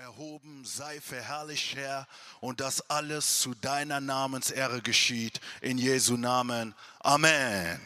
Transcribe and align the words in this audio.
Erhoben, 0.00 0.64
sei 0.64 0.98
verherrlicht, 0.98 1.76
Herr, 1.76 2.08
und 2.40 2.60
dass 2.60 2.88
alles 2.88 3.40
zu 3.40 3.54
deiner 3.54 4.00
Namensehre 4.00 4.80
geschieht. 4.80 5.42
In 5.60 5.76
Jesu 5.76 6.16
Namen. 6.16 6.74
Amen. 7.00 7.78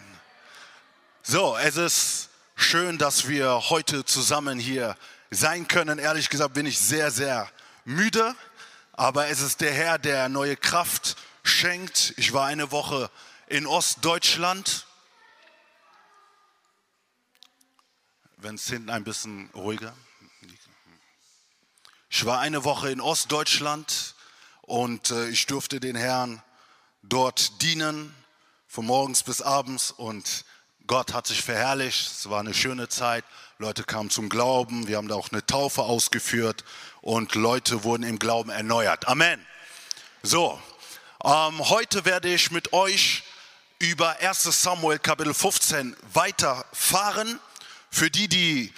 So, 1.25 1.57
es 1.57 1.77
ist 1.77 2.29
schön, 2.55 2.99
dass 2.99 3.27
wir 3.27 3.69
heute 3.69 4.05
zusammen 4.05 4.61
hier 4.61 4.97
sein 5.33 5.67
können. 5.67 5.99
Ehrlich 5.99 6.31
gesagt 6.31 6.55
bin 6.55 6.67
ich 6.67 6.79
sehr, 6.79 7.11
sehr 7.11 7.51
müde, 7.85 8.37
aber 8.93 9.27
es 9.27 9.41
ist 9.41 9.61
der 9.61 9.75
Herr, 9.75 9.99
der 9.99 10.29
neue 10.29 10.57
Kraft 10.57 11.17
schenkt. 11.43 12.15
Ich 12.17 12.33
war 12.33 12.47
eine 12.47 12.71
Woche 12.71 13.11
in 13.49 13.67
Ostdeutschland. 13.67 14.87
Wenn 18.37 18.55
es 18.55 18.69
hinten 18.69 18.91
ein 18.91 19.03
bisschen 19.03 19.51
ruhiger. 19.53 19.93
Ich 22.17 22.25
war 22.25 22.39
eine 22.39 22.63
Woche 22.63 22.93
in 22.93 23.01
Ostdeutschland 23.01 24.15
und 24.63 25.11
äh, 25.11 25.31
ich 25.31 25.47
durfte 25.47 25.81
den 25.81 25.97
Herrn 25.97 26.41
dort 27.03 27.61
dienen, 27.61 28.15
von 28.69 28.87
morgens 28.87 29.25
bis 29.25 29.43
abends 29.43 29.91
und 29.91 30.45
Gott 30.87 31.13
hat 31.13 31.27
sich 31.27 31.43
verherrlicht. 31.43 32.07
Es 32.07 32.31
war 32.31 32.39
eine 32.39 32.55
schöne 32.55 32.89
Zeit. 32.89 33.25
Leute 33.59 33.83
kamen 33.83 34.11
zum 34.11 34.29
Glauben. 34.29 34.87
Wir 34.87 34.99
haben 34.99 35.09
da 35.09 35.17
auch 35.17 35.33
eine 35.33 35.45
Taufe 35.45 35.83
ausgeführt 35.83 36.63
und 37.01 37.35
Leute 37.35 37.83
wurden 37.83 38.05
im 38.05 38.21
Glauben 38.21 38.51
erneuert. 38.51 39.09
Amen. 39.09 39.45
So, 40.23 40.63
ähm, 41.25 41.69
heute 41.69 42.05
werde 42.05 42.33
ich 42.33 42.53
mit 42.53 42.73
euch 42.73 43.25
über 43.81 44.21
1 44.21 44.63
Samuel 44.63 45.01
Kapitel 45.01 45.35
15 45.35 45.97
weiterfahren. 46.13 47.41
Für 47.91 48.09
die, 48.09 48.29
die 48.29 48.73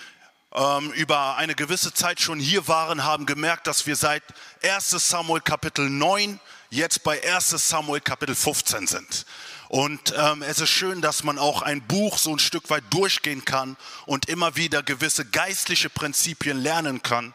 ähm, 0.55 0.91
über 0.93 1.37
eine 1.37 1.55
gewisse 1.55 1.93
Zeit 1.93 2.21
schon 2.21 2.39
hier 2.39 2.69
waren, 2.69 3.05
haben 3.05 3.27
gemerkt, 3.27 3.67
dass 3.67 3.87
wir 3.87 3.97
seit 3.97 4.23
1 4.63 4.91
Samuel 4.91 5.41
Kapitel 5.41 5.89
9 5.91 6.41
jetzt 6.71 7.03
bei 7.03 7.23
1 7.23 7.51
Samuel 7.51 8.01
Kapitel 8.01 8.35
15 8.35 8.87
sind. 8.87 9.27
Und 9.69 10.15
ähm, 10.17 10.43
es 10.43 10.61
ist 10.61 10.71
schön, 10.71 11.01
dass 11.01 11.25
man 11.25 11.39
auch 11.39 11.63
ein 11.63 11.83
Buch 11.83 12.19
so 12.19 12.33
ein 12.33 12.39
Stück 12.39 12.71
weit 12.71 12.85
durchgehen 12.91 13.45
kann 13.45 13.77
und 14.07 14.29
immer 14.29 14.57
wieder 14.57 14.83
gewisse 14.83 15.25
geistliche 15.25 15.91
Prinzipien 15.91 16.59
lernen 16.59 17.03
kann, 17.03 17.35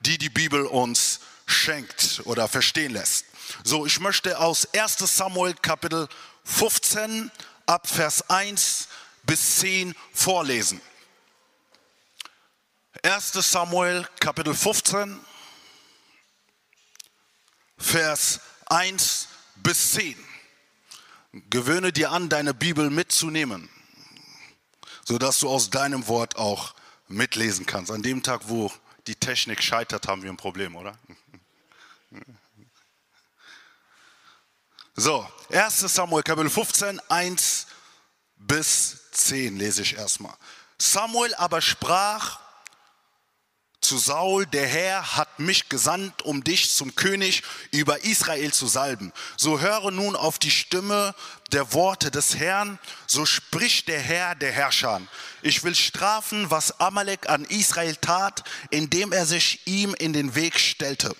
die 0.00 0.18
die 0.18 0.28
Bibel 0.28 0.66
uns 0.66 1.20
schenkt 1.46 2.22
oder 2.24 2.48
verstehen 2.48 2.92
lässt. 2.92 3.26
So, 3.64 3.86
ich 3.86 4.00
möchte 4.00 4.38
aus 4.38 4.68
1 4.74 4.98
Samuel 4.98 5.54
Kapitel 5.54 6.08
15 6.44 7.30
ab 7.66 7.86
Vers 7.86 8.28
1 8.28 8.88
bis 9.24 9.56
10 9.60 9.94
vorlesen. 10.12 10.80
1 13.02 13.32
Samuel 13.32 14.08
Kapitel 14.18 14.54
15, 14.54 15.20
Vers 17.76 18.40
1 18.66 19.28
bis 19.56 19.92
10. 19.92 20.16
Gewöhne 21.50 21.92
dir 21.92 22.10
an, 22.10 22.28
deine 22.28 22.54
Bibel 22.54 22.90
mitzunehmen, 22.90 23.68
sodass 25.04 25.38
du 25.38 25.48
aus 25.48 25.70
deinem 25.70 26.08
Wort 26.08 26.36
auch 26.36 26.74
mitlesen 27.08 27.66
kannst. 27.66 27.92
An 27.92 28.02
dem 28.02 28.22
Tag, 28.22 28.48
wo 28.48 28.72
die 29.06 29.14
Technik 29.14 29.62
scheitert, 29.62 30.08
haben 30.08 30.22
wir 30.22 30.30
ein 30.30 30.36
Problem, 30.36 30.74
oder? 30.74 30.98
So, 34.96 35.30
1 35.50 35.80
Samuel 35.80 36.22
Kapitel 36.22 36.50
15, 36.50 37.00
1 37.08 37.66
bis 38.38 39.10
10 39.12 39.58
lese 39.58 39.82
ich 39.82 39.94
erstmal. 39.96 40.34
Samuel 40.78 41.34
aber 41.34 41.60
sprach, 41.60 42.47
zu 43.88 43.96
Saul, 43.96 44.44
der 44.44 44.66
Herr 44.66 45.16
hat 45.16 45.38
mich 45.38 45.70
gesandt, 45.70 46.20
um 46.20 46.44
dich 46.44 46.74
zum 46.74 46.94
König 46.94 47.42
über 47.70 48.04
Israel 48.04 48.52
zu 48.52 48.66
salben. 48.66 49.14
So 49.38 49.60
höre 49.60 49.90
nun 49.90 50.14
auf 50.14 50.38
die 50.38 50.50
Stimme 50.50 51.14
der 51.52 51.72
Worte 51.72 52.10
des 52.10 52.36
Herrn, 52.36 52.78
so 53.06 53.24
spricht 53.24 53.88
der 53.88 53.98
Herr 53.98 54.34
der 54.34 54.52
Herrscher. 54.52 55.00
Ich 55.40 55.64
will 55.64 55.74
strafen, 55.74 56.50
was 56.50 56.78
Amalek 56.80 57.30
an 57.30 57.46
Israel 57.46 57.96
tat, 57.96 58.44
indem 58.68 59.10
er 59.12 59.24
sich 59.24 59.66
ihm 59.66 59.94
in 59.94 60.12
den 60.12 60.34
Weg 60.34 60.60
stellte, 60.60 61.16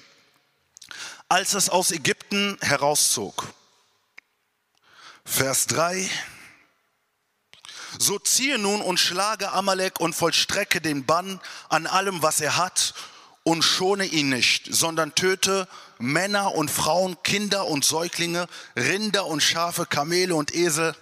als 1.27 1.55
es 1.55 1.71
aus 1.71 1.91
Ägypten 1.91 2.59
herauszog. 2.61 3.49
Vers 5.25 5.67
3. 5.69 6.11
So 7.99 8.19
ziehe 8.19 8.59
nun 8.59 8.81
und 8.81 8.99
schlage 8.99 9.53
Amalek 9.53 10.01
und 10.01 10.15
vollstrecke 10.15 10.81
den 10.81 11.07
Bann 11.07 11.41
an 11.69 11.87
allem, 11.87 12.23
was 12.23 12.41
er 12.41 12.57
hat, 12.57 12.95
und 13.49 13.63
schone 13.63 14.05
ihn 14.05 14.29
nicht, 14.29 14.69
sondern 14.71 15.15
töte 15.15 15.69
Männer 15.99 16.55
und 16.55 16.71
Frauen, 16.71 17.17
Kinder 17.23 17.67
und 17.67 17.83
Säuglinge, 17.83 18.47
Rinder 18.77 19.25
und 19.27 19.43
Schafe, 19.43 19.87
Kamele 19.87 20.35
und 20.35 20.55
Esel. 20.55 20.95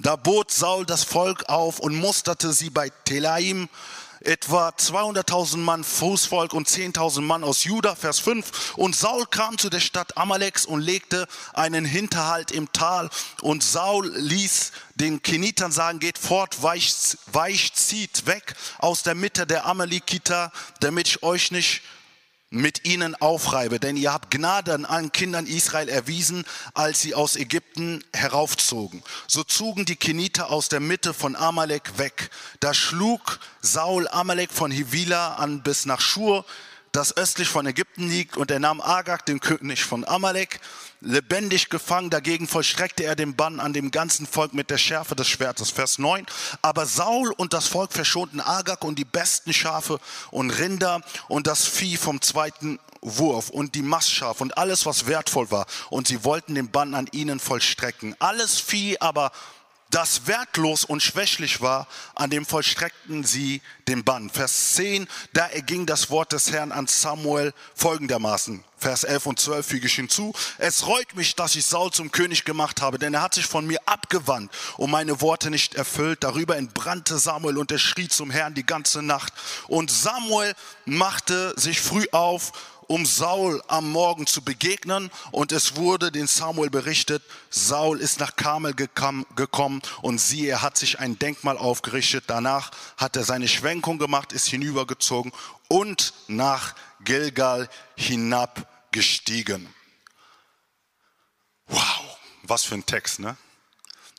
Da 0.00 0.16
bot 0.16 0.50
Saul 0.50 0.84
das 0.84 1.04
Volk 1.04 1.48
auf 1.48 1.78
und 1.78 1.94
musterte 1.94 2.52
sie 2.52 2.70
bei 2.70 2.90
Telaim 3.04 3.68
etwa 4.26 4.68
200.000 4.68 5.58
Mann 5.58 5.84
Fußvolk 5.84 6.52
und 6.52 6.68
10.000 6.68 7.20
Mann 7.20 7.44
aus 7.44 7.64
Juda, 7.64 7.94
Vers 7.94 8.18
5. 8.20 8.74
Und 8.76 8.96
Saul 8.96 9.26
kam 9.26 9.58
zu 9.58 9.70
der 9.70 9.80
Stadt 9.80 10.16
Amaleks 10.16 10.66
und 10.66 10.80
legte 10.80 11.26
einen 11.52 11.84
Hinterhalt 11.84 12.50
im 12.50 12.72
Tal. 12.72 13.10
Und 13.42 13.62
Saul 13.62 14.12
ließ 14.16 14.72
den 14.96 15.22
Kenitern 15.22 15.72
sagen, 15.72 15.98
geht 15.98 16.18
fort, 16.18 16.62
weicht, 16.62 17.18
weicht, 17.32 17.76
zieht 17.76 18.26
weg 18.26 18.54
aus 18.78 19.02
der 19.02 19.14
Mitte 19.14 19.46
der 19.46 19.66
Amalekiter, 19.66 20.52
damit 20.80 21.08
ich 21.08 21.22
euch 21.22 21.50
nicht 21.50 21.82
mit 22.54 22.84
ihnen 22.86 23.14
aufreibe, 23.16 23.80
denn 23.80 23.96
ihr 23.96 24.12
habt 24.12 24.30
Gnade 24.30 24.72
an 24.72 24.84
allen 24.84 25.12
Kindern 25.12 25.46
Israel 25.46 25.88
erwiesen, 25.88 26.44
als 26.72 27.00
sie 27.00 27.14
aus 27.14 27.36
Ägypten 27.36 28.04
heraufzogen. 28.12 29.02
So 29.26 29.42
zogen 29.42 29.84
die 29.84 29.96
Keniter 29.96 30.50
aus 30.50 30.68
der 30.68 30.80
Mitte 30.80 31.12
von 31.12 31.36
Amalek 31.36 31.98
weg. 31.98 32.30
Da 32.60 32.72
schlug 32.72 33.40
Saul 33.60 34.08
Amalek 34.08 34.52
von 34.52 34.70
Hivila 34.70 35.34
an 35.34 35.62
bis 35.62 35.84
nach 35.84 36.00
Schur, 36.00 36.44
das 36.94 37.16
östlich 37.16 37.48
von 37.48 37.66
Ägypten 37.66 38.08
liegt, 38.08 38.36
und 38.36 38.52
er 38.52 38.60
nahm 38.60 38.80
Agag, 38.80 39.26
den 39.26 39.40
König 39.40 39.82
von 39.82 40.06
Amalek, 40.06 40.60
lebendig 41.00 41.68
gefangen. 41.68 42.08
Dagegen 42.08 42.46
vollstreckte 42.46 43.02
er 43.02 43.16
den 43.16 43.34
Bann 43.34 43.58
an 43.58 43.72
dem 43.72 43.90
ganzen 43.90 44.26
Volk 44.26 44.54
mit 44.54 44.70
der 44.70 44.78
Schärfe 44.78 45.16
des 45.16 45.28
Schwertes. 45.28 45.70
Vers 45.70 45.98
9. 45.98 46.24
Aber 46.62 46.86
Saul 46.86 47.32
und 47.36 47.52
das 47.52 47.66
Volk 47.66 47.92
verschonten 47.92 48.40
Agag 48.40 48.84
und 48.84 48.96
die 48.96 49.04
besten 49.04 49.52
Schafe 49.52 49.98
und 50.30 50.50
Rinder 50.50 51.00
und 51.26 51.48
das 51.48 51.66
Vieh 51.66 51.96
vom 51.96 52.20
zweiten 52.22 52.78
Wurf 53.00 53.50
und 53.50 53.74
die 53.74 53.82
Mastschafe 53.82 54.44
und 54.44 54.56
alles, 54.56 54.86
was 54.86 55.08
wertvoll 55.08 55.50
war. 55.50 55.66
Und 55.90 56.06
sie 56.06 56.22
wollten 56.22 56.54
den 56.54 56.70
Bann 56.70 56.94
an 56.94 57.08
ihnen 57.10 57.40
vollstrecken. 57.40 58.14
Alles 58.20 58.60
Vieh 58.60 59.00
aber 59.00 59.32
das 59.90 60.26
wertlos 60.26 60.84
und 60.84 61.02
schwächlich 61.02 61.60
war, 61.60 61.86
an 62.14 62.30
dem 62.30 62.44
vollstreckten 62.44 63.24
sie 63.24 63.62
den 63.86 64.02
Bann. 64.02 64.30
Vers 64.30 64.74
10, 64.74 65.06
da 65.32 65.46
erging 65.46 65.86
das 65.86 66.10
Wort 66.10 66.32
des 66.32 66.50
Herrn 66.50 66.72
an 66.72 66.86
Samuel 66.86 67.52
folgendermaßen. 67.74 68.64
Vers 68.76 69.04
11 69.04 69.26
und 69.26 69.40
12 69.40 69.66
füge 69.66 69.86
ich 69.86 69.94
hinzu. 69.94 70.34
Es 70.58 70.86
reut 70.86 71.14
mich, 71.14 71.36
dass 71.36 71.56
ich 71.56 71.64
Saul 71.64 71.90
zum 71.90 72.10
König 72.10 72.44
gemacht 72.44 72.82
habe, 72.82 72.98
denn 72.98 73.14
er 73.14 73.22
hat 73.22 73.32
sich 73.32 73.46
von 73.46 73.66
mir 73.66 73.78
abgewandt 73.86 74.52
und 74.76 74.90
meine 74.90 75.22
Worte 75.22 75.50
nicht 75.50 75.74
erfüllt. 75.74 76.22
Darüber 76.22 76.56
entbrannte 76.56 77.18
Samuel 77.18 77.56
und 77.56 77.72
er 77.72 77.78
schrie 77.78 78.08
zum 78.08 78.30
Herrn 78.30 78.52
die 78.52 78.66
ganze 78.66 79.00
Nacht. 79.00 79.32
Und 79.68 79.90
Samuel 79.90 80.52
machte 80.84 81.54
sich 81.56 81.80
früh 81.80 82.04
auf 82.12 82.52
um 82.88 83.06
Saul 83.06 83.62
am 83.68 83.90
Morgen 83.90 84.26
zu 84.26 84.42
begegnen. 84.42 85.10
Und 85.30 85.52
es 85.52 85.76
wurde 85.76 86.12
den 86.12 86.26
Samuel 86.26 86.70
berichtet, 86.70 87.22
Saul 87.50 88.00
ist 88.00 88.20
nach 88.20 88.36
Karmel 88.36 88.74
gekommen 88.74 89.82
und 90.02 90.20
siehe, 90.20 90.50
er 90.50 90.62
hat 90.62 90.76
sich 90.76 90.98
ein 91.00 91.18
Denkmal 91.18 91.58
aufgerichtet. 91.58 92.24
Danach 92.26 92.70
hat 92.96 93.16
er 93.16 93.24
seine 93.24 93.48
Schwenkung 93.48 93.98
gemacht, 93.98 94.32
ist 94.32 94.46
hinübergezogen 94.46 95.32
und 95.68 96.14
nach 96.28 96.74
Gilgal 97.00 97.68
hinabgestiegen. 97.96 99.72
Wow, 101.66 102.18
was 102.42 102.64
für 102.64 102.74
ein 102.74 102.86
Text, 102.86 103.20
ne? 103.20 103.36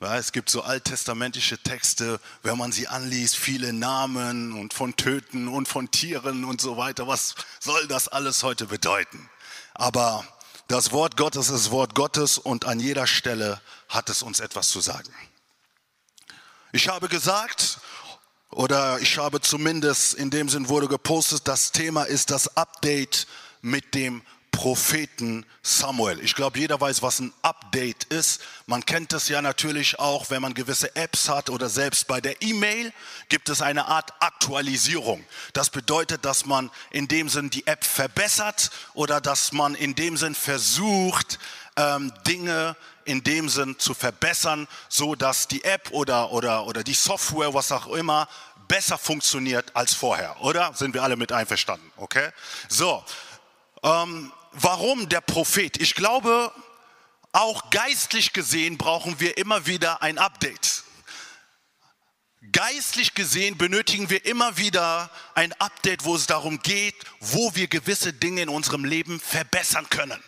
Ja, 0.02 0.18
es 0.18 0.34
gibt 0.34 0.50
so 0.50 0.62
alttestamentliche 0.62 1.58
Texte, 1.58 2.20
wenn 2.44 2.58
man 2.58 2.74
sie 2.74 2.90
anliest, 2.90 3.38
viele 3.38 3.72
Namen 3.72 4.52
und 4.52 4.74
von 4.74 4.98
Töten 4.98 5.48
und 5.48 5.70
von 5.70 5.90
Tieren 5.90 6.44
und 6.44 6.60
so 6.60 6.76
weiter. 6.76 7.08
Was 7.08 7.36
soll 7.62 7.88
das 7.88 8.10
alles 8.10 8.44
heute 8.44 8.66
bedeuten? 8.66 9.30
Aber 9.74 10.26
das 10.68 10.92
Wort 10.92 11.16
Gottes 11.16 11.50
ist 11.50 11.72
Wort 11.72 11.96
Gottes 11.96 12.38
und 12.38 12.66
an 12.66 12.82
jeder 12.82 13.08
Stelle 13.08 13.62
hat 13.88 14.10
es 14.10 14.22
uns 14.22 14.42
etwas 14.42 14.68
zu 14.68 14.82
sagen. 14.82 15.14
Ich 16.74 16.90
habe 16.90 17.08
gesagt, 17.08 17.80
oder 18.50 19.00
ich 19.00 19.18
habe 19.18 19.40
zumindest 19.40 20.14
in 20.16 20.30
dem 20.30 20.50
Sinn 20.50 20.68
wurde 20.68 20.90
gepostet, 20.90 21.48
das 21.48 21.72
Thema 21.72 22.04
ist 22.04 22.32
das 22.32 22.58
Update 22.58 23.28
mit 23.62 23.94
dem 23.94 24.24
Propheten 24.52 25.46
Samuel. 25.64 26.20
Ich 26.22 26.36
glaube, 26.36 26.60
jeder 26.60 26.80
weiß, 26.82 27.02
was 27.02 27.20
ein 27.20 27.34
Update 27.42 27.55
ist. 28.10 28.42
Man 28.66 28.86
kennt 28.86 29.14
das 29.14 29.28
ja 29.28 29.42
natürlich 29.42 30.00
auch, 30.00 30.30
wenn 30.30 30.42
man 30.42 30.54
gewisse 30.54 30.96
Apps 30.96 31.30
hat 31.30 31.50
oder 31.50 31.70
selbst 31.70 32.08
bei 32.08 32.22
der 32.22 32.42
E-Mail 32.42 32.94
gibt 33.30 33.50
es 33.50 33.62
eine 33.62 33.86
Art 33.88 34.14
Aktualisierung. 34.20 35.24
Das 35.54 35.70
bedeutet, 35.70 36.26
dass 36.26 36.46
man 36.46 36.72
in 36.92 37.08
dem 37.08 37.30
Sinn 37.30 37.50
die 37.50 37.68
App 37.68 37.84
verbessert 37.84 38.72
oder 38.94 39.22
dass 39.22 39.52
man 39.52 39.76
in 39.76 39.96
dem 39.96 40.18
Sinn 40.18 40.36
versucht, 40.36 41.40
ähm, 41.76 42.14
Dinge 42.26 42.76
in 43.04 43.24
dem 43.24 43.50
Sinn 43.50 43.78
zu 43.78 43.94
verbessern, 43.94 44.68
so 44.90 45.16
dass 45.16 45.48
die 45.48 45.64
App 45.64 45.92
oder, 45.92 46.32
oder, 46.32 46.66
oder 46.66 46.84
die 46.84 46.94
Software, 46.94 47.54
was 47.54 47.72
auch 47.72 47.88
immer, 47.88 48.28
besser 48.68 48.98
funktioniert 48.98 49.76
als 49.76 49.94
vorher, 49.94 50.42
oder? 50.42 50.74
Sind 50.74 50.94
wir 50.94 51.04
alle 51.04 51.18
mit 51.18 51.32
einverstanden, 51.32 51.92
okay? 51.98 52.30
So, 52.68 53.04
ähm, 53.84 54.32
warum 54.54 55.08
der 55.10 55.22
Prophet? 55.22 55.78
Ich 55.78 55.94
glaube, 55.94 56.52
auch 57.36 57.70
geistlich 57.70 58.34
gesehen 58.34 58.78
brauchen 58.78 59.20
wir 59.20 59.38
immer 59.38 59.66
wieder 59.66 60.02
ein 60.02 60.18
Update. 60.18 60.84
Geistlich 62.52 63.14
gesehen 63.14 63.58
benötigen 63.58 64.10
wir 64.10 64.26
immer 64.26 64.58
wieder 64.58 65.10
ein 65.34 65.52
Update, 65.54 66.06
wo 66.06 66.16
es 66.16 66.28
darum 66.28 66.62
geht, 66.62 66.96
wo 67.20 67.54
wir 67.56 67.68
gewisse 67.68 68.14
Dinge 68.14 68.44
in 68.44 68.50
unserem 68.50 68.86
Leben 68.86 69.20
verbessern 69.20 69.90
können. 69.90 70.24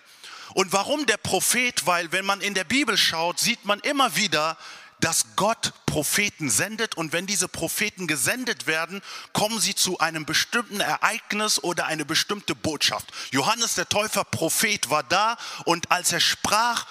Und 0.53 0.73
warum 0.73 1.05
der 1.05 1.17
Prophet? 1.17 1.85
Weil 1.85 2.11
wenn 2.11 2.25
man 2.25 2.41
in 2.41 2.53
der 2.53 2.63
Bibel 2.63 2.97
schaut, 2.97 3.39
sieht 3.39 3.63
man 3.65 3.79
immer 3.81 4.15
wieder, 4.15 4.57
dass 4.99 5.35
Gott 5.35 5.73
Propheten 5.85 6.49
sendet 6.49 6.95
und 6.95 7.13
wenn 7.13 7.27
diese 7.27 7.47
Propheten 7.47 8.07
gesendet 8.07 8.67
werden, 8.67 9.01
kommen 9.31 9.59
sie 9.59 9.75
zu 9.75 9.99
einem 9.99 10.25
bestimmten 10.25 10.79
Ereignis 10.79 11.63
oder 11.63 11.85
eine 11.85 12.05
bestimmte 12.05 12.55
Botschaft. 12.55 13.11
Johannes 13.31 13.75
der 13.75 13.87
Täufer 13.87 14.23
Prophet 14.23 14.89
war 14.89 15.03
da 15.03 15.37
und 15.65 15.91
als 15.91 16.11
er 16.11 16.19
sprach, 16.19 16.85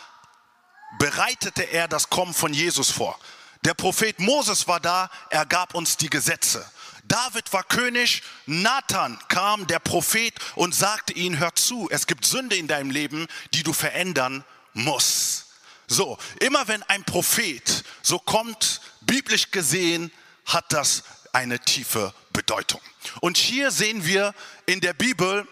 bereitete 0.99 1.63
er 1.63 1.89
das 1.89 2.11
Kommen 2.11 2.35
von 2.35 2.53
Jesus 2.53 2.91
vor. 2.91 3.19
Der 3.65 3.75
Prophet 3.75 4.19
Moses 4.21 4.69
war 4.69 4.81
da, 4.81 5.11
er 5.31 5.47
gab 5.47 5.75
uns 5.75 5.97
die 5.97 6.11
Gesetze. 6.11 6.65
David 7.05 7.53
war 7.53 7.63
König, 7.63 8.23
Nathan 8.47 9.19
kam, 9.29 9.67
der 9.67 9.79
Prophet, 9.79 10.35
und 10.57 10.75
sagte 10.75 11.13
ihnen, 11.13 11.39
hör 11.39 11.55
zu, 11.55 11.89
es 11.91 12.07
gibt 12.07 12.25
Sünde 12.25 12.57
in 12.57 12.67
deinem 12.67 12.91
Leben, 12.91 13.27
die 13.55 13.63
du 13.63 13.73
verändern 13.73 14.45
musst. 14.73 15.47
So, 15.87 16.19
immer 16.41 16.67
wenn 16.67 16.83
ein 16.85 17.05
Prophet 17.05 17.85
so 18.03 18.19
kommt, 18.19 18.81
biblisch 19.03 19.53
gesehen, 19.53 20.11
hat 20.45 20.73
das 20.73 21.05
eine 21.33 21.61
tiefe 21.61 22.13
Bedeutung. 22.33 22.81
Und 23.21 23.37
hier 23.37 23.71
sehen 23.71 24.05
wir 24.05 24.35
in 24.67 24.81
der 24.81 24.95
Bibel, 24.95 25.47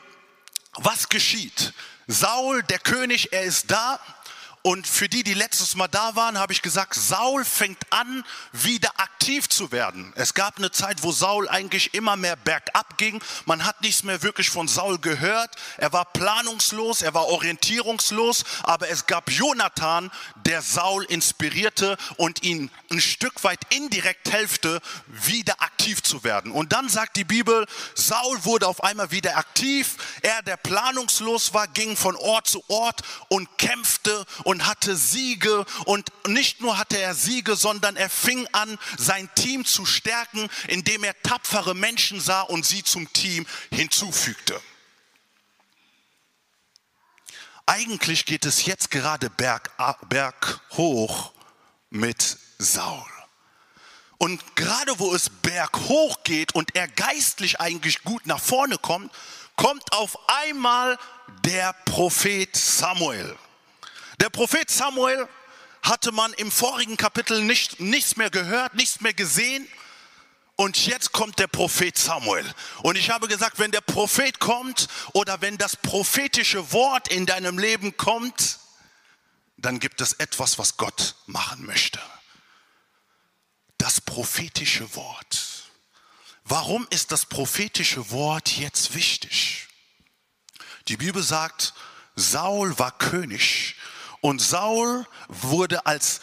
was 0.72 1.08
geschieht. 1.08 1.72
Saul, 2.06 2.62
der 2.64 2.80
König, 2.80 3.32
er 3.32 3.42
ist 3.42 3.70
da 3.70 4.00
und 4.66 4.86
für 4.86 5.10
die, 5.10 5.22
die 5.22 5.34
letztes 5.34 5.74
Mal 5.74 5.88
da 5.88 6.16
waren, 6.16 6.38
habe 6.38 6.54
ich 6.54 6.62
gesagt, 6.62 6.94
Saul 6.94 7.44
fängt 7.44 7.92
an, 7.92 8.24
wieder 8.52 8.98
aktiv 8.98 9.46
zu 9.46 9.72
werden. 9.72 10.10
Es 10.16 10.32
gab 10.32 10.56
eine 10.56 10.70
Zeit, 10.70 11.02
wo 11.02 11.12
Saul 11.12 11.50
eigentlich 11.50 11.92
immer 11.92 12.16
mehr 12.16 12.36
bergab 12.36 12.96
ging. 12.96 13.22
Man 13.44 13.66
hat 13.66 13.82
nichts 13.82 14.04
mehr 14.04 14.22
wirklich 14.22 14.48
von 14.48 14.66
Saul 14.66 14.98
gehört. 14.98 15.50
Er 15.76 15.92
war 15.92 16.06
planungslos, 16.06 17.02
er 17.02 17.12
war 17.12 17.26
orientierungslos, 17.26 18.44
aber 18.62 18.88
es 18.88 19.04
gab 19.04 19.30
Jonathan, 19.30 20.10
der 20.46 20.62
Saul 20.62 21.04
inspirierte 21.04 21.98
und 22.16 22.42
ihn 22.42 22.70
ein 22.90 23.02
Stück 23.02 23.44
weit 23.44 23.60
indirekt 23.68 24.32
helfte, 24.32 24.80
wieder 25.08 25.60
aktiv 25.60 26.02
zu 26.02 26.24
werden. 26.24 26.50
Und 26.50 26.72
dann 26.72 26.88
sagt 26.88 27.18
die 27.18 27.24
Bibel, 27.24 27.66
Saul 27.94 28.42
wurde 28.46 28.66
auf 28.66 28.82
einmal 28.82 29.10
wieder 29.10 29.36
aktiv. 29.36 29.96
Er, 30.22 30.40
der 30.40 30.56
planungslos 30.56 31.52
war, 31.52 31.68
ging 31.68 31.98
von 31.98 32.16
Ort 32.16 32.46
zu 32.48 32.64
Ort 32.68 33.02
und 33.28 33.58
kämpfte 33.58 34.24
und 34.44 34.53
und 34.54 34.66
hatte 34.66 34.96
Siege. 34.96 35.64
Und 35.84 36.12
nicht 36.28 36.60
nur 36.60 36.78
hatte 36.78 36.96
er 36.96 37.14
Siege, 37.14 37.56
sondern 37.56 37.96
er 37.96 38.08
fing 38.08 38.46
an, 38.52 38.78
sein 38.96 39.28
Team 39.34 39.64
zu 39.64 39.84
stärken, 39.84 40.48
indem 40.68 41.02
er 41.02 41.20
tapfere 41.22 41.74
Menschen 41.74 42.20
sah 42.20 42.42
und 42.42 42.64
sie 42.64 42.84
zum 42.84 43.12
Team 43.12 43.46
hinzufügte. 43.72 44.60
Eigentlich 47.66 48.26
geht 48.26 48.44
es 48.44 48.64
jetzt 48.64 48.90
gerade 48.90 49.28
berg, 49.28 49.72
berghoch 50.08 51.32
mit 51.90 52.38
Saul. 52.58 53.10
Und 54.18 54.54
gerade 54.54 54.98
wo 55.00 55.14
es 55.14 55.30
berghoch 55.30 56.22
geht 56.22 56.54
und 56.54 56.76
er 56.76 56.86
geistlich 56.86 57.60
eigentlich 57.60 58.04
gut 58.04 58.26
nach 58.26 58.40
vorne 58.40 58.78
kommt, 58.78 59.10
kommt 59.56 59.92
auf 59.92 60.16
einmal 60.28 60.96
der 61.44 61.72
Prophet 61.84 62.54
Samuel. 62.54 63.36
Der 64.24 64.30
Prophet 64.30 64.70
Samuel 64.70 65.28
hatte 65.82 66.10
man 66.10 66.32
im 66.32 66.50
vorigen 66.50 66.96
Kapitel 66.96 67.42
nicht, 67.42 67.78
nichts 67.78 68.16
mehr 68.16 68.30
gehört, 68.30 68.74
nichts 68.74 69.02
mehr 69.02 69.12
gesehen. 69.12 69.68
Und 70.56 70.86
jetzt 70.86 71.12
kommt 71.12 71.38
der 71.38 71.46
Prophet 71.46 71.98
Samuel. 71.98 72.50
Und 72.82 72.96
ich 72.96 73.10
habe 73.10 73.28
gesagt, 73.28 73.58
wenn 73.58 73.70
der 73.70 73.82
Prophet 73.82 74.38
kommt 74.40 74.88
oder 75.12 75.42
wenn 75.42 75.58
das 75.58 75.76
prophetische 75.76 76.72
Wort 76.72 77.08
in 77.08 77.26
deinem 77.26 77.58
Leben 77.58 77.98
kommt, 77.98 78.60
dann 79.58 79.78
gibt 79.78 80.00
es 80.00 80.14
etwas, 80.14 80.58
was 80.58 80.78
Gott 80.78 81.16
machen 81.26 81.66
möchte. 81.66 82.00
Das 83.76 84.00
prophetische 84.00 84.96
Wort. 84.96 85.68
Warum 86.44 86.86
ist 86.88 87.12
das 87.12 87.26
prophetische 87.26 88.10
Wort 88.10 88.56
jetzt 88.56 88.94
wichtig? 88.94 89.68
Die 90.88 90.96
Bibel 90.96 91.22
sagt, 91.22 91.74
Saul 92.16 92.78
war 92.78 92.96
König 92.96 93.76
und 94.24 94.40
Saul 94.40 95.06
wurde 95.28 95.84
als 95.84 96.22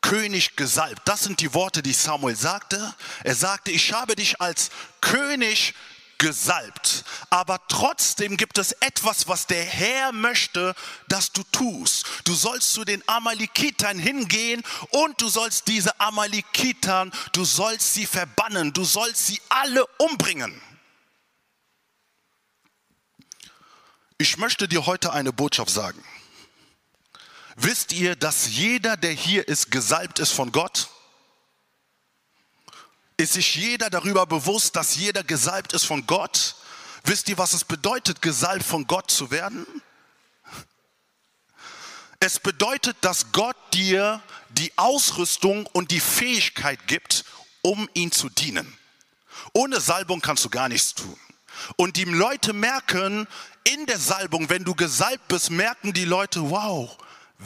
König 0.00 0.54
gesalbt. 0.54 1.02
Das 1.06 1.24
sind 1.24 1.40
die 1.40 1.52
Worte, 1.54 1.82
die 1.82 1.92
Samuel 1.92 2.36
sagte. 2.36 2.94
Er 3.24 3.34
sagte, 3.34 3.72
ich 3.72 3.92
habe 3.92 4.14
dich 4.14 4.40
als 4.40 4.70
König 5.00 5.74
gesalbt. 6.18 7.02
Aber 7.30 7.60
trotzdem 7.66 8.36
gibt 8.36 8.58
es 8.58 8.70
etwas, 8.78 9.26
was 9.26 9.48
der 9.48 9.64
Herr 9.64 10.12
möchte, 10.12 10.76
dass 11.08 11.32
du 11.32 11.42
tust. 11.50 12.06
Du 12.22 12.32
sollst 12.32 12.74
zu 12.74 12.84
den 12.84 13.02
Amalekitern 13.08 13.98
hingehen 13.98 14.62
und 14.90 15.20
du 15.20 15.28
sollst 15.28 15.66
diese 15.66 15.98
Amalekitern, 15.98 17.10
du 17.32 17.44
sollst 17.44 17.92
sie 17.92 18.06
verbannen, 18.06 18.72
du 18.72 18.84
sollst 18.84 19.26
sie 19.26 19.40
alle 19.48 19.84
umbringen. 19.98 20.62
Ich 24.16 24.36
möchte 24.36 24.68
dir 24.68 24.86
heute 24.86 25.12
eine 25.12 25.32
Botschaft 25.32 25.70
sagen. 25.70 26.04
Wisst 27.56 27.92
ihr, 27.92 28.16
dass 28.16 28.48
jeder, 28.48 28.96
der 28.96 29.12
hier 29.12 29.46
ist, 29.46 29.70
gesalbt 29.70 30.18
ist 30.18 30.32
von 30.32 30.52
Gott? 30.52 30.88
Ist 33.16 33.34
sich 33.34 33.54
jeder 33.56 33.90
darüber 33.90 34.26
bewusst, 34.26 34.76
dass 34.76 34.96
jeder 34.96 35.22
gesalbt 35.22 35.72
ist 35.72 35.84
von 35.84 36.06
Gott? 36.06 36.56
Wisst 37.04 37.28
ihr, 37.28 37.38
was 37.38 37.52
es 37.52 37.64
bedeutet, 37.64 38.22
gesalbt 38.22 38.64
von 38.64 38.86
Gott 38.86 39.10
zu 39.10 39.30
werden? 39.30 39.66
Es 42.20 42.38
bedeutet, 42.38 42.96
dass 43.00 43.32
Gott 43.32 43.56
dir 43.74 44.22
die 44.50 44.72
Ausrüstung 44.76 45.66
und 45.66 45.90
die 45.90 46.00
Fähigkeit 46.00 46.86
gibt, 46.86 47.24
um 47.62 47.88
ihn 47.94 48.12
zu 48.12 48.28
dienen. 48.28 48.78
Ohne 49.52 49.80
Salbung 49.80 50.20
kannst 50.20 50.44
du 50.44 50.50
gar 50.50 50.68
nichts 50.68 50.94
tun. 50.94 51.18
Und 51.76 51.96
die 51.96 52.04
Leute 52.04 52.52
merken 52.52 53.26
in 53.64 53.86
der 53.86 53.98
Salbung, 53.98 54.48
wenn 54.48 54.64
du 54.64 54.74
gesalbt 54.74 55.28
bist, 55.28 55.50
merken 55.50 55.92
die 55.92 56.04
Leute, 56.04 56.50
wow, 56.50 56.96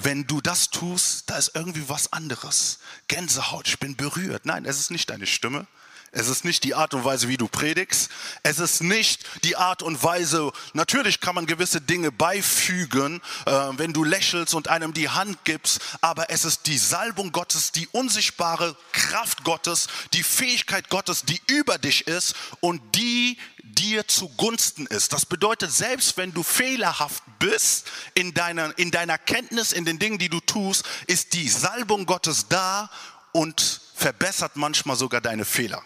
wenn 0.03 0.26
du 0.26 0.41
das 0.41 0.71
tust, 0.71 1.31
da 1.31 1.37
ist 1.37 1.53
irgendwie 1.55 1.88
was 1.88 2.12
anderes. 2.12 2.79
Gänsehaut, 3.09 3.69
ich 3.69 3.79
bin 3.79 3.97
berührt. 3.97 4.47
Nein, 4.47 4.65
es 4.65 4.79
ist 4.79 4.91
nicht 4.91 5.11
deine 5.11 5.26
Stimme. 5.26 5.67
Es 6.12 6.29
ist 6.29 6.47
nicht 6.47 6.65
die 6.65 6.75
Art 6.75 6.95
und 6.95 7.05
Weise, 7.05 7.29
wie 7.29 7.37
du 7.37 7.47
predigst. 7.47 8.11
Es 8.43 8.59
ist 8.59 8.83
nicht 8.83 9.25
die 9.45 9.57
Art 9.57 9.83
und 9.83 10.03
Weise, 10.03 10.50
natürlich 10.73 11.21
kann 11.21 11.35
man 11.35 11.45
gewisse 11.45 11.81
Dinge 11.81 12.11
beifügen, 12.11 13.21
äh, 13.45 13.50
wenn 13.76 13.93
du 13.93 14.03
lächelst 14.03 14.55
und 14.55 14.69
einem 14.69 14.95
die 14.95 15.11
Hand 15.11 15.45
gibst, 15.45 15.81
aber 16.00 16.31
es 16.31 16.47
ist 16.47 16.67
die 16.69 16.79
Salbung 16.79 17.33
Gottes, 17.33 17.73
die 17.73 17.87
unsichtbare 17.88 18.76
Kraft 18.93 19.45
Gottes, 19.45 19.88
die 20.15 20.23
Fähigkeit 20.23 20.88
Gottes, 20.88 21.25
die 21.25 21.41
über 21.49 21.76
dich 21.76 22.07
ist 22.07 22.35
und 22.61 22.81
die 22.95 23.37
dir 23.76 24.06
zugunsten 24.09 24.87
ist. 24.87 25.12
Das 25.12 25.26
bedeutet, 25.26 25.73
selbst 25.73 26.16
wenn 26.16 26.33
du 26.33 26.42
fehlerhaft 26.42 27.23
bist 27.38 27.87
in 28.14 28.35
deiner, 28.35 28.76
in 28.78 28.90
deiner 28.90 29.18
Kenntnis, 29.18 29.73
in 29.73 29.85
den 29.85 29.99
Dingen, 29.99 30.18
die 30.18 30.28
du 30.28 30.40
tust, 30.40 30.85
ist 31.06 31.33
die 31.35 31.49
Salbung 31.49 32.06
Gottes 32.06 32.49
da 32.49 32.90
und 33.33 33.80
verbessert 33.95 34.56
manchmal 34.56 34.97
sogar 34.97 35.21
deine 35.21 35.45
Fehler. 35.45 35.83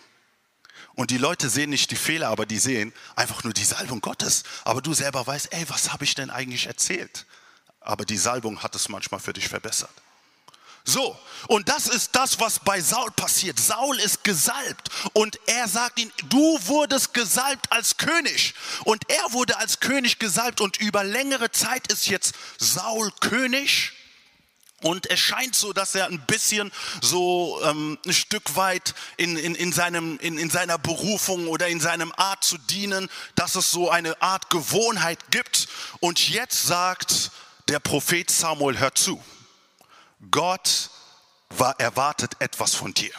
Und 0.94 1.11
die 1.11 1.18
Leute 1.18 1.49
sehen 1.49 1.70
nicht 1.70 1.90
die 1.90 1.97
Fehler, 1.97 2.28
aber 2.28 2.47
die 2.47 2.59
sehen 2.59 2.92
einfach 3.16 3.44
nur 3.44 3.52
die 3.52 3.64
Salbung 3.64 4.00
Gottes. 4.00 4.42
Aber 4.64 4.82
du 4.82 4.92
selber 4.92 5.26
weißt, 5.26 5.52
ey, 5.52 5.64
was 5.68 5.92
habe 5.92 6.04
ich 6.04 6.14
denn 6.14 6.30
eigentlich 6.30 6.66
erzählt? 6.66 7.26
Aber 7.80 8.04
die 8.04 8.18
Salbung 8.18 8.62
hat 8.62 8.75
es 8.75 8.88
manchmal 8.88 9.20
für 9.20 9.32
dich 9.32 9.49
verbessert. 9.49 9.90
So, 10.84 11.18
und 11.46 11.68
das 11.68 11.87
ist 11.87 12.16
das, 12.16 12.40
was 12.40 12.58
bei 12.60 12.80
Saul 12.80 13.10
passiert. 13.12 13.58
Saul 13.58 13.99
ist 13.99 14.25
gesalbt 14.25 14.88
und 15.12 15.38
er 15.46 15.68
sagt 15.68 15.99
ihm, 15.99 16.10
du 16.28 16.58
wurdest 16.66 17.14
gesalbt 17.14 17.70
als 17.70 17.96
König. 17.96 18.54
Und 18.84 19.08
er 19.08 19.32
wurde 19.32 19.58
als 19.58 19.80
König 19.80 20.18
gesalbt 20.18 20.60
und 20.60 20.78
über 20.78 21.04
längere 21.04 21.50
Zeit 21.50 21.90
ist 21.92 22.08
jetzt 22.08 22.34
Saul 22.58 23.10
König. 23.20 23.92
Und 24.82 25.10
es 25.10 25.20
scheint 25.20 25.54
so, 25.54 25.75
dass 25.75 25.94
er 25.94 26.06
ein 26.06 26.25
bisschen 26.26 26.72
so 27.02 27.60
ähm, 27.64 27.99
ein 28.06 28.14
Stück 28.14 28.56
weit 28.56 28.94
in, 29.18 29.37
in, 29.37 29.54
in, 29.54 29.72
seinem, 29.72 30.18
in, 30.20 30.38
in 30.38 30.49
seiner 30.49 30.78
Berufung 30.78 31.49
oder 31.49 31.68
in 31.68 31.80
seinem 31.80 32.12
Art 32.16 32.42
zu 32.44 32.56
dienen, 32.56 33.10
dass 33.34 33.56
es 33.56 33.70
so 33.70 33.90
eine 33.90 34.20
Art 34.22 34.49
Gewohnheit 34.49 35.18
gibt. 35.30 35.68
Und 36.00 36.30
jetzt 36.30 36.62
sagt 36.62 37.30
der 37.68 37.78
Prophet 37.78 38.30
Samuel, 38.30 38.78
hör 38.78 38.94
zu. 38.94 39.22
Gott 40.30 40.90
war, 41.48 41.78
erwartet 41.80 42.36
etwas 42.40 42.74
von 42.74 42.94
dir. 42.94 43.12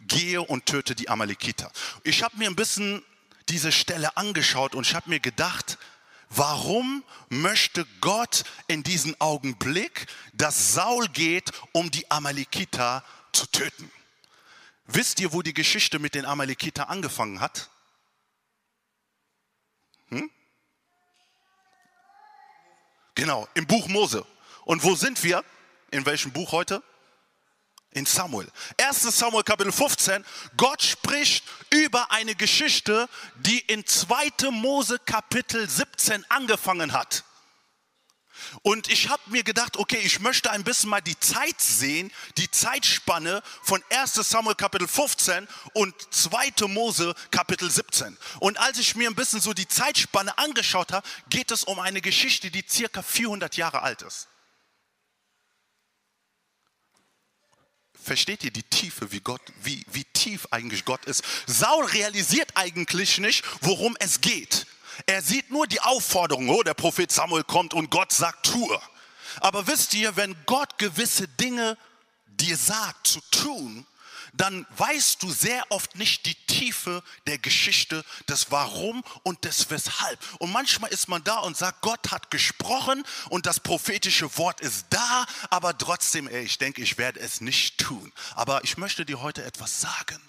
Gehe 0.00 0.42
und 0.42 0.66
töte 0.66 0.94
die 0.94 1.08
Amalekiter. 1.08 1.70
Ich 2.04 2.22
habe 2.22 2.36
mir 2.36 2.48
ein 2.48 2.56
bisschen 2.56 3.04
diese 3.48 3.72
Stelle 3.72 4.16
angeschaut 4.16 4.74
und 4.74 4.86
ich 4.86 4.94
habe 4.94 5.10
mir 5.10 5.20
gedacht, 5.20 5.78
warum 6.28 7.04
möchte 7.28 7.86
Gott 8.00 8.44
in 8.66 8.82
diesem 8.82 9.16
Augenblick, 9.20 10.06
dass 10.32 10.74
Saul 10.74 11.08
geht, 11.08 11.52
um 11.72 11.90
die 11.90 12.10
Amalekiter 12.10 13.04
zu 13.32 13.46
töten? 13.46 13.90
Wisst 14.86 15.20
ihr, 15.20 15.32
wo 15.32 15.42
die 15.42 15.54
Geschichte 15.54 15.98
mit 15.98 16.14
den 16.14 16.26
Amalekiter 16.26 16.88
angefangen 16.90 17.40
hat? 17.40 17.70
Hm? 20.08 20.30
Genau, 23.14 23.48
im 23.54 23.66
Buch 23.66 23.88
Mose. 23.88 24.26
Und 24.64 24.84
wo 24.84 24.94
sind 24.94 25.22
wir? 25.22 25.44
In 25.92 26.06
welchem 26.06 26.32
Buch 26.32 26.52
heute? 26.52 26.82
In 27.90 28.06
Samuel. 28.06 28.50
1. 28.78 29.02
Samuel 29.02 29.44
Kapitel 29.44 29.70
15. 29.70 30.24
Gott 30.56 30.82
spricht 30.82 31.44
über 31.68 32.10
eine 32.10 32.34
Geschichte, 32.34 33.10
die 33.36 33.58
in 33.58 33.86
2. 33.86 34.50
Mose 34.50 34.98
Kapitel 34.98 35.68
17 35.68 36.24
angefangen 36.30 36.94
hat. 36.94 37.24
Und 38.62 38.90
ich 38.90 39.10
habe 39.10 39.22
mir 39.26 39.44
gedacht, 39.44 39.76
okay, 39.76 39.98
ich 39.98 40.20
möchte 40.20 40.50
ein 40.50 40.64
bisschen 40.64 40.88
mal 40.88 41.02
die 41.02 41.20
Zeit 41.20 41.60
sehen, 41.60 42.10
die 42.38 42.50
Zeitspanne 42.50 43.42
von 43.62 43.84
1 43.90 44.14
Samuel 44.14 44.56
Kapitel 44.56 44.88
15 44.88 45.46
und 45.74 45.94
2. 46.10 46.68
Mose 46.68 47.14
Kapitel 47.30 47.70
17. 47.70 48.16
Und 48.40 48.58
als 48.58 48.78
ich 48.78 48.96
mir 48.96 49.10
ein 49.10 49.14
bisschen 49.14 49.42
so 49.42 49.52
die 49.52 49.68
Zeitspanne 49.68 50.38
angeschaut 50.38 50.90
habe, 50.90 51.06
geht 51.28 51.50
es 51.50 51.64
um 51.64 51.78
eine 51.78 52.00
Geschichte, 52.00 52.50
die 52.50 52.64
circa 52.66 53.02
400 53.02 53.58
Jahre 53.58 53.82
alt 53.82 54.00
ist. 54.00 54.28
Versteht 58.02 58.42
ihr 58.44 58.50
die 58.50 58.64
Tiefe, 58.64 59.12
wie 59.12 59.20
Gott, 59.20 59.40
wie, 59.62 59.84
wie 59.92 60.04
tief 60.04 60.48
eigentlich 60.50 60.84
Gott 60.84 61.04
ist? 61.04 61.22
Saul 61.46 61.84
realisiert 61.84 62.50
eigentlich 62.54 63.18
nicht, 63.18 63.44
worum 63.60 63.96
es 64.00 64.20
geht. 64.20 64.66
Er 65.06 65.22
sieht 65.22 65.50
nur 65.50 65.66
die 65.66 65.80
Aufforderung, 65.80 66.48
oh, 66.48 66.62
der 66.62 66.74
Prophet 66.74 67.10
Samuel 67.10 67.44
kommt 67.44 67.74
und 67.74 67.90
Gott 67.90 68.12
sagt, 68.12 68.46
tue. 68.46 68.80
Aber 69.40 69.66
wisst 69.66 69.94
ihr, 69.94 70.16
wenn 70.16 70.36
Gott 70.46 70.78
gewisse 70.78 71.28
Dinge 71.28 71.78
dir 72.26 72.56
sagt 72.56 73.06
zu 73.06 73.20
tun, 73.30 73.86
dann 74.32 74.66
weißt 74.76 75.22
du 75.22 75.30
sehr 75.30 75.62
oft 75.70 75.96
nicht 75.96 76.24
die 76.24 76.34
Tiefe 76.46 77.02
der 77.26 77.38
Geschichte, 77.38 78.04
des 78.28 78.50
Warum 78.50 79.04
und 79.22 79.44
des 79.44 79.70
Weshalb. 79.70 80.18
Und 80.38 80.52
manchmal 80.52 80.90
ist 80.90 81.08
man 81.08 81.22
da 81.22 81.38
und 81.38 81.56
sagt, 81.56 81.82
Gott 81.82 82.10
hat 82.10 82.30
gesprochen 82.30 83.04
und 83.28 83.46
das 83.46 83.60
prophetische 83.60 84.36
Wort 84.38 84.60
ist 84.60 84.86
da, 84.90 85.26
aber 85.50 85.76
trotzdem, 85.76 86.28
ey, 86.28 86.44
ich 86.44 86.58
denke, 86.58 86.82
ich 86.82 86.96
werde 86.96 87.20
es 87.20 87.40
nicht 87.40 87.78
tun. 87.78 88.12
Aber 88.34 88.64
ich 88.64 88.78
möchte 88.78 89.04
dir 89.04 89.20
heute 89.20 89.44
etwas 89.44 89.80
sagen. 89.80 90.20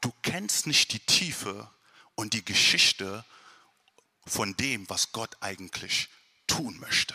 Du 0.00 0.12
kennst 0.22 0.66
nicht 0.66 0.92
die 0.92 1.00
Tiefe 1.00 1.70
und 2.16 2.34
die 2.34 2.44
Geschichte 2.44 3.24
von 4.26 4.56
dem, 4.56 4.88
was 4.90 5.12
Gott 5.12 5.36
eigentlich 5.40 6.08
tun 6.48 6.78
möchte. 6.80 7.14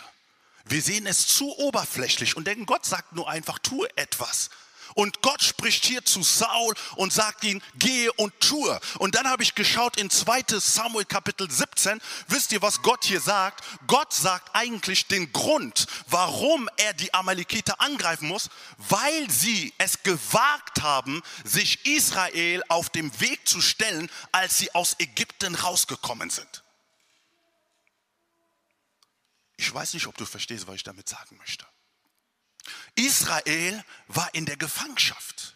Wir 0.66 0.82
sehen 0.82 1.06
es 1.06 1.28
zu 1.28 1.58
oberflächlich 1.58 2.36
und 2.36 2.46
denken, 2.46 2.66
Gott 2.66 2.86
sagt 2.86 3.14
nur 3.14 3.30
einfach, 3.30 3.60
tue 3.60 3.90
etwas. 3.98 4.50
Und 4.96 5.22
Gott 5.22 5.44
spricht 5.44 5.86
hier 5.86 6.04
zu 6.04 6.24
Saul 6.24 6.74
und 6.96 7.14
sagt 7.14 7.44
ihm, 7.44 7.62
gehe 7.76 8.12
und 8.14 8.40
tue. 8.40 8.80
Und 9.00 9.16
dann 9.16 9.28
habe 9.28 9.44
ich 9.44 9.56
geschaut 9.56 9.98
in 9.98 10.10
2 10.10 10.44
Samuel 10.60 11.06
Kapitel 11.06 11.50
17. 11.50 12.02
Wisst 12.28 12.52
ihr, 12.52 12.62
was 12.62 12.82
Gott 12.82 13.06
hier 13.06 13.22
sagt? 13.22 13.64
Gott 13.88 14.14
sagt 14.14 14.50
eigentlich 14.54 15.08
den 15.08 15.32
Grund, 15.34 15.88
warum 16.08 16.70
er 16.78 16.94
die 16.94 17.14
Amalekiter 17.14 17.80
angreifen 17.82 18.28
muss, 18.28 18.50
weil 18.78 19.30
sie 19.30 19.74
es 19.78 20.04
gewagt 20.04 20.82
haben, 20.82 21.22
sich 21.44 21.86
Israel 21.86 22.64
auf 22.68 22.90
dem 22.90 23.20
Weg 23.20 23.48
zu 23.48 23.62
stellen, 23.62 24.10
als 24.32 24.58
sie 24.58 24.74
aus 24.74 24.96
Ägypten 25.00 25.56
rausgekommen 25.56 26.30
sind. 26.30 26.64
Ich 29.58 29.74
weiß 29.74 29.96
nicht, 29.96 30.08
ob 30.08 30.16
du 30.18 30.26
verstehst, 30.26 30.68
was 30.68 30.76
ich 30.76 30.84
damit 30.84 31.10
sagen 31.10 31.38
möchte. 31.38 31.66
Israel 32.96 33.84
war 34.08 34.34
in 34.34 34.46
der 34.46 34.58
Gefangenschaft. 34.58 35.56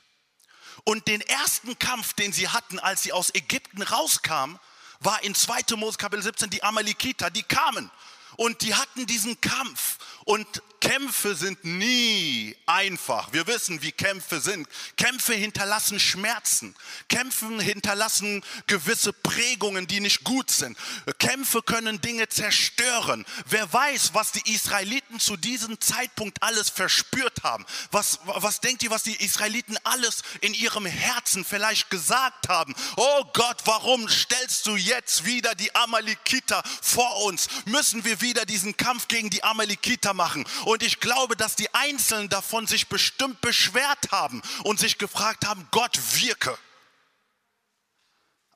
Und 0.83 1.07
den 1.07 1.21
ersten 1.21 1.77
Kampf, 1.77 2.13
den 2.13 2.33
sie 2.33 2.49
hatten, 2.49 2.79
als 2.79 3.03
sie 3.03 3.13
aus 3.13 3.33
Ägypten 3.35 3.81
rauskamen, 3.81 4.59
war 4.99 5.23
in 5.23 5.35
2. 5.35 5.75
Mose 5.75 5.97
Kapitel 5.97 6.23
17 6.23 6.49
die 6.49 6.63
Amalekiter, 6.63 7.29
die 7.29 7.43
kamen 7.43 7.91
und 8.37 8.61
die 8.61 8.75
hatten 8.75 9.05
diesen 9.05 9.39
Kampf 9.41 9.97
und 10.25 10.61
Kämpfe 10.81 11.35
sind 11.35 11.63
nie 11.63 12.55
einfach. 12.65 13.31
Wir 13.31 13.45
wissen, 13.45 13.81
wie 13.83 13.91
Kämpfe 13.91 14.41
sind. 14.41 14.67
Kämpfe 14.97 15.33
hinterlassen 15.33 15.99
Schmerzen. 15.99 16.75
Kämpfe 17.07 17.61
hinterlassen 17.61 18.43
gewisse 18.65 19.13
Prägungen, 19.13 19.85
die 19.85 19.99
nicht 19.99 20.23
gut 20.23 20.49
sind. 20.49 20.77
Kämpfe 21.19 21.61
können 21.61 22.01
Dinge 22.01 22.27
zerstören. 22.27 23.25
Wer 23.45 23.71
weiß, 23.71 24.13
was 24.13 24.31
die 24.31 24.53
Israeliten 24.53 25.19
zu 25.19 25.37
diesem 25.37 25.79
Zeitpunkt 25.79 26.41
alles 26.41 26.69
verspürt 26.69 27.43
haben. 27.43 27.65
Was, 27.91 28.19
was 28.23 28.59
denkt 28.59 28.81
ihr, 28.81 28.89
was 28.89 29.03
die 29.03 29.23
Israeliten 29.23 29.77
alles 29.83 30.23
in 30.41 30.55
ihrem 30.55 30.87
Herzen 30.87 31.45
vielleicht 31.45 31.91
gesagt 31.91 32.49
haben? 32.49 32.73
Oh 32.97 33.23
Gott, 33.33 33.57
warum 33.65 34.09
stellst 34.09 34.65
du 34.65 34.75
jetzt 34.75 35.25
wieder 35.25 35.53
die 35.53 35.73
Amalekiter 35.75 36.63
vor 36.81 37.23
uns? 37.23 37.47
Müssen 37.65 38.03
wir 38.03 38.19
wieder 38.21 38.45
diesen 38.47 38.75
Kampf 38.77 39.07
gegen 39.07 39.29
die 39.29 39.43
Amalekiter 39.43 40.15
machen? 40.15 40.43
Ich 40.79 40.99
glaube, 40.99 41.35
dass 41.35 41.55
die 41.55 41.73
Einzelnen 41.73 42.29
davon 42.29 42.67
sich 42.67 42.87
bestimmt 42.87 43.41
beschwert 43.41 44.11
haben 44.11 44.41
und 44.63 44.79
sich 44.79 44.97
gefragt 44.97 45.45
haben, 45.45 45.67
Gott 45.71 45.99
wirke. 46.15 46.57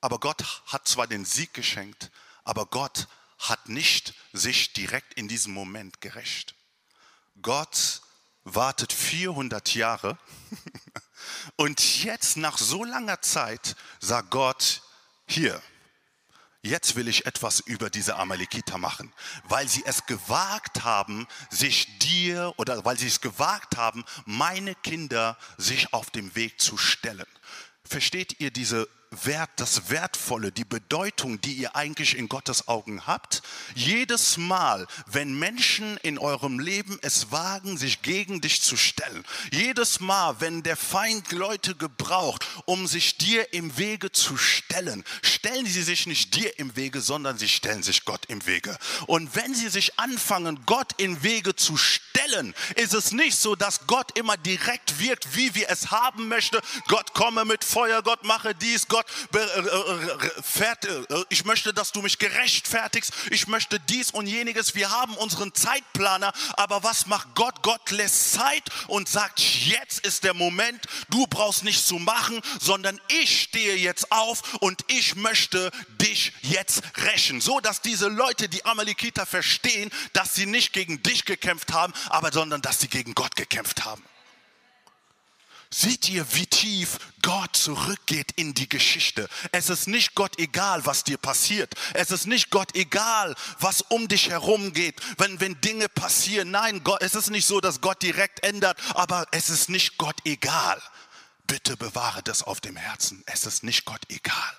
Aber 0.01 0.19
Gott 0.19 0.43
hat 0.67 0.87
zwar 0.87 1.07
den 1.07 1.25
Sieg 1.25 1.53
geschenkt, 1.53 2.11
aber 2.43 2.67
Gott 2.67 3.07
hat 3.39 3.69
nicht 3.69 4.13
sich 4.33 4.73
direkt 4.73 5.13
in 5.15 5.27
diesem 5.27 5.53
Moment 5.53 5.99
gerecht. 5.99 6.55
Gott 7.41 8.01
wartet 8.43 8.93
400 8.93 9.73
Jahre 9.73 10.17
und 11.55 12.03
jetzt 12.03 12.37
nach 12.37 12.57
so 12.57 12.83
langer 12.83 13.21
Zeit 13.21 13.75
sagt 13.99 14.31
Gott, 14.31 14.81
hier, 15.27 15.61
jetzt 16.65 16.95
will 16.95 17.07
ich 17.07 17.25
etwas 17.25 17.59
über 17.59 17.89
diese 17.89 18.15
Amalekiter 18.17 18.77
machen, 18.77 19.13
weil 19.47 19.67
sie 19.67 19.83
es 19.85 20.05
gewagt 20.05 20.83
haben, 20.83 21.27
sich 21.49 21.99
dir 21.99 22.53
oder 22.57 22.83
weil 22.83 22.97
sie 22.97 23.07
es 23.07 23.21
gewagt 23.21 23.77
haben, 23.77 24.03
meine 24.25 24.75
Kinder 24.75 25.37
sich 25.57 25.93
auf 25.93 26.09
dem 26.09 26.35
Weg 26.35 26.59
zu 26.59 26.77
stellen. 26.77 27.27
Versteht 27.87 28.39
ihr 28.39 28.51
diese 28.51 28.87
Wert, 29.11 29.49
das 29.57 29.89
Wertvolle, 29.89 30.51
die 30.51 30.65
Bedeutung, 30.65 31.39
die 31.41 31.53
ihr 31.53 31.75
eigentlich 31.75 32.17
in 32.17 32.27
Gottes 32.27 32.67
Augen 32.67 33.07
habt. 33.07 33.41
Jedes 33.73 34.37
Mal, 34.37 34.87
wenn 35.07 35.37
Menschen 35.37 35.97
in 35.97 36.17
eurem 36.17 36.59
Leben 36.59 36.99
es 37.01 37.31
wagen, 37.31 37.77
sich 37.77 38.01
gegen 38.01 38.41
dich 38.41 38.61
zu 38.61 38.77
stellen, 38.77 39.23
jedes 39.51 39.99
Mal, 39.99 40.39
wenn 40.39 40.63
der 40.63 40.77
Feind 40.77 41.31
Leute 41.31 41.75
gebraucht, 41.75 42.45
um 42.65 42.87
sich 42.87 43.17
dir 43.17 43.53
im 43.53 43.77
Wege 43.77 44.11
zu 44.11 44.37
stellen, 44.37 45.03
stellen 45.21 45.65
sie 45.65 45.83
sich 45.83 46.07
nicht 46.07 46.35
dir 46.35 46.57
im 46.59 46.75
Wege, 46.75 47.01
sondern 47.01 47.37
sie 47.37 47.47
stellen 47.47 47.83
sich 47.83 48.05
Gott 48.05 48.25
im 48.27 48.45
Wege. 48.45 48.77
Und 49.07 49.35
wenn 49.35 49.53
sie 49.53 49.69
sich 49.69 49.99
anfangen, 49.99 50.65
Gott 50.65 50.93
im 50.97 51.23
Wege 51.23 51.55
zu 51.55 51.77
stellen, 51.77 52.53
ist 52.75 52.93
es 52.93 53.11
nicht 53.11 53.37
so, 53.37 53.55
dass 53.55 53.87
Gott 53.87 54.17
immer 54.17 54.37
direkt 54.37 54.99
wirkt, 54.99 55.35
wie 55.35 55.55
wir 55.55 55.69
es 55.69 55.91
haben 55.91 56.27
möchten. 56.27 56.59
Gott 56.87 57.13
komme 57.13 57.45
mit 57.45 57.63
Feuer, 57.63 58.01
Gott 58.01 58.23
mache 58.23 58.55
dies, 58.55 58.87
Gott, 58.87 59.04
äh, 59.33 59.39
äh, 59.39 61.25
ich 61.29 61.45
möchte, 61.45 61.73
dass 61.73 61.91
du 61.91 62.01
mich 62.01 62.17
gerechtfertigst, 62.19 63.11
ich 63.31 63.47
möchte 63.47 63.79
dies 63.79 64.11
und 64.11 64.27
jeniges. 64.27 64.75
Wir 64.75 64.91
haben 64.91 65.15
unseren 65.15 65.53
Zeitplaner, 65.53 66.33
aber 66.57 66.83
was 66.83 67.05
macht 67.07 67.35
Gott? 67.35 67.61
Gott 67.63 67.91
lässt 67.91 68.33
Zeit 68.33 68.63
und 68.87 69.09
sagt, 69.09 69.39
jetzt 69.39 70.05
ist 70.05 70.23
der 70.23 70.33
Moment, 70.33 70.85
du 71.09 71.27
brauchst 71.27 71.63
nichts 71.63 71.85
zu 71.85 71.95
machen, 71.95 72.41
sondern 72.59 72.99
ich 73.07 73.43
stehe 73.43 73.75
jetzt 73.75 74.11
auf 74.11 74.55
und 74.61 74.83
ich 74.87 75.15
möchte 75.15 75.71
dich 76.01 76.33
jetzt 76.41 76.81
rächen. 76.97 77.41
So, 77.41 77.59
dass 77.59 77.81
diese 77.81 78.07
Leute, 78.07 78.49
die 78.49 78.65
Amalekiter 78.65 79.25
verstehen, 79.25 79.91
dass 80.13 80.35
sie 80.35 80.45
nicht 80.45 80.73
gegen 80.73 81.01
dich 81.03 81.25
gekämpft 81.25 81.73
haben, 81.73 81.93
aber 82.09 82.31
sondern 82.31 82.61
dass 82.61 82.79
sie 82.79 82.87
gegen 82.87 83.15
Gott 83.15 83.35
gekämpft 83.35 83.85
haben. 83.85 84.03
Seht 85.77 86.07
ihr, 86.07 86.25
wie 86.33 86.47
tief 86.47 86.99
Gott 87.21 87.57
zurückgeht 87.57 88.31
in 88.37 88.53
die 88.53 88.69
Geschichte? 88.69 89.27
Es 89.51 89.69
ist 89.69 89.89
nicht 89.89 90.15
Gott 90.15 90.39
egal, 90.39 90.85
was 90.85 91.03
dir 91.03 91.17
passiert. 91.17 91.75
Es 91.93 92.11
ist 92.11 92.27
nicht 92.27 92.49
Gott 92.49 92.73
egal, 92.77 93.35
was 93.59 93.81
um 93.81 94.07
dich 94.07 94.29
herum 94.29 94.71
geht, 94.71 94.95
wenn, 95.17 95.37
wenn 95.41 95.59
Dinge 95.59 95.89
passieren. 95.89 96.49
Nein, 96.49 96.81
Gott, 96.85 97.01
es 97.01 97.13
ist 97.13 97.29
nicht 97.29 97.45
so, 97.45 97.59
dass 97.59 97.81
Gott 97.81 98.01
direkt 98.01 98.41
ändert, 98.45 98.79
aber 98.95 99.27
es 99.31 99.49
ist 99.49 99.67
nicht 99.67 99.97
Gott 99.97 100.15
egal. 100.23 100.81
Bitte 101.45 101.75
bewahre 101.75 102.23
das 102.23 102.41
auf 102.41 102.61
dem 102.61 102.77
Herzen. 102.77 103.21
Es 103.25 103.45
ist 103.45 103.61
nicht 103.61 103.83
Gott 103.83 104.03
egal. 104.07 104.57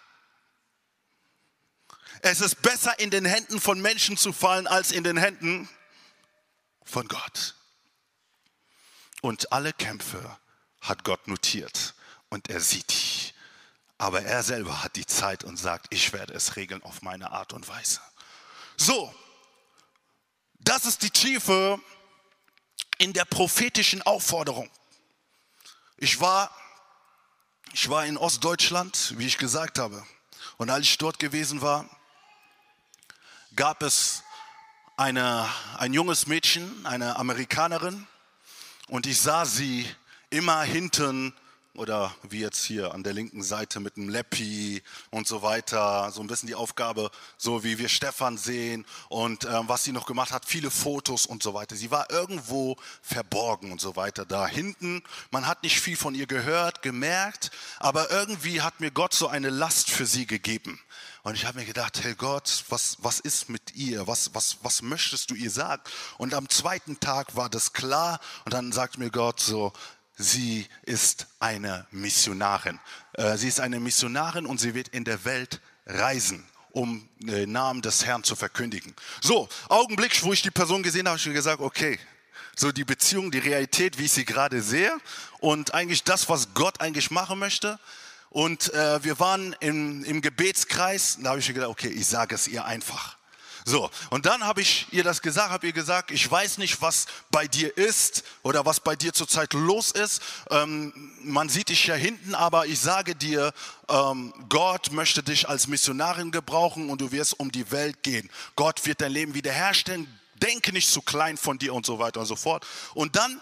Es 2.21 2.43
ist 2.43 2.61
besser 2.61 2.99
in 2.99 3.11
den 3.11 3.25
Händen 3.25 3.59
von 3.59 3.81
Menschen 3.81 4.19
zu 4.19 4.35
fallen 4.35 4.67
als 4.67 4.93
in 4.93 5.03
den 5.03 5.17
Händen 5.17 5.67
von 6.85 7.09
Gott. 7.09 7.55
Und 9.23 9.51
alle 9.51 9.73
Kämpfe 9.73 10.39
hat 10.89 11.05
Gott 11.05 11.29
notiert 11.29 11.95
und 12.29 12.49
er 12.49 12.61
sieht 12.61 12.91
dich. 12.91 13.35
Aber 13.99 14.23
er 14.23 14.43
selber 14.43 14.83
hat 14.83 14.97
die 14.97 15.07
Zeit 15.07 15.43
und 15.45 15.57
sagt, 15.57 15.87
ich 15.91 16.13
werde 16.13 16.35
es 16.35 16.57
regeln 16.57 16.83
auf 16.83 17.03
meine 17.03 17.31
Art 17.31 17.53
und 17.53 17.67
Weise. 17.67 18.01
So, 18.77 19.15
das 20.59 20.85
ist 20.85 21.03
die 21.03 21.11
Tiefe 21.11 21.81
in 22.99 23.13
der 23.13 23.25
prophetischen 23.25 24.03
Aufforderung. 24.03 24.71
Ich 25.97 26.21
war, 26.21 26.55
ich 27.73 27.89
war 27.89 28.05
in 28.05 28.19
Ostdeutschland, 28.19 29.15
wie 29.17 29.27
ich 29.27 29.39
gesagt 29.39 29.79
habe. 29.79 30.07
Und 30.59 30.71
als 30.71 30.85
ich 30.85 30.99
dort 30.99 31.19
gewesen 31.19 31.63
war, 31.63 31.89
gab 33.55 33.83
es 33.83 34.23
eine, 34.97 35.49
ein 35.79 35.95
junges 35.95 36.27
Mädchen, 36.27 36.85
eine 36.85 37.17
Amerikanerin, 37.17 38.07
und 38.89 39.07
ich 39.07 39.21
sah 39.21 39.45
sie 39.45 39.89
immer 40.37 40.61
hinten 40.61 41.33
oder 41.77 42.15
wie 42.23 42.41
jetzt 42.41 42.65
hier 42.65 42.93
an 42.93 43.03
der 43.03 43.15
linken 43.15 43.43
Seite 43.43 43.81
mit 43.81 43.97
einem 43.97 44.11
Leppi 44.11 44.83
und 45.11 45.27
so 45.27 45.41
weiter, 45.41 46.11
so 46.11 46.21
ein 46.21 46.27
bisschen 46.27 46.47
die 46.47 46.55
Aufgabe, 46.55 47.11
so 47.39 47.65
wie 47.65 47.79
wir 47.79 47.89
Stefan 47.89 48.37
sehen 48.37 48.85
und 49.09 49.45
äh, 49.45 49.69
was 49.69 49.85
sie 49.85 49.93
noch 49.93 50.07
gemacht 50.07 50.33
hat, 50.33 50.45
viele 50.45 50.71
Fotos 50.71 51.25
und 51.25 51.43
so 51.43 51.55
weiter. 51.55 51.75
Sie 51.75 51.91
war 51.91 52.11
irgendwo 52.11 52.77
verborgen 53.01 53.73
und 53.73 53.81
so 53.81 53.97
weiter 53.97 54.27
da 54.27 54.47
hinten. 54.47 55.03
Man 55.31 55.47
hat 55.47 55.63
nicht 55.63 55.81
viel 55.81 55.97
von 55.97 56.15
ihr 56.15 56.27
gehört, 56.27 56.83
gemerkt, 56.83 57.51
aber 57.79 58.11
irgendwie 58.11 58.61
hat 58.61 58.81
mir 58.81 58.91
Gott 58.91 59.15
so 59.15 59.29
eine 59.29 59.49
Last 59.49 59.91
für 59.91 60.05
sie 60.05 60.27
gegeben. 60.27 60.81
Und 61.27 61.35
ich 61.35 61.45
habe 61.45 61.59
mir 61.59 61.65
gedacht, 61.65 62.05
hey 62.05 62.15
Gott, 62.15 62.65
was, 62.69 62.99
was 63.01 63.19
ist 63.19 63.49
mit 63.49 63.75
ihr? 63.75 64.07
Was, 64.07 64.33
was, 64.33 64.59
was 64.63 64.81
möchtest 64.81 65.29
du 65.31 65.35
ihr 65.35 65.51
sagen? 65.51 65.83
Und 66.19 66.35
am 66.35 66.49
zweiten 66.49 67.01
Tag 67.01 67.35
war 67.35 67.51
das 67.51 67.73
klar 67.73 68.21
und 68.45 68.55
dann 68.55 68.71
sagt 68.71 68.99
mir 68.99 69.11
Gott 69.11 69.41
so, 69.41 69.73
sie 70.17 70.67
ist 70.83 71.27
eine 71.39 71.87
Missionarin. 71.91 72.81
Äh, 73.13 73.37
sie 73.37 73.49
ist 73.49 73.61
eine 73.61 73.81
Missionarin 73.81 74.47
und 74.47 74.59
sie 74.61 74.75
wird 74.75 74.89
in 74.89 75.05
der 75.05 75.25
Welt 75.25 75.61
reisen 75.87 76.47
um 76.77 77.09
den 77.21 77.53
Namen 77.53 77.81
des 77.81 78.05
Herrn 78.05 78.23
zu 78.23 78.37
verkündigen. 78.37 78.95
So, 79.23 79.49
Augenblick, 79.71 80.23
wo 80.23 80.35
ich 80.35 80.43
die 80.43 80.51
Person 80.51 80.83
gesehen 80.83 81.09
habe, 81.09 81.19
habe 81.19 81.31
ich 81.31 81.35
gesagt, 81.35 81.63
okay, 81.63 81.99
so 82.55 82.71
die 82.71 82.85
Beziehung, 82.85 83.31
die 83.31 83.39
Realität, 83.39 83.99
wie 83.99 84.05
ich 84.05 84.13
sie 84.13 84.27
gerade 84.27 84.61
sehe 84.61 84.95
und 85.39 85.73
eigentlich 85.73 86.05
das, 86.05 86.29
was 86.29 86.53
Gott 86.53 86.83
eigentlich 86.83 87.11
machen 87.11 87.39
möchte. 87.39 87.79
Und 88.29 88.75
äh, 88.75 89.03
wir 89.03 89.19
waren 89.19 89.57
im, 89.61 90.05
im 90.05 90.21
Gebetskreis, 90.21 91.17
da 91.23 91.31
habe 91.31 91.39
ich 91.39 91.47
gedacht, 91.47 91.71
okay, 91.71 91.89
ich 91.89 92.07
sage 92.07 92.35
es 92.35 92.47
ihr 92.47 92.67
einfach. 92.67 93.17
So, 93.69 93.91
und 94.11 94.27
dann 94.27 94.45
habe 94.45 94.61
ich 94.61 94.87
ihr 94.93 95.03
das 95.03 95.21
gesagt, 95.21 95.51
habe 95.51 95.67
ihr 95.67 95.73
gesagt, 95.73 96.13
ich 96.13 96.31
weiß 96.31 96.59
nicht, 96.59 96.81
was 96.83 97.07
bei 97.33 97.49
dir 97.49 97.77
ist 97.77 98.23
oder 98.45 98.65
was 98.65 98.79
bei 98.79 98.95
dir 98.95 99.13
zurzeit 99.13 99.55
los 99.55 99.91
ist. 99.91 100.23
Ähm, 100.51 100.93
man 101.25 101.49
sieht 101.49 101.71
dich 101.71 101.85
ja 101.89 101.97
hinten, 101.97 102.37
aber 102.37 102.67
ich 102.67 102.79
sage 102.79 103.17
dir, 103.17 103.53
ähm, 103.89 104.33
Gott 104.49 104.93
möchte 104.93 105.25
dich 105.25 105.49
als 105.49 105.67
Missionarin 105.67 106.31
gebrauchen 106.31 106.91
und 106.91 107.01
du 107.01 107.11
wirst 107.11 107.41
um 107.41 107.51
die 107.51 107.69
Welt 107.73 108.05
gehen. 108.05 108.31
Gott 108.55 108.87
wird 108.87 109.01
dein 109.01 109.11
Leben 109.11 109.35
wiederherstellen. 109.35 110.07
Denke 110.37 110.73
nicht 110.73 110.89
zu 110.89 111.03
klein 111.03 111.37
von 111.37 111.59
dir 111.59 111.75
und 111.75 111.85
so 111.85 111.99
weiter 111.99 112.21
und 112.21 112.27
so 112.27 112.37
fort. 112.37 112.65
Und 112.95 113.17
dann 113.17 113.41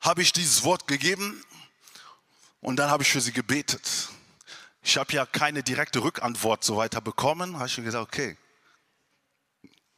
habe 0.00 0.20
ich 0.20 0.34
dieses 0.34 0.64
Wort 0.64 0.86
gegeben 0.86 1.42
und 2.60 2.76
dann 2.76 2.90
habe 2.90 3.04
ich 3.04 3.08
für 3.08 3.22
sie 3.22 3.32
gebetet. 3.32 4.10
Ich 4.82 4.98
habe 4.98 5.14
ja 5.14 5.24
keine 5.24 5.62
direkte 5.62 6.02
Rückantwort 6.02 6.62
so 6.62 6.76
weiter 6.76 7.00
bekommen. 7.00 7.56
Habe 7.56 7.68
ich 7.68 7.76
gesagt, 7.76 8.06
okay, 8.06 8.36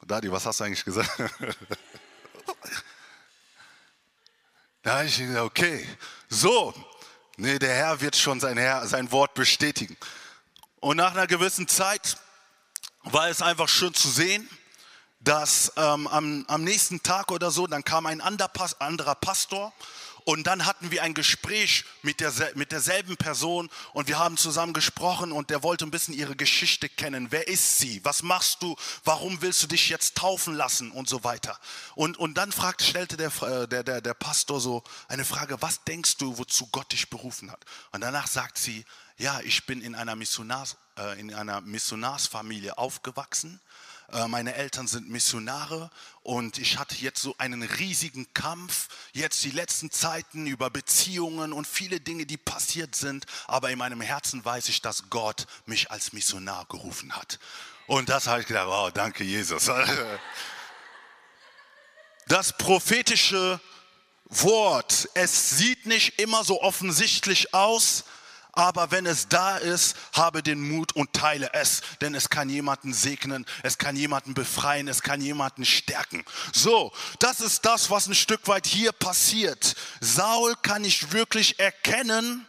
Dadi, 0.08 0.32
was 0.32 0.46
hast 0.46 0.60
du 0.60 0.64
eigentlich 0.64 0.84
gesagt? 0.86 1.10
da 4.82 4.96
habe 4.96 5.04
ich 5.04 5.18
gesagt, 5.18 5.44
okay, 5.44 5.86
so, 6.30 6.72
nee, 7.36 7.58
der 7.58 7.74
Herr 7.74 8.00
wird 8.00 8.16
schon 8.16 8.40
sein, 8.40 8.56
Herr, 8.56 8.86
sein 8.86 9.12
Wort 9.12 9.34
bestätigen. 9.34 9.98
Und 10.80 10.96
nach 10.96 11.12
einer 11.12 11.26
gewissen 11.26 11.68
Zeit 11.68 12.16
war 13.02 13.28
es 13.28 13.42
einfach 13.42 13.68
schön 13.68 13.92
zu 13.92 14.08
sehen, 14.08 14.48
dass 15.20 15.74
ähm, 15.76 16.06
am, 16.06 16.46
am, 16.48 16.64
nächsten 16.64 17.02
Tag 17.02 17.30
oder 17.30 17.50
so, 17.50 17.66
dann 17.66 17.84
kam 17.84 18.06
ein 18.06 18.22
anderer 18.22 19.14
Pastor 19.14 19.74
und 20.28 20.46
dann 20.46 20.66
hatten 20.66 20.90
wir 20.90 21.04
ein 21.04 21.14
Gespräch 21.14 21.86
mit, 22.02 22.20
der, 22.20 22.30
mit 22.54 22.70
derselben 22.70 23.16
Person 23.16 23.70
und 23.94 24.08
wir 24.08 24.18
haben 24.18 24.36
zusammen 24.36 24.74
gesprochen 24.74 25.32
und 25.32 25.48
der 25.48 25.62
wollte 25.62 25.86
ein 25.86 25.90
bisschen 25.90 26.12
ihre 26.12 26.36
Geschichte 26.36 26.90
kennen. 26.90 27.28
Wer 27.30 27.48
ist 27.48 27.78
sie? 27.78 28.04
Was 28.04 28.22
machst 28.22 28.62
du? 28.62 28.76
Warum 29.04 29.40
willst 29.40 29.62
du 29.62 29.68
dich 29.68 29.88
jetzt 29.88 30.18
taufen 30.18 30.52
lassen? 30.52 30.90
Und 30.90 31.08
so 31.08 31.24
weiter. 31.24 31.58
Und, 31.94 32.18
und 32.18 32.34
dann 32.34 32.52
fragte, 32.52 32.84
stellte 32.84 33.16
der, 33.16 33.32
äh, 33.40 33.66
der, 33.68 33.82
der, 33.82 34.02
der 34.02 34.12
Pastor 34.12 34.60
so 34.60 34.84
eine 35.08 35.24
Frage, 35.24 35.62
was 35.62 35.82
denkst 35.84 36.18
du, 36.18 36.36
wozu 36.36 36.66
Gott 36.66 36.92
dich 36.92 37.08
berufen 37.08 37.50
hat? 37.50 37.64
Und 37.92 38.02
danach 38.02 38.26
sagt 38.26 38.58
sie, 38.58 38.84
ja, 39.16 39.40
ich 39.40 39.64
bin 39.64 39.80
in 39.80 39.94
einer, 39.94 40.14
Missionars, 40.14 40.76
äh, 40.98 41.18
in 41.18 41.32
einer 41.32 41.62
Missionarsfamilie 41.62 42.76
aufgewachsen 42.76 43.62
meine 44.28 44.54
Eltern 44.54 44.88
sind 44.88 45.10
Missionare 45.10 45.90
und 46.22 46.58
ich 46.58 46.78
hatte 46.78 46.94
jetzt 46.96 47.20
so 47.20 47.34
einen 47.36 47.62
riesigen 47.62 48.32
Kampf, 48.32 48.88
jetzt 49.12 49.44
die 49.44 49.50
letzten 49.50 49.90
Zeiten 49.90 50.46
über 50.46 50.70
Beziehungen 50.70 51.52
und 51.52 51.66
viele 51.66 52.00
Dinge, 52.00 52.24
die 52.24 52.38
passiert 52.38 52.94
sind, 52.94 53.26
aber 53.46 53.70
in 53.70 53.78
meinem 53.78 54.00
Herzen 54.00 54.42
weiß 54.42 54.70
ich, 54.70 54.80
dass 54.80 55.10
Gott 55.10 55.46
mich 55.66 55.90
als 55.90 56.14
Missionar 56.14 56.64
gerufen 56.66 57.14
hat. 57.14 57.38
Und 57.86 58.08
das 58.08 58.26
habe 58.26 58.40
ich 58.40 58.46
gedacht, 58.46 58.68
wow, 58.68 58.90
danke 58.92 59.24
Jesus. 59.24 59.70
Das 62.28 62.58
prophetische 62.58 63.58
Wort, 64.26 65.08
es 65.14 65.56
sieht 65.56 65.86
nicht 65.86 66.18
immer 66.18 66.44
so 66.44 66.60
offensichtlich 66.60 67.54
aus, 67.54 68.04
aber 68.58 68.90
wenn 68.90 69.06
es 69.06 69.28
da 69.28 69.56
ist, 69.56 69.94
habe 70.12 70.42
den 70.42 70.60
Mut 70.60 70.90
und 70.96 71.12
teile 71.12 71.50
es, 71.52 71.80
denn 72.00 72.16
es 72.16 72.28
kann 72.28 72.50
jemanden 72.50 72.92
segnen, 72.92 73.46
es 73.62 73.78
kann 73.78 73.94
jemanden 73.94 74.34
befreien, 74.34 74.88
es 74.88 75.02
kann 75.02 75.20
jemanden 75.20 75.64
stärken. 75.64 76.24
So, 76.52 76.92
das 77.20 77.40
ist 77.40 77.64
das, 77.64 77.88
was 77.88 78.08
ein 78.08 78.16
Stück 78.16 78.48
weit 78.48 78.66
hier 78.66 78.90
passiert. 78.90 79.76
Saul 80.00 80.56
kann 80.56 80.82
nicht 80.82 81.12
wirklich 81.12 81.60
erkennen, 81.60 82.46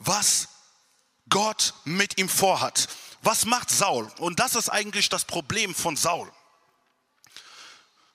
was 0.00 0.48
Gott 1.28 1.74
mit 1.84 2.18
ihm 2.18 2.28
vorhat. 2.28 2.88
Was 3.22 3.44
macht 3.44 3.70
Saul? 3.70 4.10
Und 4.18 4.40
das 4.40 4.56
ist 4.56 4.68
eigentlich 4.68 5.10
das 5.10 5.24
Problem 5.24 5.76
von 5.76 5.96
Saul. 5.96 6.28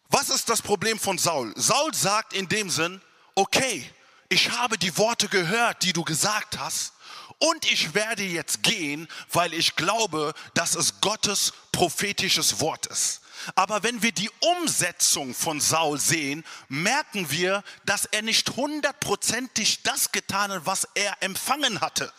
Was 0.09 0.27
ist 0.27 0.49
das 0.49 0.61
Problem 0.61 0.99
von 0.99 1.17
Saul? 1.17 1.53
Saul 1.55 1.93
sagt 1.93 2.33
in 2.33 2.49
dem 2.49 2.69
Sinn, 2.69 3.01
okay, 3.35 3.89
ich 4.29 4.51
habe 4.51 4.77
die 4.77 4.97
Worte 4.97 5.27
gehört, 5.27 5.83
die 5.83 5.93
du 5.93 6.03
gesagt 6.03 6.59
hast 6.59 6.93
und 7.39 7.71
ich 7.71 7.93
werde 7.93 8.23
jetzt 8.23 8.63
gehen, 8.63 9.07
weil 9.31 9.53
ich 9.53 9.75
glaube, 9.75 10.33
dass 10.53 10.75
es 10.75 11.01
Gottes 11.01 11.53
prophetisches 11.71 12.59
Wort 12.59 12.87
ist. 12.87 13.21
Aber 13.55 13.83
wenn 13.83 14.01
wir 14.01 14.11
die 14.11 14.31
Umsetzung 14.57 15.33
von 15.33 15.61
Saul 15.61 15.99
sehen, 15.99 16.43
merken 16.67 17.29
wir, 17.29 17.63
dass 17.85 18.05
er 18.05 18.23
nicht 18.23 18.55
hundertprozentig 18.55 19.83
das 19.83 20.11
getan 20.11 20.51
hat, 20.51 20.65
was 20.65 20.87
er 20.95 21.21
empfangen 21.21 21.79
hatte. 21.79 22.11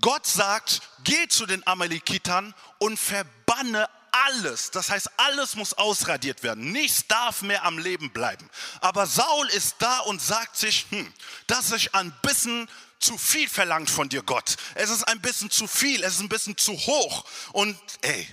Gott 0.00 0.26
sagt, 0.26 0.82
geh 1.02 1.28
zu 1.28 1.46
den 1.46 1.66
Amalekitern 1.66 2.54
und 2.78 2.98
verbanne 2.98 3.88
alles, 4.26 4.70
das 4.70 4.90
heißt, 4.90 5.10
alles 5.16 5.56
muss 5.56 5.74
ausradiert 5.74 6.42
werden. 6.42 6.72
Nichts 6.72 7.06
darf 7.06 7.42
mehr 7.42 7.64
am 7.64 7.78
Leben 7.78 8.10
bleiben. 8.10 8.48
Aber 8.80 9.06
Saul 9.06 9.48
ist 9.50 9.76
da 9.78 10.00
und 10.00 10.22
sagt 10.22 10.56
sich, 10.56 10.86
hm, 10.90 11.12
das 11.46 11.72
ist 11.72 11.94
ein 11.94 12.12
bisschen 12.22 12.68
zu 13.00 13.18
viel 13.18 13.48
verlangt 13.48 13.90
von 13.90 14.08
dir, 14.08 14.22
Gott. 14.22 14.56
Es 14.74 14.90
ist 14.90 15.04
ein 15.04 15.20
bisschen 15.20 15.50
zu 15.50 15.66
viel, 15.66 16.02
es 16.02 16.14
ist 16.14 16.20
ein 16.20 16.28
bisschen 16.28 16.56
zu 16.56 16.72
hoch. 16.72 17.24
Und 17.52 17.78
ey, 18.02 18.26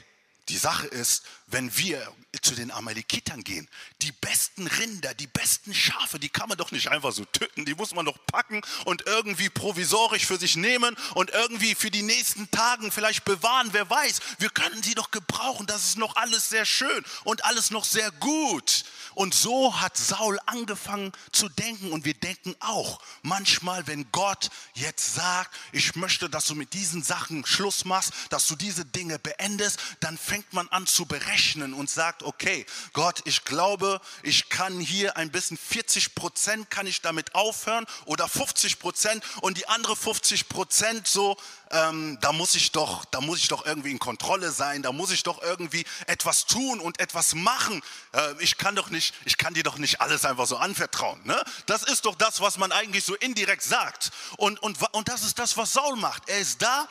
die 0.52 0.58
Sache 0.58 0.88
ist, 0.88 1.24
wenn 1.48 1.76
wir 1.78 2.14
zu 2.42 2.56
den 2.56 2.72
Amalekitern 2.72 3.42
gehen, 3.44 3.70
die 4.02 4.12
besten 4.12 4.68
Rinder, 4.68 5.14
die 5.14 5.28
besten 5.28 5.74
Schafe, 5.74 6.20
die 6.20 6.28
kann 6.28 6.50
man 6.50 6.58
doch 6.58 6.72
nicht 6.72 6.90
einfach 6.90 7.14
so 7.14 7.24
töten, 7.24 7.64
die 7.64 7.74
muss 7.74 7.96
man 7.96 8.06
doch 8.06 8.18
packen 8.28 8.62
und 8.84 9.06
irgendwie 9.06 9.50
provisorisch 9.50 10.26
für 10.26 10.38
sich 10.38 10.58
nehmen 10.58 10.98
und 11.16 11.30
irgendwie 11.30 11.74
für 11.74 11.90
die 11.90 12.02
nächsten 12.02 12.52
Tagen 12.52 12.92
vielleicht 12.92 13.24
bewahren, 13.24 13.70
wer 13.72 13.90
weiß. 13.90 14.20
Wir 14.40 14.50
können 14.50 14.84
sie 14.84 14.94
doch 14.94 15.12
gebrauchen, 15.12 15.68
das 15.68 15.86
ist 15.86 15.98
noch 15.98 16.18
alles 16.18 16.50
sehr 16.50 16.66
schön 16.66 17.04
und 17.24 17.46
alles 17.46 17.72
noch 17.72 17.86
sehr 17.86 18.12
gut. 18.12 18.84
Und 19.16 19.34
so 19.34 19.80
hat 19.80 19.98
Saul 19.98 20.40
angefangen 20.46 21.12
zu 21.32 21.50
denken. 21.50 21.92
Und 21.92 22.06
wir 22.06 22.14
denken 22.14 22.56
auch 22.60 23.00
manchmal, 23.22 23.86
wenn 23.88 24.12
Gott 24.12 24.50
jetzt 24.74 25.16
sagt, 25.16 25.56
ich 25.72 25.96
möchte, 25.96 26.30
dass 26.30 26.46
du 26.48 26.56
mit 26.56 26.74
diesen 26.74 27.04
Sachen 27.04 27.46
Schluss 27.46 27.86
machst, 27.86 28.14
dass 28.30 28.48
du 28.48 28.56
diese 28.56 28.86
Dinge 28.86 29.20
beendest, 29.20 29.80
dann 30.00 30.18
fängt 30.18 30.54
man 30.54 30.68
an 30.70 30.88
zu 30.88 31.06
berechnen 31.06 31.74
und 31.74 31.90
sagt, 31.90 32.24
okay, 32.24 32.66
Gott, 32.94 33.22
ich 33.26 33.44
glaube, 33.46 34.02
ich 34.24 34.50
kann 34.50 34.80
hier 34.80 35.18
ein 35.18 35.32
bisschen 35.32 35.58
40 35.58 36.16
Prozent 36.16 36.70
kann 36.70 36.88
ich 36.88 37.02
damit 37.02 37.36
aufhören 37.36 37.86
oder 38.06 38.28
50 38.28 38.80
Prozent 38.80 39.24
und 39.42 39.58
die 39.58 39.68
andere 39.68 39.96
50 39.96 40.50
Prozent 40.50 41.08
so, 41.08 41.38
ähm, 41.72 42.18
da 42.22 42.32
muss 42.32 42.56
ich 42.56 42.72
doch, 42.72 43.06
da 43.06 43.22
muss 43.22 43.40
ich 43.40 43.48
doch 43.48 43.66
irgendwie 43.66 43.92
in 43.92 44.00
Kontrolle 44.00 44.52
sein, 44.52 44.82
da 44.82 44.92
muss 44.92 45.12
ich 45.12 45.24
doch 45.24 45.42
irgendwie 45.42 45.86
etwas 46.08 46.46
tun 46.46 46.80
und 46.80 47.00
etwas 47.00 47.34
machen. 47.34 47.82
Äh, 48.14 48.34
ich 48.40 48.58
kann 48.58 48.76
doch 48.76 48.90
nicht, 48.90 49.14
ich 49.26 49.38
kann 49.38 49.54
dir 49.54 49.64
doch 49.64 49.78
nicht 49.78 50.02
alles 50.02 50.26
einfach 50.26 50.48
so 50.48 50.58
anvertrauen. 50.58 51.20
Ne? 51.26 51.42
Das 51.66 51.84
ist 51.84 52.06
doch 52.06 52.16
das, 52.16 52.42
was 52.42 52.58
man 52.58 52.72
eigentlich 52.72 53.04
so 53.04 53.16
indirekt 53.16 53.64
sagt. 53.64 54.12
Und, 54.38 54.62
und, 54.62 54.78
und 54.94 55.08
das 55.08 55.24
ist 55.24 55.40
das, 55.40 55.58
was 55.58 55.74
Saul 55.74 55.96
macht. 55.96 56.30
Er 56.30 56.40
ist 56.40 56.62
da 56.62 56.88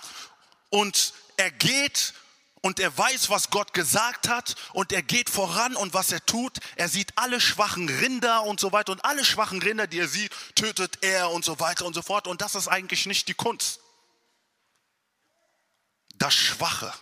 und 0.71 1.12
er 1.37 1.51
geht 1.51 2.14
und 2.62 2.79
er 2.79 2.97
weiß, 2.97 3.31
was 3.31 3.51
Gott 3.51 3.73
gesagt 3.73 4.29
hat 4.29 4.55
und 4.73 4.93
er 4.93 5.03
geht 5.03 5.31
voran 5.31 5.77
und 5.77 5.95
was 5.95 6.12
er 6.12 6.25
tut, 6.27 6.59
er 6.77 6.88
sieht 6.88 7.12
alle 7.16 7.40
schwachen 7.40 7.88
Rinder 7.88 8.45
und 8.45 8.61
so 8.61 8.73
weiter 8.73 8.93
und 8.93 9.05
alle 9.05 9.25
schwachen 9.25 9.62
Rinder, 9.62 9.87
die 9.87 9.99
er 9.99 10.09
sieht, 10.09 10.31
tötet 10.55 10.99
er 11.03 11.31
und 11.31 11.45
so 11.45 11.59
weiter 11.59 11.87
und 11.87 11.95
so 11.95 12.03
fort 12.03 12.27
und 12.27 12.40
das 12.40 12.55
ist 12.55 12.69
eigentlich 12.69 13.07
nicht 13.07 13.29
die 13.29 13.35
Kunst. 13.35 13.80
Das 16.20 16.35
Schwache 16.35 16.94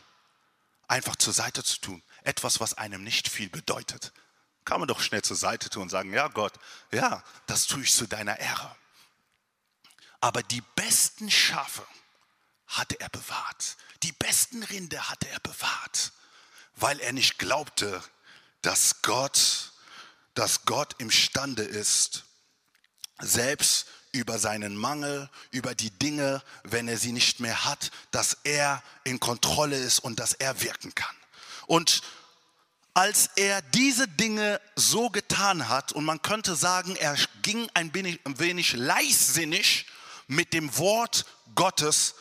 einfach 0.86 1.16
zur 1.16 1.34
Seite 1.34 1.62
zu 1.62 1.78
tun, 1.80 2.02
etwas, 2.22 2.58
was 2.60 2.72
einem 2.72 3.04
nicht 3.04 3.28
viel 3.28 3.50
bedeutet, 3.50 4.14
kann 4.64 4.80
man 4.80 4.88
doch 4.88 5.00
schnell 5.00 5.20
zur 5.20 5.36
Seite 5.36 5.68
tun 5.68 5.82
und 5.82 5.88
sagen, 5.90 6.14
ja 6.14 6.28
Gott, 6.28 6.54
ja, 6.90 7.22
das 7.46 7.66
tue 7.66 7.82
ich 7.82 7.92
zu 7.94 8.06
deiner 8.06 8.38
Ehre. 8.38 8.74
Aber 10.20 10.42
die 10.42 10.62
besten 10.74 11.30
Schafe, 11.30 11.86
hatte 12.68 13.00
er 13.00 13.08
bewahrt. 13.08 13.76
Die 14.02 14.12
besten 14.12 14.62
Rinde 14.62 15.08
hatte 15.08 15.28
er 15.28 15.40
bewahrt, 15.40 16.12
weil 16.76 17.00
er 17.00 17.12
nicht 17.12 17.38
glaubte, 17.38 18.02
dass 18.62 19.02
Gott, 19.02 19.72
dass 20.34 20.64
Gott 20.64 20.94
imstande 20.98 21.62
ist, 21.62 22.24
selbst 23.20 23.86
über 24.12 24.38
seinen 24.38 24.76
Mangel, 24.76 25.28
über 25.50 25.74
die 25.74 25.90
Dinge, 25.90 26.42
wenn 26.64 26.88
er 26.88 26.98
sie 26.98 27.12
nicht 27.12 27.40
mehr 27.40 27.64
hat, 27.64 27.90
dass 28.10 28.38
er 28.44 28.82
in 29.04 29.20
Kontrolle 29.20 29.76
ist 29.76 30.00
und 30.00 30.18
dass 30.18 30.34
er 30.34 30.60
wirken 30.62 30.94
kann. 30.94 31.14
Und 31.66 32.02
als 32.94 33.30
er 33.36 33.62
diese 33.62 34.08
Dinge 34.08 34.60
so 34.74 35.08
getan 35.10 35.68
hat, 35.68 35.92
und 35.92 36.04
man 36.04 36.20
könnte 36.22 36.56
sagen, 36.56 36.96
er 36.96 37.16
ging 37.42 37.68
ein 37.74 37.94
wenig, 37.94 38.20
ein 38.24 38.38
wenig 38.38 38.72
leichtsinnig 38.72 39.86
mit 40.26 40.52
dem 40.52 40.76
Wort 40.78 41.24
Gottes 41.54 42.16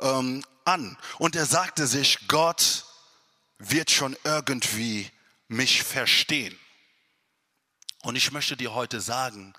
ähm, 0.00 0.44
an. 0.64 0.96
Und 1.18 1.36
er 1.36 1.46
sagte 1.46 1.86
sich, 1.86 2.26
Gott 2.26 2.86
wird 3.58 3.90
schon 3.90 4.16
irgendwie 4.24 5.10
mich 5.48 5.82
verstehen. 5.82 6.58
Und 8.02 8.16
ich 8.16 8.32
möchte 8.32 8.56
dir 8.56 8.74
heute 8.74 9.00
sagen, 9.00 9.54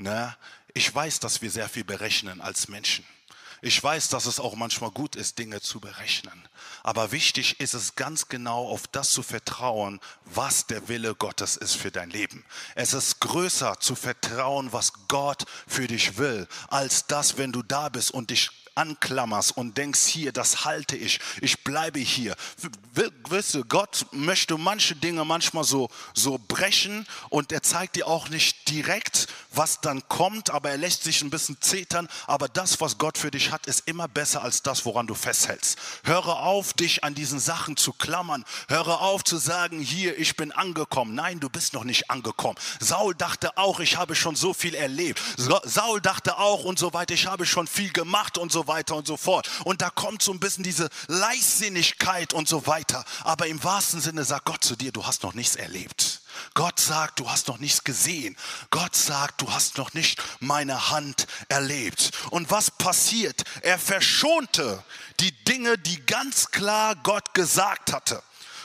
ne, 0.00 0.36
ich 0.74 0.92
weiß, 0.94 1.20
dass 1.20 1.42
wir 1.42 1.50
sehr 1.50 1.68
viel 1.68 1.84
berechnen 1.84 2.40
als 2.40 2.68
Menschen. 2.68 3.04
Ich 3.62 3.82
weiß, 3.82 4.08
dass 4.08 4.24
es 4.24 4.40
auch 4.40 4.54
manchmal 4.54 4.90
gut 4.90 5.16
ist, 5.16 5.38
Dinge 5.38 5.60
zu 5.60 5.80
berechnen. 5.80 6.48
Aber 6.82 7.12
wichtig 7.12 7.60
ist 7.60 7.74
es 7.74 7.94
ganz 7.94 8.28
genau 8.28 8.66
auf 8.66 8.86
das 8.86 9.10
zu 9.10 9.22
vertrauen, 9.22 10.00
was 10.24 10.66
der 10.66 10.88
Wille 10.88 11.14
Gottes 11.14 11.58
ist 11.58 11.74
für 11.76 11.90
dein 11.90 12.08
Leben. 12.08 12.42
Es 12.74 12.94
ist 12.94 13.20
größer 13.20 13.78
zu 13.78 13.94
vertrauen, 13.94 14.72
was 14.72 14.92
Gott 15.08 15.44
für 15.66 15.86
dich 15.86 16.16
will, 16.16 16.48
als 16.68 17.06
das, 17.06 17.36
wenn 17.36 17.52
du 17.52 17.62
da 17.62 17.90
bist 17.90 18.12
und 18.12 18.30
dich 18.30 18.50
anklammerst 18.80 19.58
und 19.58 19.76
denkst, 19.76 20.00
hier, 20.06 20.32
das 20.32 20.64
halte 20.64 20.96
ich, 20.96 21.20
ich 21.42 21.62
bleibe 21.64 21.98
hier. 21.98 22.34
Weißt 23.28 23.54
du, 23.54 23.64
Gott 23.64 24.06
möchte 24.10 24.56
manche 24.56 24.96
Dinge 24.96 25.26
manchmal 25.26 25.64
so, 25.64 25.90
so 26.14 26.40
brechen 26.48 27.06
und 27.28 27.52
er 27.52 27.62
zeigt 27.62 27.96
dir 27.96 28.06
auch 28.06 28.30
nicht 28.30 28.70
direkt, 28.70 29.28
was 29.52 29.82
dann 29.82 30.08
kommt, 30.08 30.48
aber 30.50 30.70
er 30.70 30.78
lässt 30.78 31.04
sich 31.04 31.20
ein 31.20 31.28
bisschen 31.28 31.60
zetern. 31.60 32.08
Aber 32.26 32.48
das, 32.48 32.80
was 32.80 32.96
Gott 32.96 33.18
für 33.18 33.30
dich 33.30 33.50
hat, 33.52 33.66
ist 33.66 33.86
immer 33.86 34.08
besser 34.08 34.42
als 34.42 34.62
das, 34.62 34.86
woran 34.86 35.06
du 35.06 35.14
festhältst. 35.14 35.78
Höre 36.04 36.40
auf, 36.40 36.72
dich 36.72 37.04
an 37.04 37.14
diesen 37.14 37.38
Sachen 37.38 37.76
zu 37.76 37.92
klammern. 37.92 38.44
Höre 38.68 39.02
auf 39.02 39.24
zu 39.24 39.36
sagen, 39.36 39.80
hier, 39.80 40.18
ich 40.18 40.36
bin 40.36 40.52
angekommen. 40.52 41.14
Nein, 41.14 41.38
du 41.38 41.50
bist 41.50 41.74
noch 41.74 41.84
nicht 41.84 42.10
angekommen. 42.10 42.56
Saul 42.78 43.14
dachte 43.14 43.58
auch, 43.58 43.80
ich 43.80 43.98
habe 43.98 44.14
schon 44.14 44.36
so 44.36 44.54
viel 44.54 44.74
erlebt. 44.74 45.20
Saul 45.36 46.00
dachte 46.00 46.38
auch 46.38 46.64
und 46.64 46.78
so 46.78 46.94
weiter, 46.94 47.12
ich 47.12 47.26
habe 47.26 47.44
schon 47.44 47.66
viel 47.66 47.92
gemacht 47.92 48.38
und 48.38 48.50
so 48.50 48.66
weiter 48.66 48.69
und 48.90 49.06
so 49.06 49.16
fort. 49.16 49.48
Und 49.64 49.82
da 49.82 49.90
kommt 49.90 50.22
so 50.22 50.32
ein 50.32 50.40
bisschen 50.40 50.64
diese 50.64 50.88
Leichtsinnigkeit 51.08 52.32
und 52.32 52.48
so 52.48 52.66
weiter. 52.66 53.04
Aber 53.24 53.46
im 53.46 53.62
wahrsten 53.62 54.00
Sinne 54.00 54.24
sagt 54.24 54.46
Gott 54.46 54.64
zu 54.64 54.76
dir, 54.76 54.92
du 54.92 55.06
hast 55.06 55.22
noch 55.22 55.34
nichts 55.34 55.56
erlebt. 55.56 56.22
Gott 56.54 56.80
sagt, 56.80 57.20
du 57.20 57.28
hast 57.28 57.48
noch 57.48 57.58
nichts 57.58 57.84
gesehen. 57.84 58.36
Gott 58.70 58.96
sagt, 58.96 59.40
du 59.40 59.52
hast 59.52 59.78
noch 59.78 59.92
nicht 59.94 60.22
meine 60.40 60.90
Hand 60.90 61.26
erlebt. 61.48 62.12
Und 62.30 62.50
was 62.50 62.70
passiert? 62.70 63.42
Er 63.62 63.78
verschonte 63.78 64.82
die 65.20 65.32
Dinge, 65.44 65.76
die 65.78 66.04
ganz 66.06 66.50
klar 66.50 66.94
Gott 66.96 67.34
gesagt 67.34 67.92
hatte. 67.92 68.22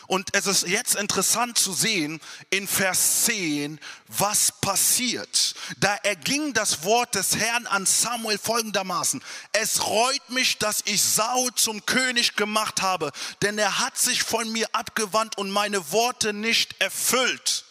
Und 0.07 0.33
es 0.33 0.45
ist 0.45 0.67
jetzt 0.67 0.95
interessant 0.95 1.57
zu 1.57 1.73
sehen 1.73 2.21
in 2.49 2.67
Vers 2.67 3.25
10, 3.25 3.79
was 4.07 4.51
passiert. 4.61 5.55
Da 5.77 5.95
erging 6.03 6.53
das 6.53 6.83
Wort 6.83 7.15
des 7.15 7.35
Herrn 7.37 7.67
an 7.67 7.85
Samuel 7.85 8.37
folgendermaßen. 8.37 9.23
Es 9.51 9.85
reut 9.85 10.29
mich, 10.29 10.57
dass 10.59 10.83
ich 10.85 11.01
Saul 11.01 11.53
zum 11.55 11.85
König 11.85 12.35
gemacht 12.35 12.81
habe, 12.81 13.11
denn 13.41 13.57
er 13.57 13.79
hat 13.79 13.97
sich 13.97 14.23
von 14.23 14.51
mir 14.51 14.67
abgewandt 14.73 15.37
und 15.37 15.49
meine 15.49 15.91
Worte 15.91 16.33
nicht 16.33 16.81
erfüllt. 16.81 17.65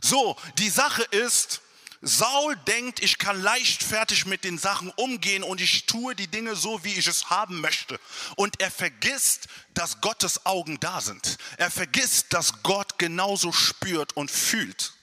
So, 0.00 0.36
die 0.58 0.70
Sache 0.70 1.02
ist, 1.04 1.60
Saul 2.04 2.56
denkt, 2.66 3.00
ich 3.00 3.18
kann 3.18 3.40
leichtfertig 3.40 4.26
mit 4.26 4.42
den 4.42 4.58
Sachen 4.58 4.90
umgehen 4.90 5.44
und 5.44 5.60
ich 5.60 5.86
tue 5.86 6.16
die 6.16 6.26
Dinge 6.26 6.56
so, 6.56 6.82
wie 6.82 6.94
ich 6.94 7.06
es 7.06 7.30
haben 7.30 7.60
möchte. 7.60 7.98
Und 8.34 8.60
er 8.60 8.72
vergisst, 8.72 9.46
dass 9.74 10.00
Gottes 10.00 10.44
Augen 10.44 10.80
da 10.80 11.00
sind. 11.00 11.38
Er 11.58 11.70
vergisst, 11.70 12.32
dass 12.32 12.64
Gott 12.64 12.98
genauso 12.98 13.52
spürt 13.52 14.16
und 14.16 14.32
fühlt. 14.32 14.94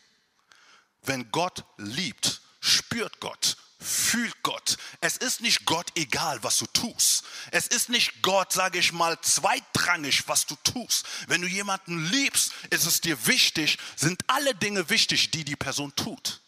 Wenn 1.02 1.32
Gott 1.32 1.64
liebt, 1.78 2.42
spürt 2.60 3.22
Gott, 3.22 3.56
fühlt 3.80 4.44
Gott. 4.44 4.78
Es 5.00 5.16
ist 5.16 5.40
nicht 5.40 5.64
Gott 5.66 5.90
egal, 5.96 6.44
was 6.44 6.58
du 6.58 6.66
tust. 6.66 7.24
Es 7.52 7.68
ist 7.68 7.88
nicht 7.88 8.22
Gott, 8.22 8.52
sage 8.52 8.78
ich 8.78 8.92
mal, 8.92 9.18
zweitrangig, 9.22 10.28
was 10.28 10.46
du 10.46 10.56
tust. 10.66 11.06
Wenn 11.28 11.42
du 11.42 11.48
jemanden 11.48 12.06
liebst, 12.08 12.52
ist 12.72 12.86
es 12.86 13.00
dir 13.00 13.26
wichtig, 13.26 13.78
sind 13.96 14.22
alle 14.28 14.54
Dinge 14.54 14.90
wichtig, 14.90 15.32
die 15.32 15.46
die 15.46 15.56
Person 15.56 15.96
tut. 15.96 16.42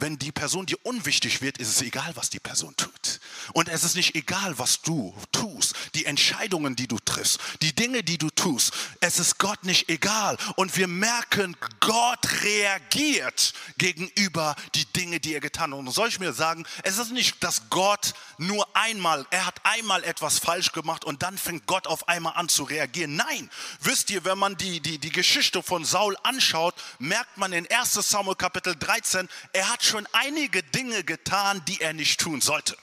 Wenn 0.00 0.18
die 0.18 0.32
Person 0.32 0.66
dir 0.66 0.78
unwichtig 0.84 1.42
wird, 1.42 1.58
ist 1.58 1.68
es 1.68 1.82
egal, 1.82 2.12
was 2.14 2.30
die 2.30 2.38
Person 2.38 2.74
tut. 2.76 3.20
Und 3.52 3.68
es 3.68 3.82
ist 3.82 3.96
nicht 3.96 4.14
egal, 4.14 4.58
was 4.58 4.82
du 4.82 5.14
tust, 5.32 5.74
die 5.94 6.04
Entscheidungen, 6.04 6.76
die 6.76 6.86
du 6.86 6.98
triffst, 6.98 7.40
die 7.62 7.74
Dinge, 7.74 8.04
die 8.04 8.18
du 8.18 8.30
tust. 8.30 8.72
Es 9.00 9.18
ist 9.18 9.38
Gott 9.38 9.64
nicht 9.64 9.88
egal. 9.88 10.36
Und 10.56 10.76
wir 10.76 10.86
merken, 10.86 11.56
Gott 11.80 12.42
reagiert 12.42 13.54
gegenüber 13.78 14.54
die 14.74 14.84
Dinge, 14.86 15.18
die 15.18 15.34
er 15.34 15.40
getan 15.40 15.72
hat. 15.72 15.78
Und 15.78 15.90
soll 15.90 16.08
ich 16.08 16.20
mir 16.20 16.32
sagen, 16.32 16.64
es 16.84 16.98
ist 16.98 17.10
nicht, 17.10 17.42
dass 17.42 17.68
Gott 17.70 18.14
nur 18.38 18.68
einmal, 18.76 19.26
er 19.30 19.46
hat 19.46 19.60
einmal 19.64 20.04
etwas 20.04 20.38
falsch 20.38 20.72
gemacht 20.72 21.04
und 21.04 21.22
dann 21.22 21.36
fängt 21.36 21.66
Gott 21.66 21.86
auf 21.86 22.08
einmal 22.08 22.34
an 22.36 22.48
zu 22.48 22.62
reagieren. 22.62 23.16
Nein, 23.16 23.50
wisst 23.80 24.10
ihr, 24.10 24.24
wenn 24.24 24.38
man 24.38 24.56
die, 24.56 24.80
die, 24.80 24.98
die 24.98 25.10
Geschichte 25.10 25.62
von 25.62 25.84
Saul 25.84 26.16
anschaut, 26.22 26.74
merkt 26.98 27.36
man 27.36 27.52
in 27.52 27.66
1 27.68 27.94
Samuel 27.94 28.36
Kapitel 28.36 28.76
13, 28.76 29.28
er 29.52 29.68
hat 29.68 29.82
schon 29.88 30.06
einige 30.12 30.62
Dinge 30.62 31.04
getan, 31.04 31.64
die 31.66 31.80
er 31.80 31.92
nicht 31.92 32.20
tun 32.20 32.40
sollte. 32.40 32.76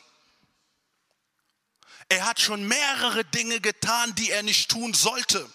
Er 2.09 2.25
hat 2.25 2.39
schon 2.39 2.67
mehrere 2.67 3.25
Dinge 3.25 3.59
getan, 3.61 4.13
die 4.15 4.29
er 4.29 4.43
nicht 4.43 4.69
tun 4.69 4.93
sollte. 4.93 5.49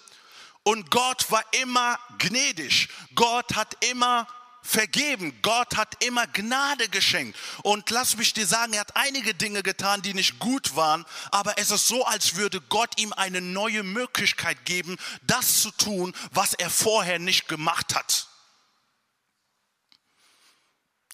Und 0.62 0.90
Gott 0.90 1.30
war 1.30 1.44
immer 1.60 1.98
gnädig. 2.18 2.88
Gott 3.14 3.54
hat 3.54 3.76
immer 3.84 4.26
vergeben. 4.62 5.38
Gott 5.42 5.76
hat 5.76 6.02
immer 6.04 6.26
Gnade 6.26 6.88
geschenkt. 6.88 7.38
Und 7.62 7.90
lass 7.90 8.16
mich 8.16 8.32
dir 8.32 8.46
sagen, 8.46 8.72
er 8.72 8.80
hat 8.80 8.96
einige 8.96 9.34
Dinge 9.34 9.62
getan, 9.62 10.02
die 10.02 10.14
nicht 10.14 10.38
gut 10.38 10.76
waren, 10.76 11.04
aber 11.30 11.58
es 11.58 11.70
ist 11.70 11.86
so, 11.86 12.04
als 12.04 12.36
würde 12.36 12.60
Gott 12.60 13.00
ihm 13.00 13.12
eine 13.12 13.40
neue 13.40 13.82
Möglichkeit 13.82 14.64
geben, 14.64 14.96
das 15.22 15.62
zu 15.62 15.70
tun, 15.72 16.14
was 16.32 16.54
er 16.54 16.70
vorher 16.70 17.18
nicht 17.18 17.48
gemacht 17.48 17.94
hat. 17.94 18.29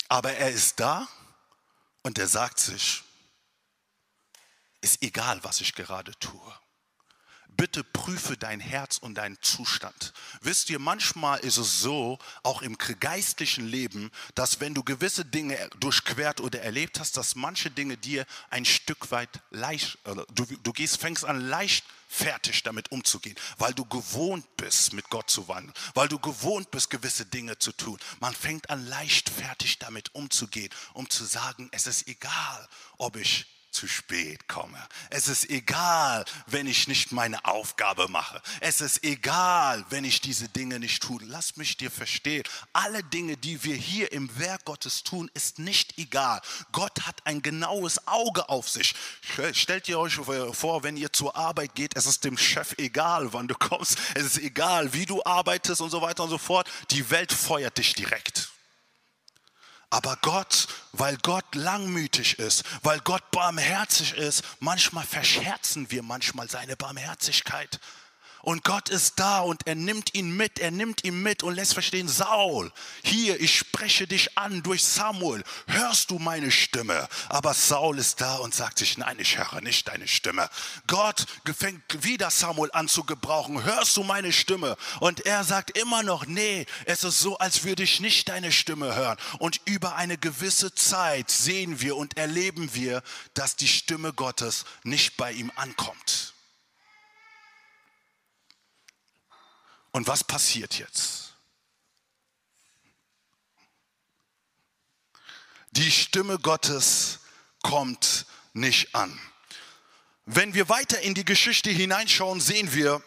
Aber 0.09 0.33
er 0.33 0.51
ist 0.51 0.79
da 0.81 1.09
und 2.03 2.19
er 2.19 2.29
sagt 2.29 2.59
sich, 2.59 3.03
ist 4.81 5.03
egal, 5.03 5.43
was 5.43 5.61
ich 5.61 5.75
gerade 5.75 6.17
tue 6.19 6.55
bitte 7.57 7.85
prüfe 7.85 8.37
dein 8.37 8.61
Herz 8.61 8.99
und 8.99 9.15
deinen 9.17 9.41
Zustand. 9.43 10.13
Wisst 10.41 10.71
ihr, 10.71 10.79
manchmal 10.79 11.41
ist 11.41 11.57
es 11.57 11.81
so, 11.81 12.19
auch 12.43 12.63
im 12.63 12.77
geistlichen 12.79 13.67
Leben, 13.67 14.11
dass 14.35 14.61
wenn 14.61 14.75
du 14.75 14.83
gewisse 14.83 15.25
Dinge 15.25 15.71
durchquert 15.81 16.41
oder 16.41 16.63
erlebt 16.63 17.01
hast, 17.01 17.17
dass 17.17 17.35
manche 17.35 17.71
Dinge 17.71 17.97
dir 17.97 18.27
ein 18.51 18.65
Stück 18.65 19.11
weit 19.11 19.41
leicht, 19.51 19.99
du, 20.35 20.45
du 20.63 20.73
gehst, 20.73 20.99
fängst 20.99 21.25
an 21.25 21.41
leicht 21.41 21.85
fertig 22.09 22.63
damit 22.63 22.93
umzugehen, 22.93 23.37
weil 23.59 23.75
du 23.75 23.85
gewohnt 23.85 24.57
bist, 24.57 24.93
mit 24.93 25.11
Gott 25.11 25.29
zu 25.29 25.49
wandeln, 25.49 25.75
weil 25.95 26.09
du 26.09 26.19
gewohnt 26.19 26.71
bist, 26.71 26.91
gewisse 26.91 27.27
Dinge 27.27 27.59
zu 27.59 27.73
tun. 27.73 27.99
Man 28.21 28.35
fängt 28.35 28.71
an 28.71 28.87
leicht 28.87 29.29
fertig 29.29 29.79
damit 29.79 30.15
umzugehen, 30.15 30.71
um 30.95 31.11
zu 31.11 31.25
sagen, 31.25 31.69
es 31.73 31.87
ist 31.87 32.07
egal, 32.09 32.69
ob 32.99 33.17
ich 33.17 33.47
zu 33.77 33.87
spät 33.87 34.49
komme. 34.49 34.83
Es 35.11 35.29
ist 35.29 35.51
egal, 35.51 36.25
wenn 36.47 36.67
ich 36.67 36.89
nicht 36.89 37.13
meine 37.13 37.45
Aufgabe 37.45 38.09
mache. 38.09 38.41
Es 38.61 38.81
ist 38.81 39.05
egal, 39.05 39.85
wenn 39.91 40.05
ich 40.05 40.23
diese 40.23 40.49
Dinge 40.49 40.81
nicht 40.81 41.03
tue. 41.03 41.21
Lass 41.25 41.57
mich 41.57 41.77
dir 41.77 41.91
verstehen. 41.91 42.43
Alle 42.73 43.05
Dinge, 43.05 43.37
die 43.37 43.63
wir 43.65 43.77
hier 43.77 44.11
im 44.13 44.37
Werk 44.39 44.65
Gottes 44.65 45.05
tun, 45.05 45.31
ist 45.35 45.59
nicht 45.59 45.99
egal. 45.99 46.41
Gott 46.73 47.07
hat 47.07 47.21
ein 47.27 47.43
genaues 47.43 48.07
Auge 48.09 48.49
auf 48.49 48.69
sich. 48.69 48.95
Stellt 49.53 49.89
ihr 49.89 49.99
euch 49.99 50.15
vor, 50.15 50.83
wenn 50.83 50.97
ihr 50.97 51.13
zur 51.13 51.37
Arbeit 51.37 51.75
geht, 51.75 51.97
es 51.97 52.07
ist 52.07 52.25
dem 52.25 52.39
Chef 52.39 52.75
egal, 52.79 53.33
wann 53.35 53.47
du 53.47 53.55
kommst. 53.55 53.99
Es 54.15 54.25
ist 54.25 54.39
egal, 54.39 54.95
wie 54.95 55.05
du 55.05 55.23
arbeitest 55.23 55.83
und 55.83 55.91
so 55.91 56.01
weiter 56.01 56.25
und 56.25 56.31
so 56.31 56.39
fort. 56.39 56.67
Die 56.91 57.11
Welt 57.11 57.33
feuert 57.33 57.77
dich 57.77 57.95
direkt. 57.95 58.51
Aber 59.89 60.19
Gott, 60.21 60.67
weil 60.99 61.17
Gott 61.19 61.55
langmütig 61.55 62.39
ist, 62.39 62.65
weil 62.83 63.01
Gott 63.01 63.31
barmherzig 63.31 64.15
ist, 64.15 64.43
manchmal 64.61 65.05
verscherzen 65.05 65.91
wir 65.91 66.03
manchmal 66.03 66.49
seine 66.49 66.77
Barmherzigkeit. 66.77 67.81
Und 68.47 68.63
Gott 68.63 68.91
ist 68.91 69.15
da 69.19 69.41
und 69.41 69.67
er 69.67 69.75
nimmt 69.75 70.15
ihn 70.15 70.31
mit, 70.31 70.61
er 70.61 70.71
nimmt 70.71 71.03
ihn 71.03 71.21
mit 71.21 71.43
und 71.43 71.57
lässt 71.57 71.73
verstehen, 71.73 72.07
Saul, 72.07 72.71
hier, 73.03 73.41
ich 73.41 73.59
spreche 73.59 74.07
dich 74.07 74.39
an 74.39 74.63
durch 74.63 74.85
Samuel, 74.85 75.43
hörst 75.67 76.13
du 76.13 76.21
meine 76.21 76.53
Stimme? 76.53 77.09
Aber 77.29 77.55
Saul 77.55 77.99
ist 77.99 78.21
da 78.21 78.37
und 78.37 78.55
sagt 78.55 78.79
sich, 78.79 78.99
nein, 78.99 79.17
ich 79.19 79.37
höre 79.37 79.61
nicht 79.63 79.89
deine 79.89 80.07
Stimme. 80.07 80.49
Gott 80.87 81.27
fängt 81.59 82.05
wieder 82.05 82.31
Samuel 82.31 82.71
an 82.73 82.87
zu 82.87 83.03
gebrauchen, 83.03 83.65
hörst 83.65 83.97
du 83.97 84.05
meine 84.05 84.33
Stimme? 84.33 84.77
Und 85.01 85.27
er 85.27 85.43
sagt 85.43 85.77
immer 85.77 86.05
noch, 86.05 86.25
nee, 86.27 86.67
es 86.85 87.03
ist 87.03 87.19
so, 87.19 87.39
als 87.39 87.65
würde 87.65 87.83
ich 87.83 87.99
nicht 87.99 88.29
deine 88.29 88.53
Stimme 88.53 88.95
hören. 88.95 89.19
Und 89.41 89.61
über 89.65 89.97
eine 89.97 90.19
gewisse 90.19 90.73
Zeit 90.73 91.33
sehen 91.33 91.81
wir 91.81 91.97
und 91.97 92.17
erleben 92.17 92.73
wir, 92.75 93.03
dass 93.35 93.57
die 93.57 93.67
Stimme 93.67 94.13
Gottes 94.13 94.67
nicht 94.85 95.17
bei 95.17 95.33
ihm 95.33 95.51
ankommt. 95.57 96.36
Und 99.97 100.09
was 100.09 100.23
passiert 100.23 100.79
jetzt? 100.79 101.33
Die 105.71 105.91
Stimme 105.91 106.39
Gottes 106.39 107.21
kommt 107.63 108.27
nicht 108.53 108.95
an. 108.95 109.19
Wenn 110.27 110.53
wir 110.53 110.69
weiter 110.69 111.01
in 111.01 111.15
die 111.15 111.25
Geschichte 111.25 111.71
hineinschauen, 111.71 112.43
sehen 112.43 112.75
wir, 112.75 113.03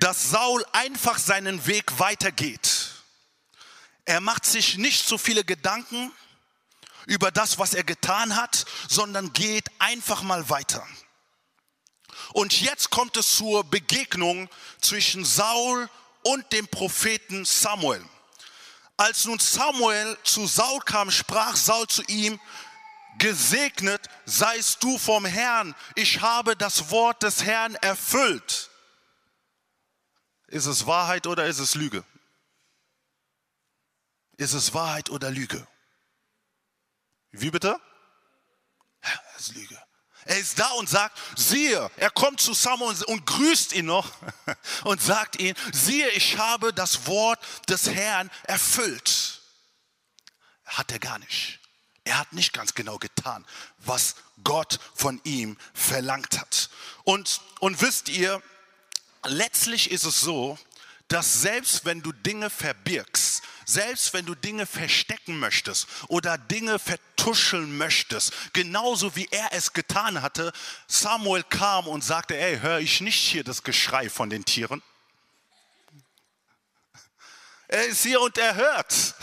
dass 0.00 0.30
Saul 0.30 0.66
einfach 0.72 1.18
seinen 1.20 1.64
Weg 1.68 2.00
weitergeht. 2.00 2.90
Er 4.04 4.20
macht 4.20 4.46
sich 4.46 4.78
nicht 4.78 5.06
so 5.06 5.16
viele 5.16 5.44
Gedanken 5.44 6.10
über 7.06 7.30
das, 7.30 7.60
was 7.60 7.72
er 7.72 7.84
getan 7.84 8.34
hat, 8.34 8.64
sondern 8.88 9.32
geht 9.32 9.70
einfach 9.78 10.22
mal 10.22 10.50
weiter. 10.50 10.84
Und 12.32 12.60
jetzt 12.60 12.90
kommt 12.90 13.16
es 13.16 13.36
zur 13.36 13.64
Begegnung 13.64 14.48
zwischen 14.80 15.24
Saul 15.24 15.88
und 16.22 16.52
dem 16.52 16.68
Propheten 16.68 17.44
Samuel. 17.44 18.04
Als 18.96 19.24
nun 19.24 19.38
Samuel 19.38 20.18
zu 20.24 20.46
Saul 20.46 20.80
kam, 20.80 21.10
sprach 21.10 21.56
Saul 21.56 21.86
zu 21.86 22.02
ihm, 22.04 22.40
gesegnet 23.18 24.08
seist 24.24 24.82
du 24.82 24.98
vom 24.98 25.24
Herrn, 25.24 25.74
ich 25.94 26.20
habe 26.20 26.56
das 26.56 26.90
Wort 26.90 27.22
des 27.22 27.44
Herrn 27.44 27.74
erfüllt. 27.76 28.70
Ist 30.48 30.66
es 30.66 30.86
Wahrheit 30.86 31.26
oder 31.26 31.46
ist 31.46 31.58
es 31.58 31.74
Lüge? 31.74 32.04
Ist 34.36 34.54
es 34.54 34.72
Wahrheit 34.72 35.10
oder 35.10 35.30
Lüge? 35.30 35.66
Wie 37.30 37.50
bitte? 37.50 37.78
Es 39.36 39.48
ist 39.48 39.54
Lüge. 39.54 39.87
Er 40.28 40.38
ist 40.38 40.58
da 40.58 40.68
und 40.72 40.90
sagt, 40.90 41.18
siehe, 41.36 41.90
er 41.96 42.10
kommt 42.10 42.38
zu 42.38 42.52
Samuel 42.52 43.02
und 43.04 43.24
grüßt 43.24 43.72
ihn 43.72 43.86
noch 43.86 44.12
und 44.84 45.00
sagt 45.00 45.40
ihm, 45.40 45.54
siehe, 45.72 46.06
ich 46.10 46.36
habe 46.36 46.74
das 46.74 47.06
Wort 47.06 47.40
des 47.66 47.88
Herrn 47.88 48.30
erfüllt. 48.42 49.40
Hat 50.66 50.92
er 50.92 50.98
gar 50.98 51.18
nicht. 51.18 51.60
Er 52.04 52.18
hat 52.18 52.34
nicht 52.34 52.52
ganz 52.52 52.74
genau 52.74 52.98
getan, 52.98 53.46
was 53.78 54.16
Gott 54.44 54.80
von 54.94 55.18
ihm 55.24 55.56
verlangt 55.72 56.38
hat. 56.38 56.68
Und, 57.04 57.40
und 57.60 57.80
wisst 57.80 58.10
ihr, 58.10 58.42
letztlich 59.24 59.90
ist 59.90 60.04
es 60.04 60.20
so, 60.20 60.58
dass 61.08 61.40
selbst 61.40 61.86
wenn 61.86 62.02
du 62.02 62.12
Dinge 62.12 62.50
verbirgst, 62.50 63.37
selbst 63.68 64.14
wenn 64.14 64.24
du 64.24 64.34
Dinge 64.34 64.64
verstecken 64.64 65.38
möchtest 65.38 65.88
oder 66.08 66.38
Dinge 66.38 66.78
vertuscheln 66.78 67.76
möchtest, 67.76 68.32
genauso 68.54 69.14
wie 69.14 69.28
er 69.30 69.52
es 69.52 69.74
getan 69.74 70.22
hatte, 70.22 70.52
Samuel 70.86 71.42
kam 71.42 71.86
und 71.86 72.02
sagte, 72.02 72.36
ey, 72.36 72.60
höre 72.60 72.78
ich 72.78 73.02
nicht 73.02 73.20
hier 73.20 73.44
das 73.44 73.62
Geschrei 73.62 74.08
von 74.08 74.30
den 74.30 74.46
Tieren? 74.46 74.82
Er 77.68 77.84
ist 77.84 78.02
hier 78.02 78.22
und 78.22 78.38
er 78.38 78.54
hört. 78.54 79.14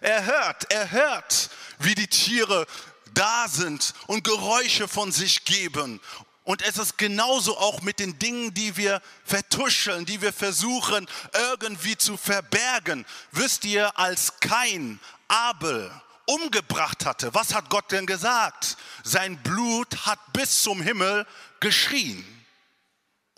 Er 0.00 0.24
hört, 0.24 0.72
er 0.72 0.90
hört, 0.90 1.50
wie 1.78 1.94
die 1.94 2.08
Tiere 2.08 2.66
da 3.12 3.46
sind 3.46 3.92
und 4.06 4.24
Geräusche 4.24 4.88
von 4.88 5.12
sich 5.12 5.44
geben 5.44 6.00
und 6.44 6.62
es 6.62 6.76
ist 6.76 6.98
genauso 6.98 7.56
auch 7.56 7.82
mit 7.82 8.00
den 8.00 8.18
Dingen, 8.18 8.52
die 8.52 8.76
wir 8.76 9.00
vertuscheln, 9.24 10.04
die 10.04 10.20
wir 10.20 10.32
versuchen 10.32 11.06
irgendwie 11.34 11.96
zu 11.96 12.16
verbergen. 12.16 13.06
Wisst 13.30 13.64
ihr, 13.64 13.96
als 13.96 14.40
kein 14.40 14.98
Abel 15.28 15.90
umgebracht 16.26 17.06
hatte, 17.06 17.32
was 17.34 17.54
hat 17.54 17.70
Gott 17.70 17.92
denn 17.92 18.06
gesagt? 18.06 18.76
Sein 19.04 19.40
Blut 19.42 20.06
hat 20.06 20.18
bis 20.32 20.62
zum 20.62 20.82
Himmel 20.82 21.26
geschrien. 21.60 22.24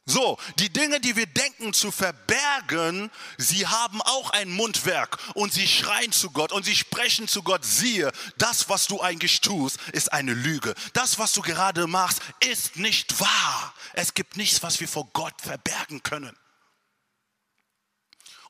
So, 0.06 0.38
die 0.58 0.70
Dinge, 0.70 1.00
die 1.00 1.16
wir 1.16 1.26
denken 1.26 1.72
zu 1.72 1.90
verbergen, 1.90 3.10
sie 3.38 3.66
haben 3.66 4.02
auch 4.02 4.30
ein 4.30 4.50
Mundwerk 4.50 5.18
und 5.34 5.52
sie 5.52 5.66
schreien 5.66 6.12
zu 6.12 6.30
Gott 6.30 6.52
und 6.52 6.64
sie 6.64 6.76
sprechen 6.76 7.26
zu 7.26 7.42
Gott, 7.42 7.64
siehe, 7.64 8.12
das, 8.36 8.68
was 8.68 8.86
du 8.86 9.00
eigentlich 9.00 9.40
tust, 9.40 9.78
ist 9.92 10.12
eine 10.12 10.34
Lüge. 10.34 10.74
Das, 10.92 11.18
was 11.18 11.32
du 11.32 11.40
gerade 11.40 11.86
machst, 11.86 12.20
ist 12.40 12.76
nicht 12.76 13.18
wahr. 13.18 13.74
Es 13.94 14.12
gibt 14.12 14.36
nichts, 14.36 14.62
was 14.62 14.78
wir 14.78 14.88
vor 14.88 15.08
Gott 15.14 15.40
verbergen 15.40 16.02
können 16.02 16.36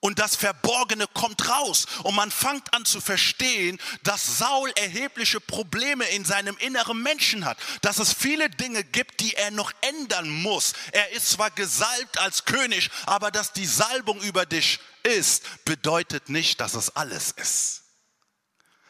und 0.05 0.19
das 0.19 0.37
Verborgene 0.37 1.07
kommt 1.15 1.49
raus. 1.49 1.87
Und 2.03 2.15
man 2.15 2.31
fängt 2.31 2.75
an 2.75 2.85
zu 2.85 3.01
verstehen, 3.01 3.81
dass 4.03 4.37
Saul 4.37 4.71
erhebliche 4.77 5.41
Probleme 5.41 6.05
in 6.09 6.27
seinem 6.27 6.59
inneren 6.59 7.03
Menschen 7.03 7.47
hat, 7.47 7.57
dass 7.81 7.99
es 7.99 8.13
viele 8.13 8.51
Dinge 8.51 8.85
gibt, 8.85 9.21
die 9.21 9.33
er 9.33 9.51
noch 9.51 9.73
ändern 9.81 10.29
muss. 10.29 10.75
Er 10.93 11.11
ist 11.13 11.31
zwar 11.31 11.51
gesalbt 11.51 12.19
als 12.19 12.45
König, 12.45 12.91
aber 13.07 13.31
dass 13.31 13.55
die 13.55 13.65
Salbung 13.65 14.21
über 14.21 14.45
dich 14.45 14.79
ist, 15.05 15.65
bedeutet 15.65 16.29
nicht, 16.29 16.61
dass 16.61 16.75
es 16.75 16.95
alles 16.95 17.31
ist. 17.31 17.85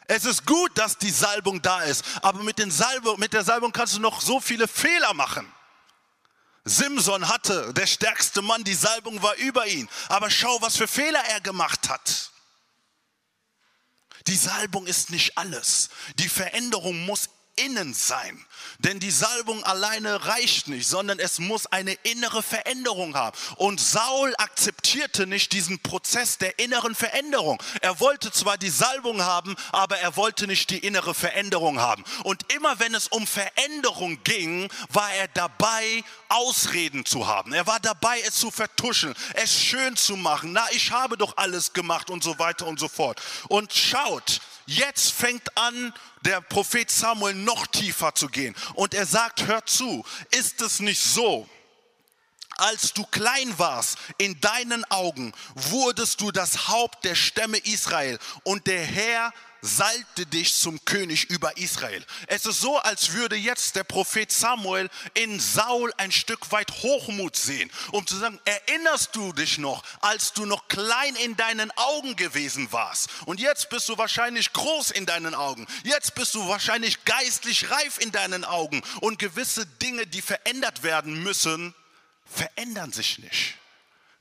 Es 0.07 0.25
ist 0.25 0.45
gut, 0.45 0.77
dass 0.77 0.97
die 0.97 1.11
Salbung 1.11 1.61
da 1.61 1.81
ist, 1.83 2.03
aber 2.23 2.43
mit, 2.43 2.61
Salbung, 2.73 3.17
mit 3.21 3.31
der 3.31 3.45
Salbung 3.45 3.71
kannst 3.71 3.95
du 3.95 4.01
noch 4.01 4.19
so 4.19 4.41
viele 4.41 4.67
Fehler 4.67 5.13
machen. 5.13 5.49
Simson 6.65 7.27
hatte, 7.27 7.73
der 7.73 7.85
stärkste 7.85 8.41
Mann, 8.41 8.63
die 8.63 8.73
Salbung 8.73 9.21
war 9.21 9.35
über 9.35 9.67
ihn. 9.67 9.87
Aber 10.09 10.31
schau, 10.31 10.61
was 10.61 10.75
für 10.75 10.87
Fehler 10.87 11.23
er 11.29 11.39
gemacht 11.39 11.89
hat. 11.89 12.31
Die 14.27 14.35
Salbung 14.35 14.87
ist 14.87 15.11
nicht 15.11 15.37
alles. 15.37 15.89
Die 16.17 16.27
Veränderung 16.27 17.05
muss 17.05 17.29
innen 17.55 17.93
sein. 17.93 18.43
Denn 18.79 18.99
die 18.99 19.11
Salbung 19.11 19.63
alleine 19.63 20.25
reicht 20.25 20.67
nicht, 20.67 20.87
sondern 20.87 21.19
es 21.19 21.39
muss 21.39 21.65
eine 21.67 21.93
innere 22.03 22.43
Veränderung 22.43 23.15
haben. 23.15 23.37
Und 23.57 23.79
Saul 23.79 24.33
akzeptierte 24.37 25.27
nicht 25.27 25.53
diesen 25.53 25.79
Prozess 25.79 26.37
der 26.37 26.59
inneren 26.59 26.95
Veränderung. 26.95 27.61
Er 27.81 27.99
wollte 27.99 28.31
zwar 28.31 28.57
die 28.57 28.69
Salbung 28.69 29.21
haben, 29.21 29.55
aber 29.71 29.97
er 29.97 30.15
wollte 30.15 30.47
nicht 30.47 30.69
die 30.69 30.79
innere 30.79 31.13
Veränderung 31.13 31.79
haben. 31.79 32.03
Und 32.23 32.51
immer 32.53 32.79
wenn 32.79 32.93
es 32.93 33.07
um 33.07 33.25
Veränderung 33.25 34.23
ging, 34.23 34.69
war 34.89 35.11
er 35.13 35.27
dabei, 35.29 36.03
Ausreden 36.29 37.05
zu 37.05 37.27
haben. 37.27 37.53
Er 37.53 37.67
war 37.67 37.79
dabei, 37.79 38.19
es 38.27 38.35
zu 38.35 38.51
vertuschen, 38.51 39.13
es 39.35 39.53
schön 39.53 39.95
zu 39.95 40.15
machen. 40.15 40.53
Na, 40.53 40.65
ich 40.71 40.91
habe 40.91 41.17
doch 41.17 41.37
alles 41.37 41.73
gemacht 41.73 42.09
und 42.09 42.23
so 42.23 42.37
weiter 42.39 42.67
und 42.67 42.79
so 42.79 42.87
fort. 42.87 43.21
Und 43.47 43.73
schaut, 43.73 44.41
Jetzt 44.67 45.11
fängt 45.11 45.55
an, 45.55 45.93
der 46.25 46.41
Prophet 46.41 46.89
Samuel 46.89 47.35
noch 47.35 47.67
tiefer 47.67 48.13
zu 48.15 48.27
gehen. 48.27 48.55
Und 48.73 48.93
er 48.93 49.05
sagt, 49.05 49.47
hör 49.47 49.65
zu, 49.65 50.03
ist 50.31 50.61
es 50.61 50.79
nicht 50.79 51.01
so, 51.01 51.47
als 52.57 52.93
du 52.93 53.05
klein 53.05 53.57
warst 53.59 53.97
in 54.17 54.39
deinen 54.39 54.85
Augen, 54.85 55.33
wurdest 55.55 56.21
du 56.21 56.31
das 56.31 56.67
Haupt 56.69 57.03
der 57.03 57.15
Stämme 57.15 57.57
Israel 57.57 58.17
und 58.43 58.67
der 58.67 58.81
Herr 58.81 59.33
salbte 59.61 60.25
dich 60.25 60.55
zum 60.55 60.83
König 60.85 61.29
über 61.29 61.57
Israel. 61.57 62.03
Es 62.27 62.45
ist 62.45 62.61
so, 62.61 62.77
als 62.77 63.13
würde 63.13 63.35
jetzt 63.35 63.75
der 63.75 63.83
Prophet 63.83 64.31
Samuel 64.31 64.89
in 65.13 65.39
Saul 65.39 65.91
ein 65.97 66.11
Stück 66.11 66.51
weit 66.51 66.71
Hochmut 66.83 67.35
sehen, 67.35 67.71
um 67.91 68.05
zu 68.05 68.17
sagen, 68.17 68.39
erinnerst 68.45 69.15
du 69.15 69.33
dich 69.33 69.57
noch, 69.57 69.83
als 70.01 70.33
du 70.33 70.45
noch 70.45 70.67
klein 70.67 71.15
in 71.17 71.35
deinen 71.35 71.71
Augen 71.77 72.15
gewesen 72.15 72.71
warst? 72.71 73.09
Und 73.25 73.39
jetzt 73.39 73.69
bist 73.69 73.89
du 73.89 73.97
wahrscheinlich 73.97 74.53
groß 74.53 74.91
in 74.91 75.05
deinen 75.05 75.33
Augen. 75.33 75.67
Jetzt 75.83 76.15
bist 76.15 76.35
du 76.35 76.47
wahrscheinlich 76.47 77.03
geistlich 77.05 77.69
reif 77.69 77.99
in 77.99 78.11
deinen 78.11 78.43
Augen. 78.43 78.81
Und 79.01 79.19
gewisse 79.19 79.65
Dinge, 79.65 80.07
die 80.07 80.21
verändert 80.21 80.83
werden 80.83 81.23
müssen, 81.23 81.73
verändern 82.25 82.91
sich 82.91 83.19
nicht. 83.19 83.55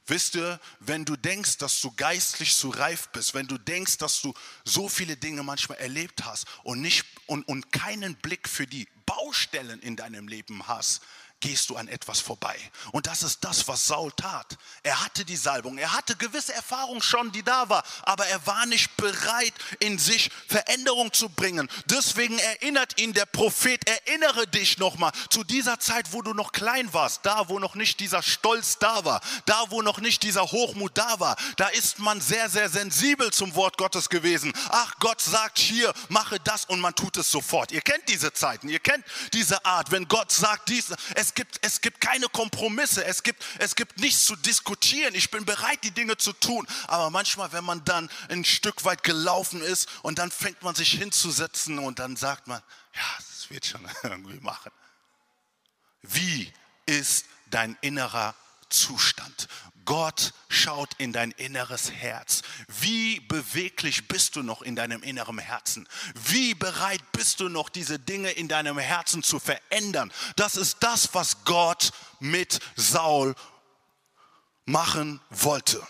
Wisst 0.06 0.34
ihr, 0.34 0.60
wenn 0.80 1.06
du 1.06 1.16
denkst, 1.16 1.56
dass 1.58 1.80
du 1.80 1.90
geistlich 1.90 2.54
zu 2.54 2.68
reif 2.68 3.08
bist, 3.08 3.32
wenn 3.32 3.46
du 3.46 3.56
denkst, 3.56 3.96
dass 3.98 4.20
du 4.20 4.34
so 4.62 4.88
viele 4.88 5.16
Dinge 5.16 5.42
manchmal 5.42 5.78
erlebt 5.78 6.26
hast 6.26 6.46
und, 6.62 6.82
nicht, 6.82 7.06
und, 7.26 7.48
und 7.48 7.72
keinen 7.72 8.14
Blick 8.16 8.46
für 8.46 8.66
die 8.66 8.86
Baustellen 9.06 9.80
in 9.80 9.96
deinem 9.96 10.28
Leben 10.28 10.68
hast, 10.68 11.02
gehst 11.40 11.68
du 11.68 11.76
an 11.76 11.88
etwas 11.88 12.20
vorbei. 12.20 12.56
Und 12.92 13.06
das 13.06 13.22
ist 13.22 13.44
das, 13.44 13.68
was 13.68 13.86
Saul 13.86 14.10
tat. 14.12 14.56
Er 14.82 15.04
hatte 15.04 15.26
die 15.26 15.36
Salbung, 15.36 15.76
er 15.76 15.92
hatte 15.92 16.16
gewisse 16.16 16.54
Erfahrung 16.54 17.02
schon, 17.02 17.32
die 17.32 17.42
da 17.42 17.68
war, 17.68 17.84
aber 18.02 18.26
er 18.26 18.46
war 18.46 18.64
nicht 18.64 18.96
bereit, 18.96 19.52
in 19.78 19.98
sich 19.98 20.30
Veränderung 20.48 21.12
zu 21.12 21.28
bringen. 21.28 21.68
Deswegen 21.86 22.38
erinnert 22.38 22.98
ihn 22.98 23.12
der 23.12 23.26
Prophet, 23.26 23.86
erinnere 23.86 24.46
dich 24.46 24.78
nochmal 24.78 25.12
zu 25.28 25.44
dieser 25.44 25.78
Zeit, 25.78 26.12
wo 26.12 26.22
du 26.22 26.32
noch 26.32 26.52
klein 26.52 26.90
warst, 26.94 27.26
da, 27.26 27.48
wo 27.48 27.58
noch 27.58 27.74
nicht 27.74 28.00
dieser 28.00 28.22
Stolz 28.22 28.78
da 28.78 29.04
war, 29.04 29.20
da, 29.44 29.64
wo 29.68 29.82
noch 29.82 29.98
nicht 29.98 30.22
dieser 30.22 30.50
Hochmut 30.50 30.96
da 30.96 31.20
war. 31.20 31.36
Da 31.56 31.68
ist 31.68 31.98
man 31.98 32.22
sehr, 32.22 32.48
sehr 32.48 32.70
sensibel 32.70 33.32
zum 33.32 33.54
Wort 33.54 33.76
Gottes 33.76 34.08
gewesen. 34.08 34.52
Ach, 34.70 34.94
Gott 34.98 35.20
sagt 35.20 35.58
hier, 35.58 35.92
mache 36.08 36.40
das 36.40 36.64
und 36.64 36.80
man 36.80 36.94
tut 36.94 37.18
es 37.18 37.30
sofort. 37.30 37.70
Ihr 37.70 37.82
kennt 37.82 38.08
diese 38.08 38.32
Zeiten, 38.32 38.70
ihr 38.70 38.80
kennt 38.80 39.04
diese 39.34 39.62
Art, 39.66 39.90
wenn 39.90 40.08
Gott 40.08 40.32
sagt 40.32 40.70
dies, 40.70 40.86
es 41.14 41.23
gibt, 41.32 41.58
es 41.62 41.80
gibt 41.80 42.00
keine 42.00 42.26
Kompromisse, 42.28 43.04
es 43.04 43.22
gibt, 43.22 43.42
es 43.58 43.74
gibt 43.76 43.98
nichts 43.98 44.24
zu 44.24 44.36
diskutieren. 44.36 45.14
Ich 45.14 45.30
bin 45.30 45.44
bereit, 45.46 45.78
die 45.84 45.92
Dinge 45.92 46.18
zu 46.18 46.32
tun. 46.34 46.66
Aber 46.88 47.08
manchmal, 47.08 47.52
wenn 47.52 47.64
man 47.64 47.84
dann 47.84 48.10
ein 48.28 48.44
Stück 48.44 48.84
weit 48.84 49.02
gelaufen 49.04 49.62
ist 49.62 49.88
und 50.02 50.18
dann 50.18 50.30
fängt 50.30 50.62
man 50.62 50.74
sich 50.74 50.90
hinzusetzen 50.90 51.78
und 51.78 52.00
dann 52.00 52.16
sagt 52.16 52.48
man, 52.48 52.60
ja, 52.94 53.02
das 53.16 53.48
wird 53.48 53.64
schon 53.64 53.88
irgendwie 54.02 54.40
machen. 54.40 54.72
Wie 56.02 56.52
ist 56.86 57.26
dein 57.46 57.78
innerer 57.80 58.34
Zustand? 58.68 59.48
Gott 59.84 60.32
schaut 60.48 60.94
in 60.98 61.12
dein 61.12 61.30
inneres 61.32 61.90
Herz. 61.90 62.42
Wie 62.80 63.20
beweglich 63.20 64.08
bist 64.08 64.36
du 64.36 64.42
noch 64.42 64.62
in 64.62 64.76
deinem 64.76 65.02
inneren 65.02 65.38
Herzen? 65.38 65.88
Wie 66.14 66.54
bereit 66.54 67.00
bist 67.12 67.40
du 67.40 67.48
noch, 67.48 67.68
diese 67.68 67.98
Dinge 67.98 68.30
in 68.30 68.48
deinem 68.48 68.78
Herzen 68.78 69.22
zu 69.22 69.38
verändern? 69.38 70.12
Das 70.36 70.56
ist 70.56 70.78
das, 70.80 71.14
was 71.14 71.44
Gott 71.44 71.92
mit 72.20 72.60
Saul 72.76 73.34
machen 74.64 75.20
wollte. 75.30 75.86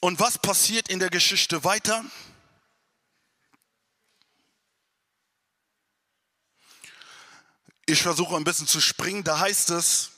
Und 0.00 0.18
was 0.18 0.36
passiert 0.36 0.88
in 0.88 0.98
der 0.98 1.10
Geschichte 1.10 1.62
weiter? 1.62 2.04
Ich 7.92 8.00
versuche 8.00 8.34
ein 8.36 8.44
bisschen 8.44 8.66
zu 8.66 8.80
springen. 8.80 9.22
Da 9.22 9.38
heißt 9.38 9.68
es 9.68 10.12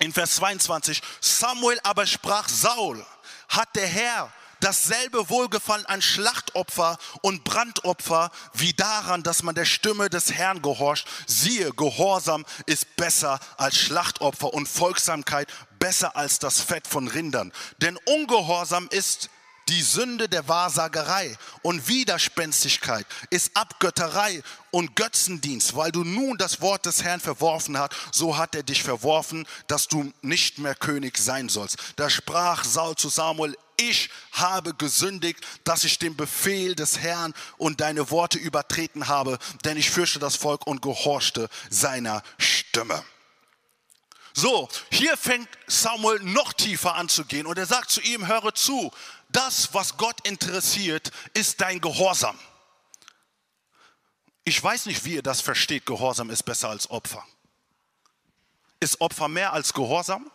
in 0.00 0.12
Vers 0.12 0.34
22, 0.34 1.00
Samuel 1.18 1.80
aber 1.82 2.04
sprach, 2.04 2.46
Saul, 2.46 3.02
hat 3.48 3.74
der 3.74 3.86
Herr 3.86 4.30
dasselbe 4.60 5.30
Wohlgefallen 5.30 5.86
an 5.86 6.02
Schlachtopfer 6.02 6.98
und 7.22 7.42
Brandopfer 7.42 8.30
wie 8.52 8.74
daran, 8.74 9.22
dass 9.22 9.42
man 9.42 9.54
der 9.54 9.64
Stimme 9.64 10.10
des 10.10 10.34
Herrn 10.34 10.60
gehorcht. 10.60 11.08
Siehe, 11.26 11.72
Gehorsam 11.72 12.44
ist 12.66 12.96
besser 12.96 13.40
als 13.56 13.78
Schlachtopfer 13.78 14.52
und 14.52 14.68
Folgsamkeit 14.68 15.48
besser 15.78 16.16
als 16.16 16.38
das 16.38 16.60
Fett 16.60 16.86
von 16.86 17.08
Rindern. 17.08 17.50
Denn 17.78 17.98
Ungehorsam 18.04 18.88
ist 18.90 19.30
die 19.68 19.82
Sünde 19.82 20.28
der 20.28 20.46
Wahrsagerei 20.48 21.36
und 21.62 21.88
Widerspenstigkeit 21.88 23.06
ist 23.30 23.56
Abgötterei 23.56 24.42
und 24.70 24.94
Götzendienst, 24.96 25.74
weil 25.76 25.92
du 25.92 26.04
nun 26.04 26.36
das 26.36 26.60
Wort 26.60 26.86
des 26.86 27.02
Herrn 27.02 27.20
verworfen 27.20 27.78
hast, 27.78 27.92
so 28.12 28.36
hat 28.36 28.54
er 28.54 28.62
dich 28.62 28.82
verworfen, 28.82 29.46
dass 29.66 29.88
du 29.88 30.12
nicht 30.22 30.58
mehr 30.58 30.74
König 30.74 31.16
sein 31.16 31.48
sollst. 31.48 31.78
Da 31.96 32.10
sprach 32.10 32.64
Saul 32.64 32.96
zu 32.96 33.08
Samuel, 33.08 33.56
ich 33.76 34.10
habe 34.32 34.74
gesündigt, 34.74 35.40
dass 35.64 35.84
ich 35.84 35.98
den 35.98 36.16
Befehl 36.16 36.74
des 36.74 36.98
Herrn 36.98 37.34
und 37.56 37.80
deine 37.80 38.10
Worte 38.10 38.38
übertreten 38.38 39.08
habe, 39.08 39.38
denn 39.64 39.76
ich 39.76 39.90
fürchte 39.90 40.18
das 40.18 40.36
Volk 40.36 40.66
und 40.66 40.82
gehorchte 40.82 41.48
seiner 41.70 42.22
Stimme. 42.38 43.02
So, 44.36 44.68
hier 44.90 45.16
fängt 45.16 45.48
Samuel 45.68 46.18
noch 46.20 46.52
tiefer 46.52 46.96
an 46.96 47.08
zu 47.08 47.24
gehen 47.24 47.46
und 47.46 47.56
er 47.56 47.66
sagt 47.66 47.90
zu 47.90 48.00
ihm, 48.00 48.26
höre 48.26 48.52
zu, 48.52 48.90
das, 49.34 49.74
was 49.74 49.96
Gott 49.96 50.26
interessiert, 50.26 51.10
ist 51.34 51.60
dein 51.60 51.80
Gehorsam. 51.80 52.38
Ich 54.44 54.62
weiß 54.62 54.86
nicht, 54.86 55.04
wie 55.04 55.14
ihr 55.14 55.22
das 55.22 55.40
versteht, 55.40 55.86
Gehorsam 55.86 56.30
ist 56.30 56.44
besser 56.44 56.68
als 56.68 56.88
Opfer. 56.90 57.24
Ist 58.80 59.00
Opfer 59.00 59.28
mehr 59.28 59.52
als 59.52 59.72
Gehorsam 59.72 60.30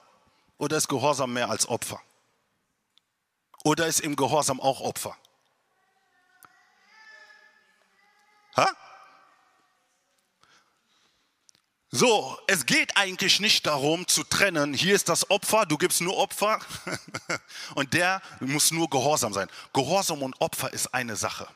oder 0.57 0.77
ist 0.77 0.88
Gehorsam 0.88 1.33
mehr 1.33 1.49
als 1.49 1.67
Opfer? 1.67 2.01
Oder 3.63 3.88
ist 3.88 3.99
im 3.99 4.15
Gehorsam 4.15 4.59
auch 4.59 4.81
Opfer? 4.81 5.15
Ha? 8.57 8.69
So, 11.91 12.38
es 12.45 12.67
geht 12.67 12.95
eigentlich 12.97 13.39
nicht 13.39 13.65
darum 13.65 14.08
zu 14.08 14.23
trennen, 14.23 14.75
hier 14.75 14.93
ist 14.93 15.10
das 15.10 15.32
Opfer, 15.32 15.65
du 15.65 15.75
gibst 15.75 16.02
nur 16.02 16.17
Opfer 16.17 16.60
und 17.75 17.95
der 17.95 18.21
muss 18.41 18.69
nur 18.69 18.88
gehorsam 18.91 19.34
sein. 19.34 19.49
Gehorsam 19.73 20.21
und 20.21 20.39
Opfer 20.39 20.71
ist 20.71 20.93
eine 20.93 21.15
Sache. 21.15 21.47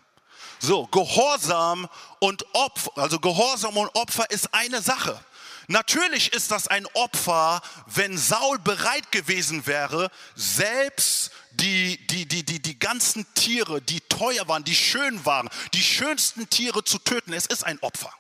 So, 0.58 0.88
Gehorsam 0.88 1.88
und 2.18 2.48
Opfer, 2.56 2.92
also 2.96 3.20
Gehorsam 3.20 3.78
und 3.78 3.94
Opfer 3.96 4.32
ist 4.32 4.52
eine 4.56 4.82
Sache. 4.82 5.24
Natürlich 5.68 6.34
ist 6.34 6.50
das 6.50 6.68
ein 6.68 6.88
Opfer, 6.94 7.62
wenn 7.86 8.18
Saul 8.18 8.58
bereit 8.58 9.12
gewesen 9.12 9.68
wäre, 9.68 10.10
selbst 10.36 11.30
die, 11.52 12.08
die, 12.08 12.26
die, 12.26 12.44
die, 12.44 12.60
die 12.60 12.80
ganzen 12.80 13.32
Tiere, 13.36 13.82
die 13.82 14.02
teuer 14.02 14.48
waren, 14.48 14.64
die 14.64 14.76
schön 14.76 15.24
waren, 15.28 15.48
die 15.76 15.84
schönsten 15.84 16.50
Tiere 16.50 16.84
zu 16.84 16.98
töten. 16.98 17.34
Es 17.34 17.46
ist 17.46 17.64
ein 17.64 17.78
Opfer 17.84 18.12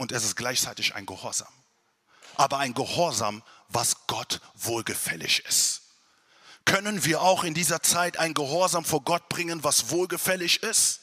und 0.00 0.12
es 0.12 0.24
ist 0.24 0.34
gleichzeitig 0.34 0.94
ein 0.94 1.04
Gehorsam. 1.04 1.52
Aber 2.36 2.56
ein 2.56 2.72
Gehorsam, 2.72 3.42
was 3.68 4.06
Gott 4.06 4.40
wohlgefällig 4.54 5.44
ist. 5.46 5.82
Können 6.64 7.04
wir 7.04 7.20
auch 7.20 7.44
in 7.44 7.52
dieser 7.52 7.82
Zeit 7.82 8.18
ein 8.18 8.32
Gehorsam 8.32 8.86
vor 8.86 9.02
Gott 9.02 9.28
bringen, 9.28 9.62
was 9.62 9.90
wohlgefällig 9.90 10.62
ist? 10.62 11.00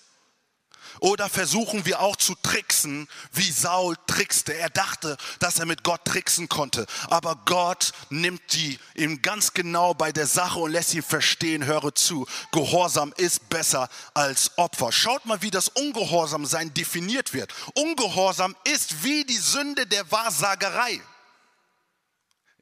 Oder 1.00 1.30
versuchen 1.30 1.86
wir 1.86 2.00
auch 2.00 2.16
zu 2.16 2.36
tricksen, 2.36 3.08
wie 3.32 3.52
Saul 3.52 3.96
trickste. 4.08 4.54
Er 4.54 4.70
dachte, 4.70 5.18
dass 5.40 5.60
er 5.60 5.66
mit 5.66 5.84
Gott 5.84 6.04
tricksen 6.06 6.50
konnte. 6.50 6.86
Aber 7.10 7.36
Gott 7.46 7.94
nimmt 8.10 8.42
die 8.54 8.80
ihm 8.96 9.22
ganz 9.22 9.54
genau 9.54 9.94
bei 9.94 10.12
der 10.12 10.28
Sache 10.28 10.60
und 10.60 10.72
lässt 10.72 10.94
ihn 10.94 11.04
verstehen, 11.04 11.66
höre 11.66 11.94
zu, 11.94 12.28
Gehorsam 12.52 13.14
ist 13.18 13.50
besser 13.50 13.90
als 14.14 14.58
Opfer. 14.58 14.92
Schaut 14.92 15.26
mal, 15.26 15.42
wie 15.42 15.52
das 15.52 15.70
Ungehorsamsein 15.70 16.74
definiert 16.74 17.34
wird. 17.34 17.54
Ungehorsam 17.76 18.56
ist 18.64 19.04
wie 19.04 19.26
die 19.26 19.38
Sünde 19.38 19.86
der 19.86 20.10
Wahrsagerei. 20.12 21.02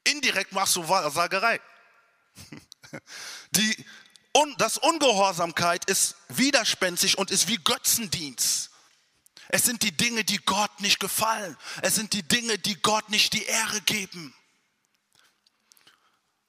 Indirekt 0.04 0.52
machst 0.52 0.76
du 0.76 0.88
Wahrsagerei. 0.88 1.60
Die, 3.52 3.86
un, 4.36 4.56
das 4.58 4.78
Ungehorsamkeit 4.78 5.86
ist 5.86 6.16
widerspenstig 6.28 7.18
und 7.18 7.32
ist 7.32 7.48
wie 7.48 7.58
Götzendienst. 7.58 8.72
Es 9.48 9.64
sind 9.64 9.84
die 9.84 9.96
Dinge, 9.96 10.24
die 10.24 10.40
Gott 10.40 10.82
nicht 10.82 11.00
gefallen. 11.00 11.56
Es 11.82 11.96
sind 11.96 12.14
die 12.14 12.24
Dinge, 12.24 12.58
die 12.58 12.76
Gott 12.76 13.10
nicht 13.10 13.34
die 13.34 13.44
Ehre 13.44 13.82
geben. 13.82 14.36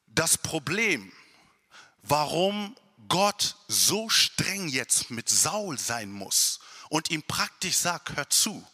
Das 0.06 0.38
Problem, 0.38 1.12
warum 2.02 2.74
Gott 3.08 3.56
so 3.68 4.08
streng 4.08 4.68
jetzt 4.68 5.10
mit 5.10 5.28
Saul 5.28 5.78
sein 5.78 6.10
muss 6.10 6.58
und 6.88 7.10
ihm 7.10 7.22
praktisch 7.22 7.76
sagt, 7.76 8.16
hör 8.16 8.28
zu, 8.30 8.66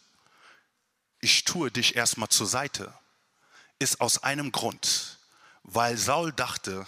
ich 1.19 1.43
tue 1.43 1.69
dich 1.69 1.95
erstmal 1.95 2.29
zur 2.29 2.47
Seite, 2.47 2.97
ist 3.79 4.01
aus 4.01 4.23
einem 4.23 4.51
Grund, 4.51 5.19
weil 5.63 5.97
Saul 5.97 6.31
dachte, 6.31 6.87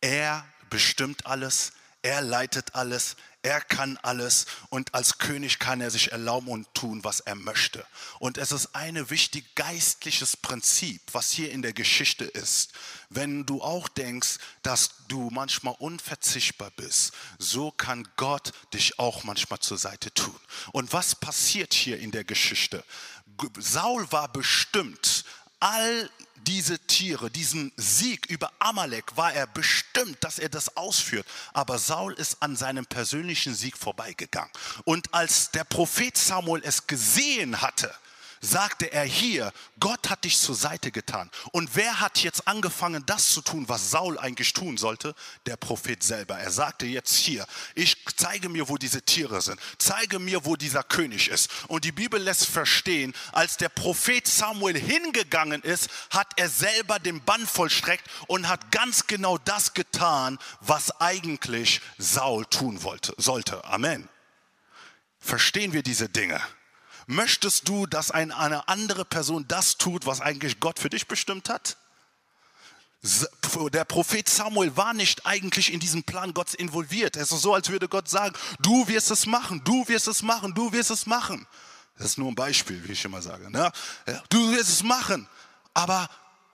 er 0.00 0.46
bestimmt 0.70 1.26
alles, 1.26 1.72
er 2.02 2.22
leitet 2.22 2.74
alles, 2.74 3.16
er 3.42 3.60
kann 3.60 3.98
alles 3.98 4.46
und 4.68 4.94
als 4.94 5.18
König 5.18 5.58
kann 5.58 5.80
er 5.80 5.90
sich 5.90 6.12
erlauben 6.12 6.48
und 6.48 6.72
tun, 6.74 7.04
was 7.04 7.20
er 7.20 7.34
möchte. 7.34 7.86
Und 8.18 8.36
es 8.36 8.52
ist 8.52 8.74
ein 8.74 9.08
wichtig 9.08 9.54
geistliches 9.54 10.36
Prinzip, 10.36 11.00
was 11.12 11.30
hier 11.30 11.50
in 11.50 11.62
der 11.62 11.72
Geschichte 11.72 12.24
ist. 12.24 12.72
Wenn 13.08 13.46
du 13.46 13.62
auch 13.62 13.88
denkst, 13.88 14.38
dass 14.62 14.90
du 15.08 15.30
manchmal 15.30 15.74
unverzichtbar 15.78 16.70
bist, 16.76 17.12
so 17.38 17.70
kann 17.70 18.06
Gott 18.16 18.52
dich 18.74 18.98
auch 18.98 19.24
manchmal 19.24 19.60
zur 19.60 19.78
Seite 19.78 20.12
tun. 20.12 20.38
Und 20.72 20.92
was 20.92 21.14
passiert 21.14 21.72
hier 21.72 21.98
in 21.98 22.10
der 22.10 22.24
Geschichte? 22.24 22.84
Saul 23.58 24.10
war 24.12 24.30
bestimmt, 24.30 25.24
all 25.60 26.10
diese 26.46 26.78
Tiere, 26.78 27.30
diesen 27.30 27.72
Sieg 27.76 28.26
über 28.26 28.50
Amalek 28.58 29.16
war 29.16 29.32
er 29.32 29.46
bestimmt, 29.46 30.22
dass 30.22 30.38
er 30.38 30.48
das 30.48 30.76
ausführt. 30.76 31.26
Aber 31.52 31.78
Saul 31.78 32.12
ist 32.14 32.42
an 32.42 32.56
seinem 32.56 32.86
persönlichen 32.86 33.54
Sieg 33.54 33.76
vorbeigegangen. 33.76 34.50
Und 34.84 35.12
als 35.14 35.50
der 35.50 35.64
Prophet 35.64 36.16
Samuel 36.16 36.62
es 36.64 36.86
gesehen 36.86 37.60
hatte, 37.60 37.94
sagte 38.40 38.92
er 38.92 39.04
hier, 39.04 39.52
Gott 39.78 40.08
hat 40.08 40.24
dich 40.24 40.38
zur 40.38 40.54
Seite 40.54 40.90
getan. 40.90 41.30
Und 41.52 41.76
wer 41.76 42.00
hat 42.00 42.22
jetzt 42.22 42.48
angefangen, 42.48 43.04
das 43.06 43.28
zu 43.28 43.42
tun, 43.42 43.68
was 43.68 43.90
Saul 43.90 44.18
eigentlich 44.18 44.52
tun 44.52 44.78
sollte? 44.78 45.14
Der 45.46 45.56
Prophet 45.56 46.02
selber. 46.02 46.38
Er 46.38 46.50
sagte 46.50 46.86
jetzt 46.86 47.16
hier, 47.16 47.46
ich 47.74 47.96
zeige 48.16 48.48
mir, 48.48 48.68
wo 48.68 48.78
diese 48.78 49.02
Tiere 49.02 49.42
sind. 49.42 49.60
Zeige 49.78 50.18
mir, 50.18 50.44
wo 50.44 50.56
dieser 50.56 50.82
König 50.82 51.28
ist. 51.28 51.50
Und 51.68 51.84
die 51.84 51.92
Bibel 51.92 52.20
lässt 52.20 52.46
verstehen, 52.46 53.14
als 53.32 53.56
der 53.58 53.68
Prophet 53.68 54.26
Samuel 54.26 54.78
hingegangen 54.78 55.62
ist, 55.62 55.88
hat 56.10 56.32
er 56.36 56.48
selber 56.48 56.98
den 56.98 57.22
Bann 57.22 57.46
vollstreckt 57.46 58.06
und 58.26 58.48
hat 58.48 58.70
ganz 58.70 59.06
genau 59.06 59.38
das 59.38 59.74
getan, 59.74 60.38
was 60.60 61.00
eigentlich 61.00 61.80
Saul 61.98 62.46
tun 62.46 62.82
wollte, 62.82 63.14
sollte. 63.18 63.64
Amen. 63.64 64.08
Verstehen 65.18 65.74
wir 65.74 65.82
diese 65.82 66.08
Dinge? 66.08 66.40
Möchtest 67.10 67.68
du, 67.68 67.86
dass 67.86 68.12
eine 68.12 68.68
andere 68.68 69.04
Person 69.04 69.44
das 69.48 69.76
tut, 69.76 70.06
was 70.06 70.20
eigentlich 70.20 70.60
Gott 70.60 70.78
für 70.78 70.88
dich 70.88 71.08
bestimmt 71.08 71.48
hat? 71.48 71.76
Der 73.72 73.84
Prophet 73.84 74.28
Samuel 74.28 74.76
war 74.76 74.94
nicht 74.94 75.26
eigentlich 75.26 75.72
in 75.72 75.80
diesem 75.80 76.04
Plan 76.04 76.32
Gottes 76.34 76.54
involviert. 76.54 77.16
Es 77.16 77.32
ist 77.32 77.42
so, 77.42 77.52
als 77.52 77.68
würde 77.68 77.88
Gott 77.88 78.08
sagen, 78.08 78.36
du 78.60 78.86
wirst 78.86 79.10
es 79.10 79.26
machen, 79.26 79.60
du 79.64 79.88
wirst 79.88 80.06
es 80.06 80.22
machen, 80.22 80.54
du 80.54 80.72
wirst 80.72 80.92
es 80.92 81.06
machen. 81.06 81.48
Das 81.98 82.06
ist 82.06 82.18
nur 82.18 82.28
ein 82.28 82.36
Beispiel, 82.36 82.80
wie 82.86 82.92
ich 82.92 83.04
immer 83.04 83.20
sage. 83.20 83.50
Ne? 83.50 83.72
Du 84.28 84.52
wirst 84.52 84.68
es 84.68 84.84
machen, 84.84 85.26
aber 85.74 86.08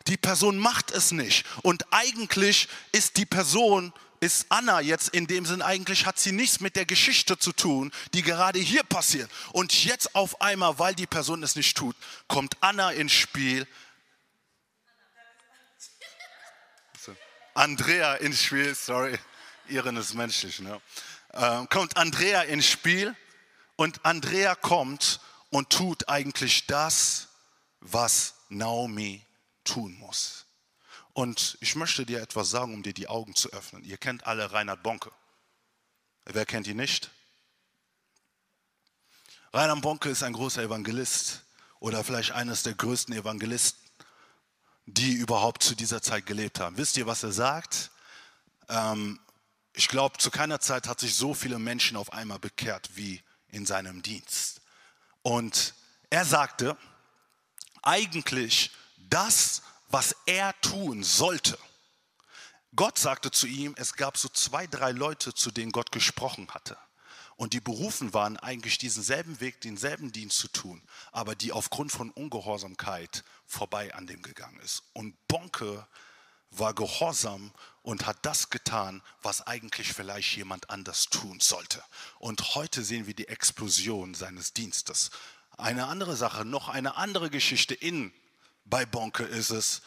die 0.07 0.17
Person 0.17 0.57
macht 0.57 0.91
es 0.91 1.13
nicht. 1.13 1.45
Und 1.65 1.85
eigentlich 1.91 2.67
ist 2.93 3.19
die 3.19 3.27
Person 3.27 3.93
ist 4.21 4.47
Anna 4.49 4.81
jetzt 4.81 5.09
in 5.11 5.27
dem 5.27 5.47
Sinn 5.47 5.63
eigentlich, 5.63 6.07
hat 6.07 6.19
sie 6.19 6.33
nichts 6.33 6.61
mit 6.61 6.77
der 6.77 6.87
Geschichte 6.87 7.39
zu 7.39 7.53
tun, 7.53 7.93
die 8.15 8.23
gerade 8.23 8.59
hier 8.59 8.83
passiert. 8.83 9.31
Und 9.53 9.85
jetzt 9.85 10.15
auf 10.15 10.41
einmal, 10.41 10.79
weil 10.79 10.95
die 10.95 11.07
Person 11.07 11.43
es 11.43 11.57
nicht 11.57 11.77
tut, 11.77 11.97
kommt 12.29 12.57
Anna 12.61 12.91
ins 12.93 13.13
Spiel. 13.13 13.67
Andrea 17.55 18.15
ins 18.17 18.43
Spiel, 18.43 18.75
sorry, 18.75 19.19
Ihren 19.69 19.97
ist 19.97 20.15
menschlich, 20.15 20.61
ne? 20.61 20.81
Äh, 21.33 21.67
kommt 21.67 21.97
Andrea 21.97 22.43
ins 22.43 22.67
Spiel 22.67 23.17
und 23.77 24.05
Andrea 24.05 24.55
kommt 24.55 25.21
und 25.51 25.71
tut 25.71 26.09
eigentlich 26.09 26.67
das, 26.67 27.29
was 27.81 28.35
Naomi 28.49 29.25
tun 29.65 29.95
muss. 29.99 30.46
Und 31.17 31.57
ich 31.63 31.77
möchte 31.77 32.05
dir 32.05 32.21
etwas 32.21 32.51
sagen, 32.51 32.75
um 32.75 32.83
dir 32.83 32.93
die 32.93 33.09
Augen 33.09 33.35
zu 33.35 33.51
öffnen. 33.55 33.83
Ihr 33.85 33.97
kennt 33.97 34.27
alle 34.27 34.53
Reinhard 34.53 34.83
Bonke. 34.83 35.11
Wer 36.27 36.45
kennt 36.45 36.67
ihn 36.67 36.77
nicht? 36.77 37.11
Reinhard 39.51 39.81
Bonke 39.81 40.11
ist 40.11 40.23
ein 40.23 40.35
großer 40.35 40.63
Evangelist 40.63 41.43
oder 41.81 42.05
vielleicht 42.05 42.33
eines 42.33 42.65
der 42.65 42.75
größten 42.75 43.15
Evangelisten, 43.15 43.83
die 44.85 45.15
überhaupt 45.15 45.63
zu 45.63 45.75
dieser 45.75 46.03
Zeit 46.03 46.27
gelebt 46.27 46.61
haben. 46.61 46.77
Wisst 46.77 46.99
ihr, 46.99 47.07
was 47.07 47.23
er 47.23 47.33
sagt? 47.33 47.91
Ähm, 48.69 49.19
ich 49.73 49.89
glaube, 49.89 50.19
zu 50.19 50.31
keiner 50.31 50.61
Zeit 50.61 50.87
hat 50.87 51.01
sich 51.01 51.15
so 51.15 51.33
viele 51.33 51.59
Menschen 51.59 51.97
auf 51.97 52.13
einmal 52.13 52.41
bekehrt 52.41 52.91
wie 52.93 53.23
in 53.49 53.65
seinem 53.65 54.03
Dienst. 54.03 54.61
Und 55.23 55.73
er 56.11 56.27
sagte, 56.27 56.77
eigentlich 57.81 58.71
das, 58.99 59.63
was 59.89 60.15
er 60.27 60.59
tun 60.61 61.03
sollte. 61.03 61.59
Gott 62.75 62.99
sagte 62.99 63.31
zu 63.31 63.47
ihm, 63.47 63.75
es 63.79 63.95
gab 63.95 64.19
so 64.19 64.29
zwei, 64.29 64.67
drei 64.67 64.93
Leute, 64.93 65.33
zu 65.33 65.51
denen 65.51 65.73
Gott 65.73 65.93
gesprochen 65.93 66.49
hatte. 66.51 66.77
Und 67.37 67.53
die 67.53 67.61
berufen 67.61 68.15
waren, 68.15 68.39
eigentlich 68.39 68.79
diesen 68.79 69.03
selben 69.03 69.41
Weg, 69.41 69.61
denselben 69.61 70.11
Dienst 70.11 70.39
zu 70.39 70.49
tun, 70.49 70.83
aber 71.13 71.35
die 71.35 71.53
aufgrund 71.53 71.93
von 71.93 72.11
Ungehorsamkeit 72.11 73.25
vorbei 73.47 73.95
an 73.95 74.07
dem 74.07 74.23
gegangen 74.23 74.59
ist. 74.61 74.83
Und 74.95 75.15
Bonke 75.29 75.87
war 76.51 76.75
gehorsam 76.75 77.53
und 77.83 78.07
hat 78.07 78.19
das 78.23 78.51
getan, 78.51 79.03
was 79.23 79.47
eigentlich 79.47 79.93
vielleicht 79.93 80.37
jemand 80.37 80.71
anders 80.71 81.09
tun 81.11 81.41
sollte. 81.41 81.83
Und 82.19 82.55
heute 82.55 82.83
sehen 82.83 83.07
wir 83.07 83.15
die 83.15 83.29
Explosion 83.29 84.15
seines 84.15 84.55
Dienstes. 84.55 85.11
Eine 85.59 85.87
andere 85.87 86.17
Sache, 86.17 86.45
noch 86.45 86.69
eine 86.69 86.97
andere 86.97 87.31
Geschichte 87.31 87.75
in 87.75 88.13
bei 88.67 88.85
Bonke 88.85 89.25
ist 89.25 89.51
es, 89.51 89.83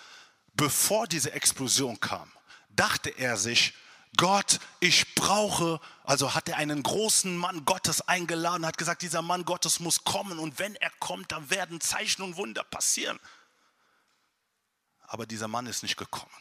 bevor 0.53 1.07
diese 1.07 1.31
Explosion 1.31 1.99
kam, 1.99 2.31
dachte 2.69 3.09
er 3.09 3.37
sich, 3.37 3.73
Gott, 4.17 4.59
ich 4.79 5.13
brauche, 5.15 5.79
also 6.03 6.33
hat 6.33 6.49
er 6.49 6.57
einen 6.57 6.81
großen 6.81 7.37
Mann 7.37 7.63
Gottes 7.65 8.01
eingeladen, 8.01 8.65
hat 8.65 8.77
gesagt, 8.77 9.01
dieser 9.01 9.21
Mann 9.21 9.45
Gottes 9.45 9.79
muss 9.79 10.03
kommen 10.03 10.39
und 10.39 10.57
wenn 10.59 10.75
er 10.75 10.89
kommt, 10.99 11.31
dann 11.31 11.49
werden 11.49 11.79
Zeichen 11.79 12.23
und 12.23 12.35
Wunder 12.35 12.63
passieren. 12.63 13.19
Aber 15.01 15.25
dieser 15.25 15.47
Mann 15.47 15.67
ist 15.67 15.83
nicht 15.83 15.97
gekommen. 15.97 16.31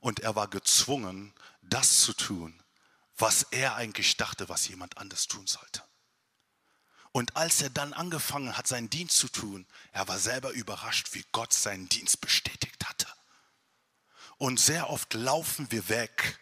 Und 0.00 0.20
er 0.20 0.34
war 0.34 0.48
gezwungen, 0.48 1.34
das 1.62 2.00
zu 2.00 2.12
tun, 2.14 2.60
was 3.16 3.44
er 3.50 3.76
eigentlich 3.76 4.16
dachte, 4.16 4.48
was 4.48 4.66
jemand 4.68 4.98
anders 4.98 5.26
tun 5.28 5.46
sollte. 5.46 5.82
Und 7.12 7.36
als 7.36 7.60
er 7.60 7.70
dann 7.70 7.92
angefangen 7.92 8.56
hat, 8.56 8.66
seinen 8.66 8.90
Dienst 8.90 9.16
zu 9.16 9.28
tun, 9.28 9.66
er 9.92 10.06
war 10.06 10.18
selber 10.18 10.50
überrascht, 10.50 11.08
wie 11.12 11.24
Gott 11.32 11.52
seinen 11.52 11.88
Dienst 11.88 12.20
bestätigt 12.20 12.88
hatte. 12.88 13.06
Und 14.38 14.60
sehr 14.60 14.90
oft 14.90 15.14
laufen 15.14 15.70
wir 15.70 15.88
weg 15.88 16.38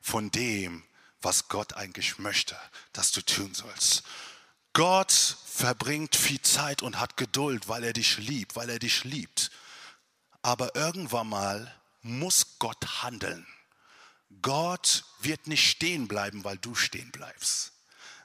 von 0.00 0.30
dem, 0.30 0.84
was 1.20 1.48
Gott 1.48 1.74
eigentlich 1.74 2.18
möchte, 2.18 2.56
dass 2.92 3.12
du 3.12 3.22
tun 3.22 3.54
sollst. 3.54 4.04
Gott 4.72 5.12
verbringt 5.44 6.16
viel 6.16 6.40
Zeit 6.40 6.82
und 6.82 6.98
hat 6.98 7.16
Geduld, 7.16 7.68
weil 7.68 7.84
er 7.84 7.92
dich 7.92 8.16
liebt, 8.18 8.56
weil 8.56 8.70
er 8.70 8.78
dich 8.78 9.04
liebt. 9.04 9.50
Aber 10.40 10.74
irgendwann 10.74 11.28
mal 11.28 11.74
muss 12.00 12.58
Gott 12.58 13.02
handeln. 13.02 13.46
Gott 14.40 15.04
wird 15.20 15.46
nicht 15.46 15.68
stehen 15.68 16.08
bleiben, 16.08 16.42
weil 16.44 16.56
du 16.58 16.74
stehen 16.74 17.10
bleibst. 17.10 17.72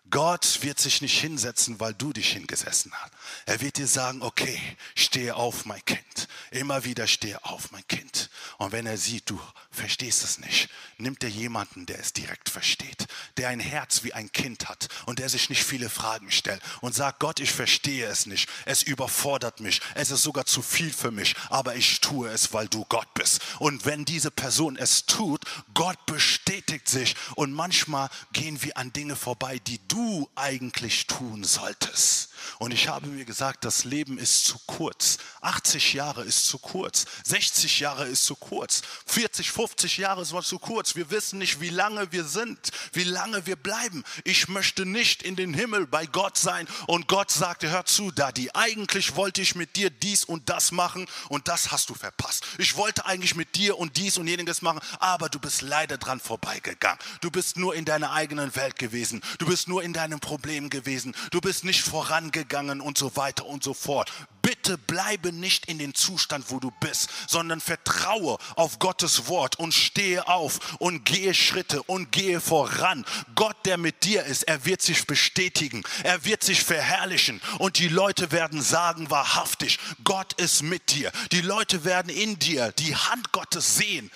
Gott 0.10 0.64
wird 0.64 0.80
sich 0.80 1.02
nicht 1.02 1.20
hinsetzen, 1.20 1.80
weil 1.80 1.94
du 1.94 2.14
dich 2.14 2.32
hingesessen 2.32 2.94
hast. 2.94 3.12
Er 3.46 3.62
wird 3.62 3.78
dir 3.78 3.88
sagen, 3.88 4.22
okay, 4.22 4.60
stehe 4.96 5.36
auf, 5.36 5.66
mein 5.66 5.84
Kind. 5.84 6.28
Immer 6.52 6.86
wieder 6.86 7.08
stehe 7.08 7.44
auf, 7.44 7.72
mein 7.72 7.86
Kind. 7.88 8.30
Und 8.58 8.72
wenn 8.72 8.86
er 8.86 8.98
sieht, 8.98 9.30
du 9.30 9.40
verstehst 9.70 10.24
es 10.24 10.40
nicht, 10.40 10.70
nimmt 10.98 11.24
er 11.24 11.30
jemanden, 11.30 11.86
der 11.86 12.00
es 12.00 12.14
direkt 12.14 12.50
versteht, 12.50 13.08
der 13.38 13.50
ein 13.50 13.60
Herz 13.60 14.04
wie 14.04 14.14
ein 14.14 14.32
Kind 14.32 14.70
hat 14.70 14.88
und 15.06 15.20
der 15.20 15.30
sich 15.30 15.50
nicht 15.50 15.64
viele 15.64 15.90
Fragen 15.90 16.32
stellt 16.32 16.62
und 16.82 16.96
sagt, 16.96 17.20
Gott, 17.20 17.40
ich 17.40 17.52
verstehe 17.52 18.06
es 18.06 18.26
nicht. 18.26 18.50
Es 18.66 18.84
überfordert 18.84 19.60
mich. 19.60 19.82
Es 19.96 20.10
ist 20.10 20.24
sogar 20.24 20.46
zu 20.46 20.62
viel 20.62 20.92
für 20.92 21.12
mich, 21.12 21.36
aber 21.50 21.76
ich 21.76 22.00
tue 22.00 22.30
es, 22.30 22.54
weil 22.54 22.68
du 22.68 22.86
Gott 22.86 23.14
bist. 23.14 23.42
Und 23.60 23.86
wenn 23.86 24.06
diese 24.06 24.32
Person 24.32 24.78
es 24.78 25.06
tut, 25.06 25.44
Gott 25.74 26.06
bestätigt 26.06 26.88
sich. 26.88 27.16
Und 27.36 27.52
manchmal 27.52 28.10
gehen 28.32 28.62
wir 28.64 28.78
an 28.78 28.94
Dinge 28.94 29.16
vorbei, 29.16 29.60
die 29.60 29.80
du 29.88 29.97
du 29.98 30.30
eigentlich 30.36 31.08
tun 31.08 31.44
solltest. 31.44 32.30
Und 32.60 32.72
ich 32.72 32.88
habe 32.88 33.08
mir 33.08 33.26
gesagt, 33.26 33.66
das 33.66 33.84
Leben 33.84 34.18
ist 34.18 34.46
zu 34.46 34.58
kurz. 34.66 35.18
80 35.42 35.94
Jahre 35.94 36.24
ist 36.24 36.48
zu 36.48 36.60
kurz. 36.60 37.06
60 37.24 37.80
Jahre 37.80 38.08
ist 38.08 38.26
zu 38.26 38.36
kurz. 38.36 38.82
40, 39.06 39.52
50 39.52 39.98
Jahre 39.98 40.22
ist 40.22 40.30
zu 40.30 40.60
kurz. 40.60 40.96
Wir 40.96 41.10
wissen 41.12 41.40
nicht, 41.40 41.62
wie 41.62 41.70
lange 41.70 42.12
wir 42.12 42.24
sind, 42.24 42.60
wie 42.94 43.04
lange 43.04 43.46
wir 43.46 43.56
bleiben. 43.56 44.04
Ich 44.24 44.48
möchte 44.48 44.86
nicht 44.86 45.24
in 45.24 45.36
den 45.36 45.54
Himmel 45.54 45.88
bei 45.88 46.06
Gott 46.06 46.38
sein. 46.38 46.68
Und 46.88 47.08
Gott 47.08 47.32
sagte, 47.32 47.70
hör 47.70 47.86
zu, 47.86 48.12
Daddy, 48.12 48.50
eigentlich 48.54 49.16
wollte 49.16 49.42
ich 49.42 49.56
mit 49.56 49.76
dir 49.76 49.90
dies 49.90 50.24
und 50.24 50.50
das 50.50 50.72
machen 50.72 51.08
und 51.30 51.48
das 51.48 51.72
hast 51.72 51.90
du 51.90 51.94
verpasst. 51.94 52.46
Ich 52.58 52.76
wollte 52.76 53.06
eigentlich 53.06 53.36
mit 53.36 53.56
dir 53.56 53.78
und 53.78 53.98
dies 53.98 54.18
und 54.18 54.28
jeniges 54.28 54.62
machen, 54.62 54.80
aber 55.00 55.30
du 55.30 55.40
bist 55.40 55.62
leider 55.62 55.98
dran 55.98 56.20
vorbeigegangen. 56.20 57.00
Du 57.22 57.32
bist 57.32 57.58
nur 57.58 57.76
in 57.76 57.86
deiner 57.86 58.12
eigenen 58.12 58.56
Welt 58.56 58.78
gewesen. 58.78 59.22
Du 59.40 59.46
bist 59.46 59.68
nur 59.68 59.84
in 59.84 59.94
deinem 59.94 60.20
Problem 60.20 60.70
gewesen. 60.70 61.16
Du 61.32 61.42
bist 61.42 61.64
nicht 61.64 61.82
vorangegangen 62.28 62.82
und 62.82 62.98
so 62.98 63.16
weiter 63.16 63.46
und 63.46 63.64
so 63.64 63.74
fort. 63.74 64.12
Bitte 64.42 64.78
bleibe 64.78 65.34
nicht 65.34 65.66
in 65.66 65.78
den 65.78 65.94
Zustand, 65.94 66.46
wo 66.50 66.60
du 66.60 66.72
bist, 66.80 67.10
sondern 67.28 67.60
vertraue 67.60 68.38
auf 68.56 68.80
Gottes 68.80 69.28
Wort 69.28 69.60
und 69.60 69.74
stehe 69.74 70.28
auf 70.28 70.78
und 70.80 71.04
gehe 71.06 71.34
Schritte 71.34 71.84
und 71.84 72.12
gehe 72.12 72.40
voran. 72.40 73.06
Gott, 73.36 73.58
der 73.66 73.78
mit 73.78 74.04
dir 74.04 74.24
ist, 74.24 74.44
er 74.44 74.66
wird 74.66 74.82
sich 74.82 75.06
bestätigen, 75.06 75.84
er 76.04 76.24
wird 76.24 76.44
sich 76.44 76.64
verherrlichen 76.64 77.42
und 77.60 77.80
die 77.80 77.90
Leute 77.90 78.32
werden 78.32 78.62
sagen 78.62 79.10
wahrhaftig, 79.10 79.80
Gott 80.04 80.34
ist 80.34 80.64
mit 80.64 80.92
dir. 80.92 81.12
Die 81.32 81.42
Leute 81.42 81.84
werden 81.84 82.10
in 82.10 82.40
dir 82.40 82.72
die 82.74 82.96
Hand 82.96 83.32
Gottes 83.32 83.76
sehen. 83.76 84.12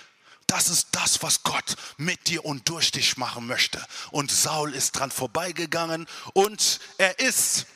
Das 0.48 0.68
ist 0.68 0.90
das, 0.92 1.24
was 1.24 1.44
Gott 1.44 1.76
mit 1.96 2.28
dir 2.28 2.44
und 2.44 2.68
durch 2.68 2.92
dich 2.92 3.16
machen 3.16 3.48
möchte. 3.48 3.82
Und 4.12 4.32
Saul 4.32 4.74
ist 4.74 4.92
dran 4.92 5.10
vorbeigegangen 5.10 6.08
und 6.34 6.82
er 6.98 7.20
ist 7.20 7.68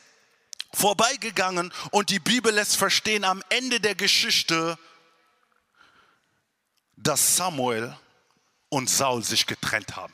vorbeigegangen 0.75 1.73
und 1.91 2.09
die 2.09 2.19
Bibel 2.19 2.53
lässt 2.53 2.75
verstehen 2.75 3.23
am 3.23 3.41
Ende 3.49 3.79
der 3.79 3.95
Geschichte, 3.95 4.77
dass 6.97 7.37
Samuel 7.37 7.95
und 8.69 8.89
Saul 8.89 9.23
sich 9.23 9.47
getrennt 9.47 9.95
haben. 9.95 10.13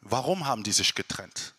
Warum 0.00 0.46
haben 0.46 0.64
die 0.64 0.72
sich 0.72 0.94
getrennt? 0.94 1.54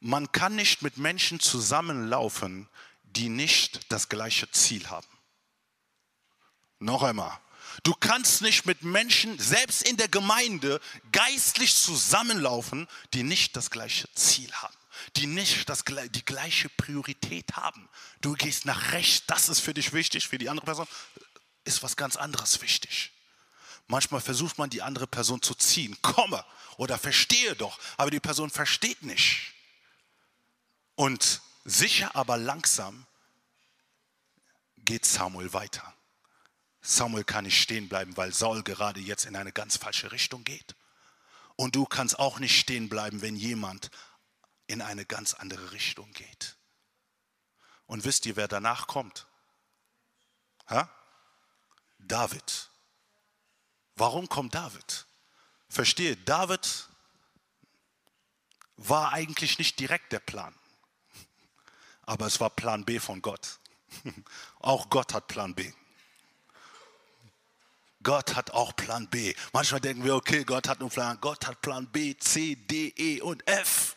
Man 0.00 0.30
kann 0.32 0.56
nicht 0.56 0.82
mit 0.82 0.96
Menschen 0.96 1.40
zusammenlaufen, 1.40 2.68
die 3.02 3.28
nicht 3.28 3.92
das 3.92 4.08
gleiche 4.08 4.50
Ziel 4.50 4.88
haben. 4.88 5.06
Noch 6.78 7.02
einmal. 7.02 7.36
Du 7.82 7.94
kannst 7.94 8.42
nicht 8.42 8.64
mit 8.64 8.82
Menschen, 8.82 9.38
selbst 9.38 9.82
in 9.82 9.96
der 9.96 10.08
Gemeinde, 10.08 10.80
geistlich 11.12 11.74
zusammenlaufen, 11.74 12.88
die 13.12 13.22
nicht 13.22 13.56
das 13.56 13.70
gleiche 13.70 14.12
Ziel 14.14 14.52
haben 14.54 14.76
die 15.16 15.26
nicht 15.26 15.68
das, 15.68 15.84
die 15.84 16.24
gleiche 16.24 16.68
Priorität 16.70 17.56
haben. 17.56 17.88
Du 18.20 18.34
gehst 18.34 18.64
nach 18.64 18.92
rechts, 18.92 19.26
das 19.26 19.48
ist 19.48 19.60
für 19.60 19.74
dich 19.74 19.92
wichtig, 19.92 20.28
für 20.28 20.38
die 20.38 20.48
andere 20.48 20.66
Person 20.66 20.86
ist 21.64 21.82
was 21.82 21.96
ganz 21.96 22.16
anderes 22.16 22.62
wichtig. 22.62 23.12
Manchmal 23.88 24.20
versucht 24.20 24.58
man 24.58 24.70
die 24.70 24.82
andere 24.82 25.06
Person 25.06 25.42
zu 25.42 25.54
ziehen, 25.54 25.96
komme 26.02 26.44
oder 26.76 26.98
verstehe 26.98 27.54
doch, 27.56 27.78
aber 27.96 28.10
die 28.10 28.20
Person 28.20 28.50
versteht 28.50 29.02
nicht. 29.02 29.52
Und 30.94 31.40
sicher, 31.64 32.14
aber 32.16 32.36
langsam 32.36 33.06
geht 34.78 35.04
Samuel 35.04 35.52
weiter. 35.52 35.94
Samuel 36.80 37.24
kann 37.24 37.44
nicht 37.44 37.60
stehen 37.60 37.88
bleiben, 37.88 38.16
weil 38.16 38.32
Saul 38.32 38.62
gerade 38.62 39.00
jetzt 39.00 39.26
in 39.26 39.36
eine 39.36 39.52
ganz 39.52 39.76
falsche 39.76 40.12
Richtung 40.12 40.44
geht. 40.44 40.74
Und 41.56 41.74
du 41.74 41.84
kannst 41.84 42.18
auch 42.18 42.38
nicht 42.38 42.58
stehen 42.58 42.88
bleiben, 42.88 43.22
wenn 43.22 43.34
jemand 43.34 43.90
in 44.66 44.82
eine 44.82 45.04
ganz 45.04 45.34
andere 45.34 45.72
Richtung 45.72 46.10
geht. 46.12 46.56
Und 47.86 48.04
wisst 48.04 48.26
ihr, 48.26 48.36
wer 48.36 48.48
danach 48.48 48.86
kommt? 48.86 49.26
Ha? 50.68 50.90
David. 51.98 52.70
Warum 53.94 54.28
kommt 54.28 54.54
David? 54.54 55.06
Verstehe, 55.68 56.16
David 56.16 56.88
war 58.76 59.12
eigentlich 59.12 59.58
nicht 59.58 59.78
direkt 59.80 60.12
der 60.12 60.20
Plan, 60.20 60.54
aber 62.02 62.26
es 62.26 62.40
war 62.40 62.50
Plan 62.50 62.84
B 62.84 63.00
von 63.00 63.22
Gott. 63.22 63.58
Auch 64.60 64.90
Gott 64.90 65.14
hat 65.14 65.28
Plan 65.28 65.54
B. 65.54 65.72
Gott 68.02 68.36
hat 68.36 68.52
auch 68.52 68.76
Plan 68.76 69.08
B. 69.08 69.34
Manchmal 69.52 69.80
denken 69.80 70.04
wir, 70.04 70.14
okay, 70.14 70.44
Gott 70.44 70.68
hat 70.68 70.78
einen 70.78 70.90
Plan. 70.90 71.18
Gott 71.20 71.44
hat 71.44 71.60
Plan 71.60 71.90
B, 71.90 72.16
C, 72.16 72.54
D, 72.54 72.94
E 72.96 73.20
und 73.20 73.44
F. 73.48 73.95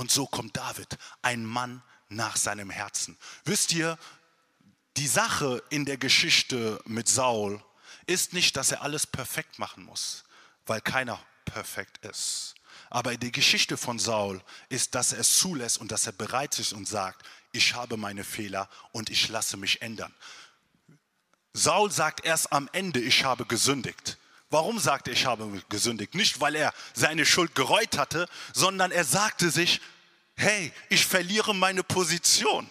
Und 0.00 0.10
so 0.10 0.24
kommt 0.24 0.56
David, 0.56 0.96
ein 1.20 1.44
Mann 1.44 1.82
nach 2.08 2.38
seinem 2.38 2.70
Herzen. 2.70 3.18
Wisst 3.44 3.74
ihr, 3.74 3.98
die 4.96 5.06
Sache 5.06 5.62
in 5.68 5.84
der 5.84 5.98
Geschichte 5.98 6.80
mit 6.86 7.06
Saul 7.06 7.62
ist 8.06 8.32
nicht, 8.32 8.56
dass 8.56 8.72
er 8.72 8.80
alles 8.80 9.06
perfekt 9.06 9.58
machen 9.58 9.84
muss, 9.84 10.24
weil 10.64 10.80
keiner 10.80 11.22
perfekt 11.44 12.02
ist. 12.06 12.54
Aber 12.88 13.14
die 13.14 13.30
Geschichte 13.30 13.76
von 13.76 13.98
Saul 13.98 14.42
ist, 14.70 14.94
dass 14.94 15.12
er 15.12 15.18
es 15.18 15.36
zulässt 15.36 15.76
und 15.76 15.92
dass 15.92 16.06
er 16.06 16.12
bereit 16.12 16.58
ist 16.58 16.72
und 16.72 16.88
sagt, 16.88 17.22
ich 17.52 17.74
habe 17.74 17.98
meine 17.98 18.24
Fehler 18.24 18.70
und 18.92 19.10
ich 19.10 19.28
lasse 19.28 19.58
mich 19.58 19.82
ändern. 19.82 20.14
Saul 21.52 21.90
sagt 21.90 22.24
erst 22.24 22.54
am 22.54 22.70
Ende, 22.72 23.00
ich 23.00 23.24
habe 23.24 23.44
gesündigt. 23.44 24.16
Warum 24.50 24.80
sagte 24.80 25.10
er, 25.10 25.14
ich 25.14 25.26
habe 25.26 25.62
gesündigt? 25.68 26.14
Nicht, 26.14 26.40
weil 26.40 26.56
er 26.56 26.74
seine 26.92 27.24
Schuld 27.24 27.54
gereut 27.54 27.96
hatte, 27.96 28.28
sondern 28.52 28.90
er 28.90 29.04
sagte 29.04 29.50
sich, 29.50 29.80
hey, 30.34 30.72
ich 30.88 31.06
verliere 31.06 31.54
meine 31.54 31.84
Position. 31.84 32.68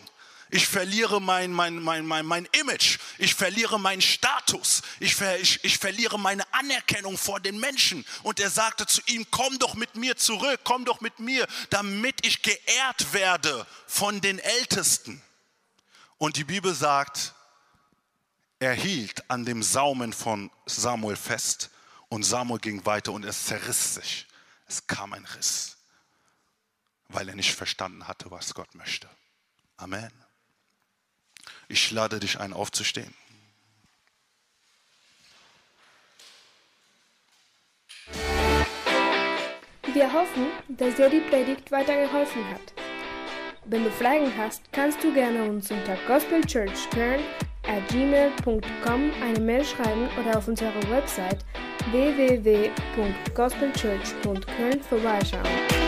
Ich 0.51 0.67
verliere 0.67 1.21
mein, 1.21 1.53
mein, 1.53 1.75
mein, 1.75 2.05
mein, 2.05 2.25
mein 2.25 2.45
Image. 2.53 2.97
Ich 3.19 3.35
verliere 3.35 3.79
meinen 3.79 4.01
Status. 4.01 4.81
Ich, 4.99 5.15
ver, 5.15 5.39
ich, 5.39 5.63
ich 5.63 5.77
verliere 5.77 6.17
meine 6.17 6.43
Anerkennung 6.53 7.17
vor 7.17 7.39
den 7.39 7.59
Menschen. 7.59 8.03
Und 8.23 8.39
er 8.39 8.49
sagte 8.49 8.87
zu 8.87 9.01
ihm, 9.05 9.27
komm 9.29 9.59
doch 9.59 9.75
mit 9.75 9.95
mir 9.95 10.17
zurück, 10.17 10.61
komm 10.63 10.85
doch 10.85 11.01
mit 11.01 11.19
mir, 11.19 11.47
damit 11.69 12.25
ich 12.25 12.41
geehrt 12.41 13.13
werde 13.13 13.65
von 13.85 14.21
den 14.21 14.39
Ältesten. 14.39 15.21
Und 16.17 16.35
die 16.35 16.43
Bibel 16.43 16.73
sagt, 16.73 17.35
er 18.59 18.73
hielt 18.73 19.29
an 19.29 19.45
dem 19.45 19.63
Saumen 19.63 20.11
von 20.11 20.51
Samuel 20.65 21.15
fest 21.15 21.69
und 22.09 22.23
Samuel 22.23 22.59
ging 22.59 22.85
weiter 22.85 23.13
und 23.13 23.23
es 23.23 23.45
zerriss 23.45 23.95
sich. 23.95 24.27
Es 24.67 24.85
kam 24.85 25.13
ein 25.13 25.25
Riss, 25.25 25.77
weil 27.07 27.29
er 27.29 27.35
nicht 27.35 27.55
verstanden 27.55 28.07
hatte, 28.07 28.29
was 28.29 28.53
Gott 28.53 28.75
möchte. 28.75 29.09
Amen. 29.77 30.11
Ich 31.69 31.89
lade 31.91 32.19
dich 32.19 32.39
ein, 32.39 32.53
aufzustehen. 32.53 33.13
Wir 39.93 40.13
hoffen, 40.13 40.47
dass 40.67 40.95
dir 40.95 41.09
die 41.09 41.21
Predigt 41.21 41.71
weitergeholfen 41.71 42.47
hat. 42.51 42.73
Wenn 43.65 43.83
du 43.83 43.91
Fragen 43.91 44.35
hast, 44.37 44.61
kannst 44.71 45.03
du 45.03 45.13
gerne 45.13 45.43
uns 45.43 45.71
unter 45.71 45.95
Gospel 46.07 46.41
Church 46.45 46.89
Köln 46.91 47.23
gmail.com 47.89 49.11
eine 49.23 49.39
Mail 49.39 49.63
schreiben 49.63 50.09
oder 50.19 50.37
auf 50.37 50.47
unserer 50.47 50.73
Website 50.89 51.45
www.gospelchurch.köln 51.91 54.81
vorbeischauen. 54.81 55.78